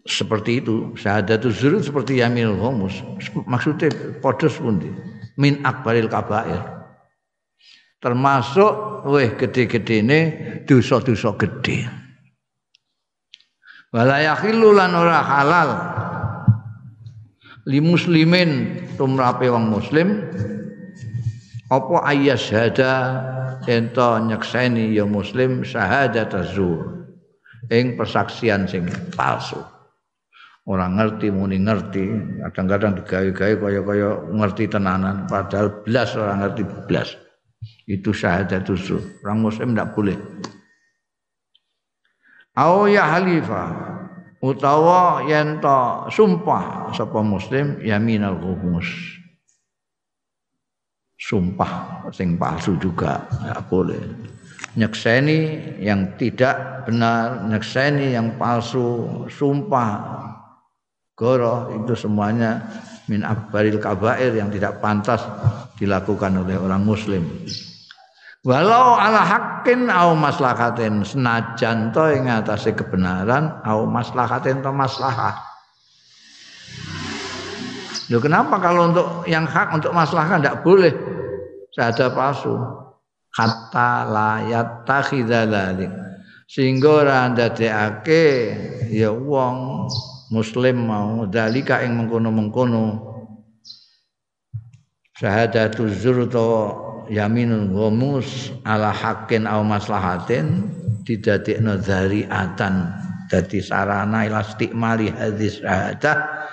seperti 0.06 0.62
itu. 0.62 0.92
Syahadatul 0.94 1.52
zur 1.52 1.74
seperti 1.82 2.22
yamil 2.22 2.54
homus 2.56 3.02
maksudnya 3.48 3.90
podos 4.22 4.60
pundi? 4.60 4.92
Min 5.36 5.64
akbaril 5.64 6.08
kabair. 6.08 6.62
Termasuk 7.98 9.04
weh 9.10 9.34
gede-gede 9.34 9.94
ini 10.04 10.20
dosa-dosa 10.68 11.34
gede. 11.34 11.88
Walayakhillu 13.90 14.70
lan 14.76 14.92
ora 14.94 15.20
halal. 15.24 15.70
Li 17.66 17.82
muslimin 17.82 18.78
tumrape 18.94 19.50
wong 19.50 19.74
muslim 19.74 20.22
apa 21.66 21.96
ayas 22.06 22.46
hada 22.54 22.94
ento 23.66 24.22
nyekseni 24.22 24.94
ya 24.94 25.02
muslim 25.02 25.66
syahadat 25.66 26.30
zur 26.54 27.10
ing 27.70 27.98
persaksian 27.98 28.70
sing 28.70 28.86
palsu. 29.18 29.58
Orang 30.66 30.98
ngerti 30.98 31.30
muni 31.30 31.62
ngerti. 31.62 32.10
Kadang-kadang 32.50 32.98
digawe-gawe 32.98 33.54
kaya-kaya 33.54 34.10
ngerti 34.34 34.66
tenanan. 34.66 35.30
Padahal 35.30 35.86
belas 35.86 36.18
orang 36.18 36.42
ngerti 36.42 36.62
belas 36.90 37.14
itu 37.86 38.10
syahadat 38.10 38.66
usul 38.66 38.98
orang 39.22 39.46
muslim 39.46 39.74
tidak 39.74 39.94
boleh. 39.94 40.18
Au 42.58 42.90
ya 42.90 43.06
halifah 43.14 43.70
utawa 44.42 45.22
yen 45.28 45.62
sumpah 46.10 46.90
sapa 46.94 47.20
muslim 47.22 47.78
yaminal 47.84 48.38
ghumus 48.38 48.86
sumpah 51.16 52.04
sing 52.12 52.36
palsu 52.36 52.76
juga 52.76 53.24
tidak 53.28 53.60
boleh. 53.72 54.00
Nyekseni 54.76 55.40
yang 55.80 56.16
tidak 56.20 56.84
benar 56.84 57.48
nyekseni 57.48 58.12
yang 58.12 58.36
palsu 58.36 59.24
sumpah 59.32 60.20
goroh 61.16 61.72
itu 61.72 61.96
semuanya 61.96 62.60
min 63.08 63.24
akbaril 63.24 63.80
kabair 63.80 64.36
yang 64.36 64.52
tidak 64.52 64.84
pantas 64.84 65.24
dilakukan 65.80 66.44
oleh 66.44 66.60
orang 66.60 66.84
muslim. 66.84 67.24
Walau 68.46 68.94
ala 68.94 69.26
hakin 69.26 69.90
au 69.90 70.14
maslahatin 70.14 71.02
senajan 71.02 71.90
to 71.90 72.04
ing 72.14 72.30
kebenaran 72.78 73.58
au 73.66 73.88
maslahatin 73.90 74.62
to 74.62 74.70
maslahah 74.70 75.34
Loh 78.06 78.22
kenapa 78.22 78.62
kalau 78.62 78.94
untuk 78.94 79.08
yang 79.26 79.46
hak 79.46 79.74
untuk 79.74 79.90
maslahah 79.90 80.38
tidak 80.38 80.62
boleh? 80.62 80.94
Ada 81.76 82.08
palsu. 82.14 82.56
Hatta 83.36 84.08
layat 84.08 84.88
takhidalalik 84.88 85.92
sehingga 86.46 87.02
ora 87.02 87.26
ndadekake 87.26 88.24
ya 88.94 89.10
wong 89.10 89.90
muslim 90.30 90.86
mau 90.86 91.26
dalika 91.26 91.82
ing 91.82 91.98
mengkono-mengkono. 91.98 93.12
Syahadatu 95.16 95.90
zur 95.90 96.28
to 96.30 96.48
yaminul 97.10 97.72
ghamus 97.72 98.52
ala 98.62 98.94
haqqin 98.94 99.44
aw 99.44 99.60
maslahatin 99.66 100.70
didadekno 101.02 101.76
dzariatan. 101.82 102.74
Dadi 103.26 103.58
sarana 103.58 104.22
ila 104.22 104.46
istiqmali 104.46 105.10
hadis 105.10 105.58
syahadah 105.58 106.46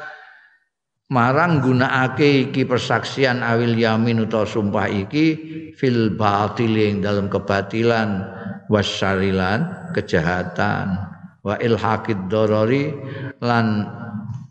marang 1.13 1.61
gunakake 1.61 2.49
iki 2.49 2.65
persaksian 2.65 3.45
awil 3.45 3.77
yamin 3.77 4.25
utawa 4.25 4.49
sumpah 4.49 4.89
iki 4.89 5.25
fil 5.77 6.17
batil 6.17 6.73
yang 6.73 7.05
dalam 7.05 7.29
kebatilan 7.29 8.25
wasyarilan 8.65 9.93
kejahatan 9.93 10.97
wa 11.45 11.53
ilhaqid 11.61 12.17
dorori 12.33 12.89
lan 13.45 13.85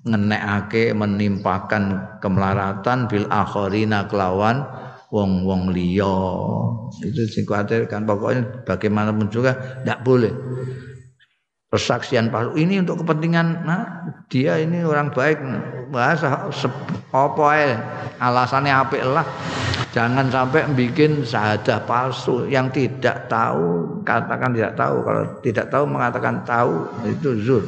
ngenekake 0.07 0.95
menimpakan 0.95 2.15
kemelaratan 2.23 3.11
bil 3.11 3.27
akhirina 3.27 4.07
kelawan 4.07 4.63
wong-wong 5.11 5.71
liya. 5.75 6.19
Itu 7.03 7.27
sing 7.27 7.43
kuatir 7.43 7.91
kan 7.91 8.07
pokoknya 8.07 8.67
bagaimanapun 8.67 9.31
juga 9.31 9.55
tidak 9.83 10.03
boleh 10.03 10.33
persaksian 11.73 12.29
palsu 12.29 12.53
ini 12.61 12.85
untuk 12.85 13.01
kepentingan 13.01 13.65
nah 13.65 14.13
dia 14.29 14.61
ini 14.61 14.85
orang 14.85 15.09
baik. 15.09 15.41
Bahasa 15.89 16.49
apa 17.13 17.47
ya 17.57 17.81
alasannya 18.21 18.73
apa 18.77 19.01
lah. 19.01 19.25
Jangan 19.93 20.29
sampai 20.29 20.69
bikin 20.77 21.25
syahadah 21.25 21.81
palsu. 21.89 22.45
Yang 22.45 22.77
tidak 22.77 23.29
tahu 23.33 24.01
katakan 24.05 24.53
tidak 24.53 24.77
tahu. 24.77 24.97
Kalau 25.01 25.23
tidak 25.41 25.67
tahu 25.73 25.85
mengatakan 25.89 26.45
tahu 26.45 26.89
itu 27.09 27.29
zur 27.41 27.65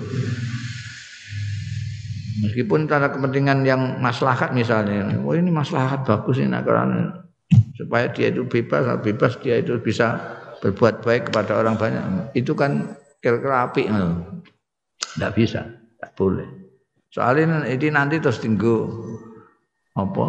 meskipun 2.45 2.85
karena 2.85 3.09
kepentingan 3.09 3.65
yang 3.65 3.81
maslahat 4.05 4.53
misalnya. 4.53 5.17
Oh 5.25 5.33
ini 5.33 5.49
maslahat 5.49 6.05
bagus 6.05 6.41
ini 6.41 6.53
karena 6.53 7.25
supaya 7.77 8.09
dia 8.13 8.29
itu 8.33 8.45
bebas. 8.45 9.01
Bebas 9.01 9.37
dia 9.41 9.61
itu 9.61 9.81
bisa 9.81 10.17
berbuat 10.61 11.05
baik 11.05 11.33
kepada 11.33 11.61
orang 11.61 11.77
banyak. 11.77 12.05
Itu 12.33 12.57
kan 12.57 13.01
kira-kira 13.25 13.65
api 13.65 13.89
tidak 15.17 15.33
bisa 15.33 15.65
tidak 15.65 16.13
boleh. 16.13 16.49
Soalnya 17.09 17.65
ini 17.65 17.89
nanti 17.89 18.21
terus 18.21 18.45
tinggu 18.45 18.85
apa? 19.97 20.27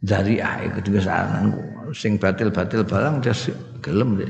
Dari 0.00 0.40
ah 0.40 0.60
ketika 0.80 1.00
sana 1.04 1.52
sing 1.92 2.16
batil-batil 2.16 2.88
barang 2.88 3.20
dia 3.20 3.36
gelem 3.84 4.16
deh. 4.16 4.28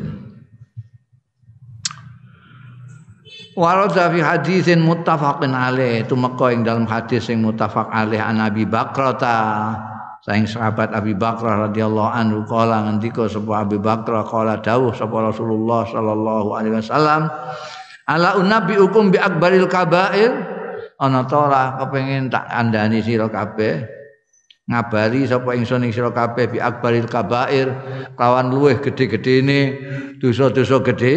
Walau 3.55 3.87
fi 3.87 4.19
hadisin 4.19 4.83
muttafaqin 4.83 5.55
alaih. 5.55 6.03
Itu 6.03 6.19
meko 6.19 6.51
ing 6.51 6.67
dalam 6.67 6.91
hadis 6.91 7.31
sing 7.31 7.39
muttafaq 7.39 7.87
alaih 7.91 8.19
an 8.19 8.43
Abi 8.43 8.67
Bakrata. 8.67 9.39
Saing 10.25 10.49
sahabat 10.49 10.89
Abi 10.97 11.13
Bakrah 11.13 11.69
radhiyallahu 11.69 12.09
anhu 12.09 12.49
kala 12.49 12.89
ngendika 12.89 13.29
sapa 13.29 13.61
Abi 13.61 13.77
Bakrah 13.77 14.25
kala 14.25 14.57
dawuh 14.57 14.97
sapa 14.97 15.21
Rasulullah 15.21 15.85
sallallahu 15.85 16.49
alaihi 16.57 16.81
wasallam 16.81 17.29
ala 18.09 18.37
unabi 18.41 18.77
hukum 18.77 19.13
bi 19.13 19.19
akbaril 19.21 19.69
kabair. 19.69 20.33
Ana 21.01 21.27
ta 21.27 21.51
ora 21.51 21.63
kepengin 21.83 22.31
tak 22.31 22.47
andani 22.49 23.03
sira 23.03 23.27
kabeh. 23.27 23.85
Ngabari 24.65 25.29
sapa 25.29 25.53
ingsun 25.53 25.85
ing 25.85 25.93
sira 25.93 26.15
kabeh 26.15 26.55
bi 26.55 26.59
akbaril 26.63 27.11
kabair. 27.11 27.69
Kawan 28.15 28.55
luweh 28.55 28.79
gedhe-gedhene 28.81 29.61
dosa-dosa 30.23 30.81
gedhe. 30.87 31.15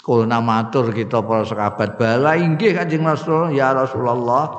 Kulna 0.00 0.40
matur 0.40 0.90
kita 0.90 1.20
para 1.20 1.44
sahabat 1.44 2.00
bala 2.00 2.34
inggih 2.40 2.72
Kanjeng 2.72 3.04
Rasul. 3.04 3.52
Ya 3.52 3.76
Rasulullah. 3.76 4.56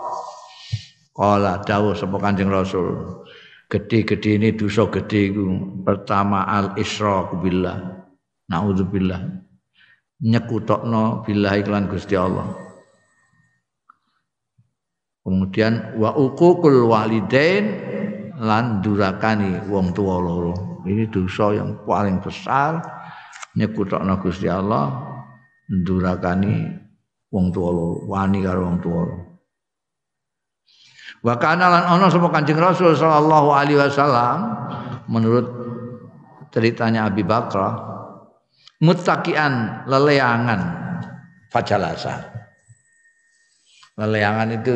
Kala 1.16 1.64
dawuh 1.66 1.97
sapa 1.97 2.22
Kanjeng 2.22 2.51
Rasul 2.53 3.26
gede-gede 3.66 4.38
ini 4.38 4.53
dosa 4.53 4.86
gede 4.93 5.34
itu 5.34 5.43
pertama 5.82 6.45
al 6.45 6.78
isra 6.78 7.26
billah. 7.34 8.06
Naudzubillah 8.45 9.45
nyekutokno 10.24 11.26
billah 11.28 11.53
iklan 11.59 11.91
Gusti 11.91 12.16
Allah. 12.16 12.47
Kemudian 15.26 15.97
wa 15.97 16.13
uququl 16.13 16.86
walidain 16.86 17.66
lan 18.38 18.80
durakani 18.86 19.66
wong 19.68 19.91
tua 19.91 20.22
loro. 20.22 20.86
Ini 20.86 21.09
dosa 21.09 21.49
yang 21.57 21.82
paling 21.84 22.22
besar 22.22 22.78
nyekutokno 23.57 24.22
Gusti 24.22 24.45
Allah 24.45 24.93
durakani 25.66 26.70
wong 27.34 27.49
tua 27.49 27.70
loro 27.74 28.05
wani 28.05 28.39
karo 28.45 28.70
wong 28.70 28.78
tua 28.80 29.01
loro. 29.01 29.18
Wa 31.26 31.41
kana 31.41 31.74
lan 31.74 31.84
ana 31.89 32.05
sapa 32.05 32.30
Kanjeng 32.30 32.61
Rasul 32.61 32.93
sallallahu 32.93 33.49
alaihi 33.49 33.82
wasallam 33.82 34.45
menurut 35.09 35.49
ceritanya 36.53 37.09
Abi 37.09 37.26
Bakrah 37.26 37.95
muttaqian 38.82 39.86
leleangan. 39.88 40.61
Fajalasa. 41.51 42.19
Leleangan 43.95 44.51
itu 44.51 44.76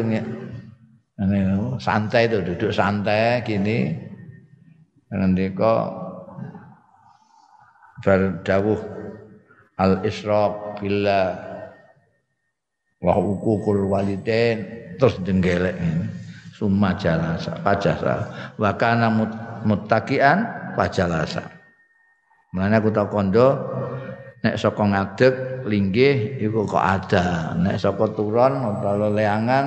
santai 1.84 2.32
itu 2.32 2.40
duduk 2.40 2.72
santai 2.72 3.44
gini. 3.44 3.92
Nanti 5.12 5.52
kok 5.52 5.86
berdawuh. 8.00 8.80
Al 9.80 10.04
israq 10.04 10.84
billah 10.84 11.40
wa 13.00 13.14
hukukul 13.16 13.88
terus 15.00 15.16
denggelek 15.24 15.76
ini. 15.80 16.08
Summa 16.60 16.92
jalasa 17.00 17.56
pajasa 17.64 18.16
wa 18.60 18.76
kana 18.76 19.08
muttaqian 19.64 20.44
pajalasa 20.76 21.40
Mulane 22.52 22.84
aku 22.84 22.92
tak 22.92 23.08
kondo 23.08 23.48
nek 24.40 24.56
saka 24.56 24.84
ngadeg 24.84 25.34
linggih 25.68 26.40
iku 26.40 26.64
kok 26.64 26.80
ada 26.80 27.56
nek 27.60 27.76
saka 27.76 28.12
turun 28.16 28.54
utawa 28.60 29.12
leangan 29.12 29.66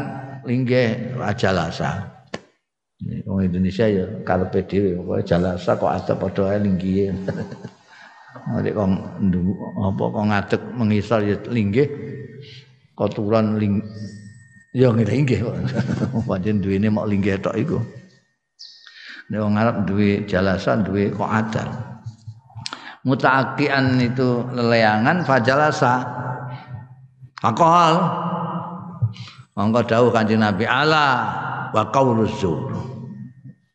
linggih 0.49 1.17
ajalasa 1.21 2.09
Wong 3.27 3.43
Indonesia 3.43 3.91
ya 3.91 4.07
karepe 4.23 4.63
dhewe 4.63 4.95
pokoke 5.03 5.27
jalasa 5.27 5.75
kok 5.75 5.91
ada 5.91 6.13
padha 6.15 6.55
ae 6.55 6.59
linggih 6.63 7.11
Nek 8.63 8.73
kok 8.75 8.89
apa 9.77 10.05
kok 10.09 10.25
ngadeg 10.31 10.63
mengisor 10.79 11.21
ya 11.27 11.37
linggih 11.51 11.89
kok 12.95 13.13
turun 13.13 13.59
ling 13.59 13.83
Ya 14.73 14.89
ngene 14.89 15.13
inggih 15.13 15.45
kok. 15.45 15.57
Pancen 16.29 16.65
duwene 16.65 16.89
mok 16.89 17.05
linggih 17.05 17.37
tok 17.45 17.61
iku. 17.61 17.77
Nek 19.29 19.41
wong 19.45 19.55
Arab 19.61 19.85
duwe 19.85 20.25
jalasan 20.25 20.81
duwe 20.81 21.13
kok 21.13 21.29
adal. 21.29 21.92
Mutaakian 23.03 23.99
itu 23.99 24.47
leleangan 24.55 25.27
fajalasa. 25.27 26.07
Fakol. 27.43 27.99
Monggo 29.59 29.83
dawuh 29.85 30.15
Kanjeng 30.15 30.41
Nabi 30.41 30.65
Allah 30.65 31.15
wa 31.75 31.83
qauluz 31.91 32.33
zur. 32.39 32.73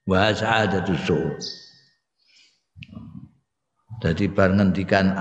Wa 0.07 0.31
sa'adatuz 0.31 1.01
zur. 1.03 1.35
Jadi 3.99 4.29
bar 4.31 4.53
ngendikan 4.53 5.11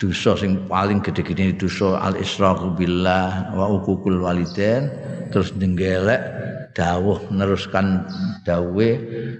dosa 0.00 0.34
sing 0.34 0.66
paling 0.66 0.98
gede-gede 1.00 1.54
dosa 1.54 2.02
al 2.02 2.18
israqu 2.18 2.74
billah 2.74 3.54
wa 3.54 3.70
uququl 3.78 4.20
walidain 4.24 4.90
terus 5.30 5.54
ndenggelek 5.54 6.20
dawuh 6.74 7.22
neruskan 7.30 8.02
dawe 8.42 8.88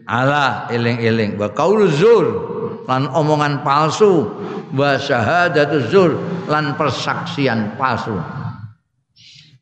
ala 0.07 0.71
eling-eling 0.71 1.35
wa 1.35 1.51
qaulu 1.51 1.91
zur 1.91 2.27
lan 2.89 3.09
omongan 3.11 3.63
palsu. 3.65 4.29
Wa 4.75 4.97
syahadatu 5.01 5.77
zur. 5.89 6.11
Lan 6.51 6.77
persaksian 6.77 7.79
palsu. 7.81 8.17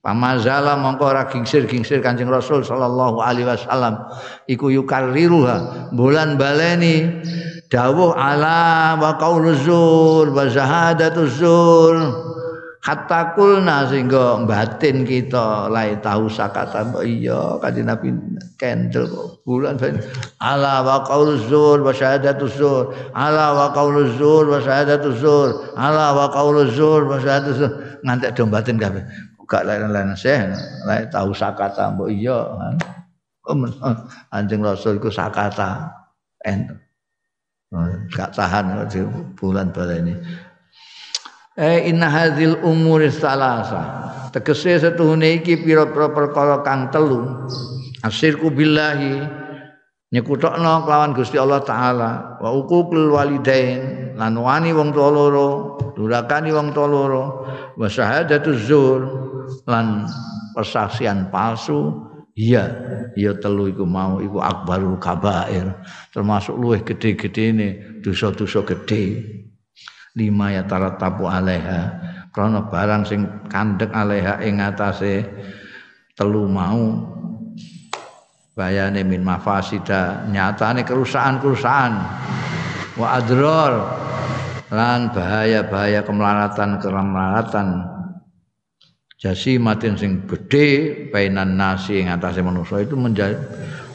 Pamazala 0.02 0.74
mongko 0.82 1.14
ora 1.14 1.30
gingsir-gingsir 1.30 2.02
Kanjeng 2.02 2.26
Rasul 2.26 2.66
sallallahu 2.66 3.22
alaihi 3.22 3.46
wasallam. 3.46 4.02
Iku 4.50 4.74
yukarriruha. 4.74 5.90
Bulan 5.94 6.34
baleni. 6.34 7.22
Dawuh 7.72 8.12
ala 8.12 9.00
wa 9.00 9.16
qauluz 9.16 9.64
zur 9.64 10.28
wa 10.34 10.44
zahadatuz 10.44 11.40
zur 11.40 12.31
hatta 12.82 13.38
kulna 13.38 13.86
sehingga 13.86 14.42
batin 14.42 15.06
kita 15.06 15.70
lai 15.70 15.94
tahu 16.02 16.26
sakata 16.26 16.82
iya 17.06 17.62
kanjeng 17.62 17.86
Nabi 17.86 18.10
kendel 18.58 19.06
bulan 19.46 19.78
ala 20.42 20.82
wa 20.82 21.06
qauluz 21.06 21.46
zur 21.46 21.78
wa 21.86 21.94
syahadatuz 21.94 22.58
zur 22.58 22.90
ala 23.14 23.54
wa 23.54 23.66
qauluz 23.70 24.18
zur 24.18 24.50
wa 24.50 24.58
syahadatuz 24.58 25.22
zur 25.22 25.72
ala 25.78 26.10
wa 26.10 26.26
qauluz 26.34 26.74
zur 26.74 27.06
wa 27.06 27.22
zur. 27.22 27.70
Ngantek 28.02 28.34
do 28.34 28.50
batin 28.50 28.82
kabeh. 28.82 29.06
Gak 29.46 29.62
lain-lain 29.62 30.18
seh 30.18 30.50
lai 30.82 31.06
tahu 31.06 31.30
sakata 31.30 31.94
mbok 31.94 32.10
iya. 32.10 32.38
Anjing 34.34 34.58
rasul 34.58 34.98
iku 34.98 35.06
sakata. 35.06 35.86
Enten. 36.42 36.82
Gak 38.10 38.34
tahan 38.34 38.90
di 38.90 39.06
bulan 39.38 39.70
ini. 39.70 40.18
Eh 41.52 41.92
inna 41.92 42.08
hadhil 42.08 42.56
umuri 42.64 43.12
salasa. 43.12 44.08
Tegese 44.32 44.80
setuhune 44.80 45.44
iki 45.44 45.60
pira-pira 45.60 46.08
perkara 46.08 46.64
kang 46.64 46.88
telu. 46.88 47.28
Asyirku 48.00 48.48
billahi 48.48 49.20
nyekutokno 50.12 50.88
kelawan 50.88 51.12
Gusti 51.12 51.36
Allah 51.36 51.60
taala 51.60 52.40
wa 52.40 52.50
uququl 52.56 53.12
walidain 53.12 54.12
lan 54.16 54.36
wani 54.40 54.72
wong 54.72 54.96
tuwa 54.96 55.08
loro, 55.12 55.48
durakani 55.92 56.52
wong 56.56 56.72
tuwa 56.72 56.88
loro, 56.88 57.24
wa 57.76 57.86
syahadatuz 57.88 58.64
zur 58.64 59.00
lan 59.68 60.08
persaksian 60.56 61.28
palsu 61.28 62.12
Iya, 62.32 62.64
iya 63.12 63.36
telu 63.36 63.68
iku 63.68 63.84
mau 63.84 64.16
iku 64.16 64.40
akbarul 64.40 64.96
kabair. 64.96 65.68
Termasuk 66.16 66.56
luwih 66.56 66.80
gede-gede 66.80 67.44
ini 67.52 67.68
dosa-dosa 68.00 68.64
gede. 68.64 69.20
Lima 70.12 70.52
ya 70.52 70.62
tapu 70.68 71.24
alaiha. 71.24 71.82
Karena 72.32 72.64
barang 72.68 73.02
sing 73.04 73.20
kandek 73.48 73.92
alaiha 73.92 74.40
ing 74.44 74.60
atase 74.60 75.24
telu 76.16 76.48
mau 76.48 77.12
bayane 78.52 79.00
min 79.04 79.24
mafasida 79.24 80.28
nyatane 80.28 80.84
kerusakan-kerusakan 80.84 81.92
wa 83.00 83.06
adror 83.16 83.72
lan 84.68 85.08
bahaya-bahaya 85.12 86.04
kemelaratan 86.04 86.76
kemelaratan 86.80 87.68
jasi 89.16 89.56
matin 89.56 89.96
sing 89.96 90.28
gede 90.28 91.08
painan 91.08 91.56
nasi 91.56 92.04
yang 92.04 92.20
atasnya 92.20 92.44
manusia 92.44 92.84
itu 92.84 92.92
menjadi 92.96 93.36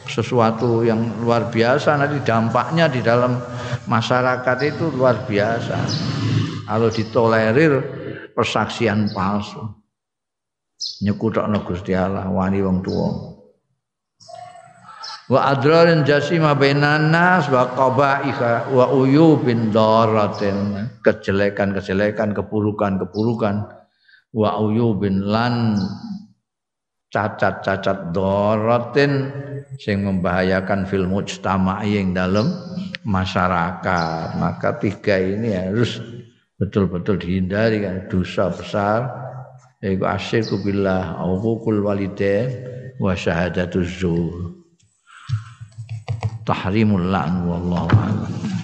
sesuatu 0.08 0.82
yang 0.82 1.22
luar 1.22 1.52
biasa. 1.52 2.00
Nanti 2.00 2.24
dampaknya 2.24 2.88
di 2.88 3.04
dalam 3.04 3.38
masyarakat 3.86 4.58
itu 4.64 4.90
luar 4.90 5.28
biasa. 5.28 5.78
Kalau 6.66 6.88
ditolerir 6.88 7.72
persaksian 8.32 9.12
palsu. 9.12 9.62
Nyekutok 11.02 11.46
Gusti 11.66 11.90
Allah 11.90 12.30
wani 12.30 12.62
wong 12.62 12.78
tua 12.86 13.38
wa 15.28 15.52
adrarin 15.52 16.08
jasima 16.08 16.56
bainan 16.56 17.12
nas 17.12 17.52
wa 17.52 17.68
qabaiha 17.68 18.72
wa 18.72 18.84
uyubin 18.92 19.68
daratin. 19.70 20.88
Kejelekan-kejelekan 21.04 22.32
keburukan-keburukan. 22.32 23.56
Wa 24.28 24.60
uyubin 24.60 25.24
lan 25.24 25.80
cacat-cacat 27.08 28.12
dorotin 28.12 29.32
sing 29.78 30.02
membahayakan 30.02 30.84
fil 30.84 31.06
mujtama 31.06 31.86
yang 31.86 32.10
dalam 32.12 32.50
masyarakat. 33.06 34.36
Maka 34.36 34.76
tiga 34.82 35.16
ini 35.22 35.54
harus 35.54 36.02
betul-betul 36.58 37.22
dihindari. 37.22 37.86
Kan? 37.86 38.10
Dosa 38.10 38.50
besar. 38.50 39.00
Yaitu 39.78 40.02
asyirku 40.02 40.58
billah 40.58 41.22
uququl 41.22 41.86
walidain 41.86 42.50
wa 42.98 43.14
syahadatuz 43.14 44.02
zur 44.02 44.58
tahrimul 46.42 47.14
la'n 47.14 47.46
wallahu 47.46 47.94
a'lam 47.94 48.58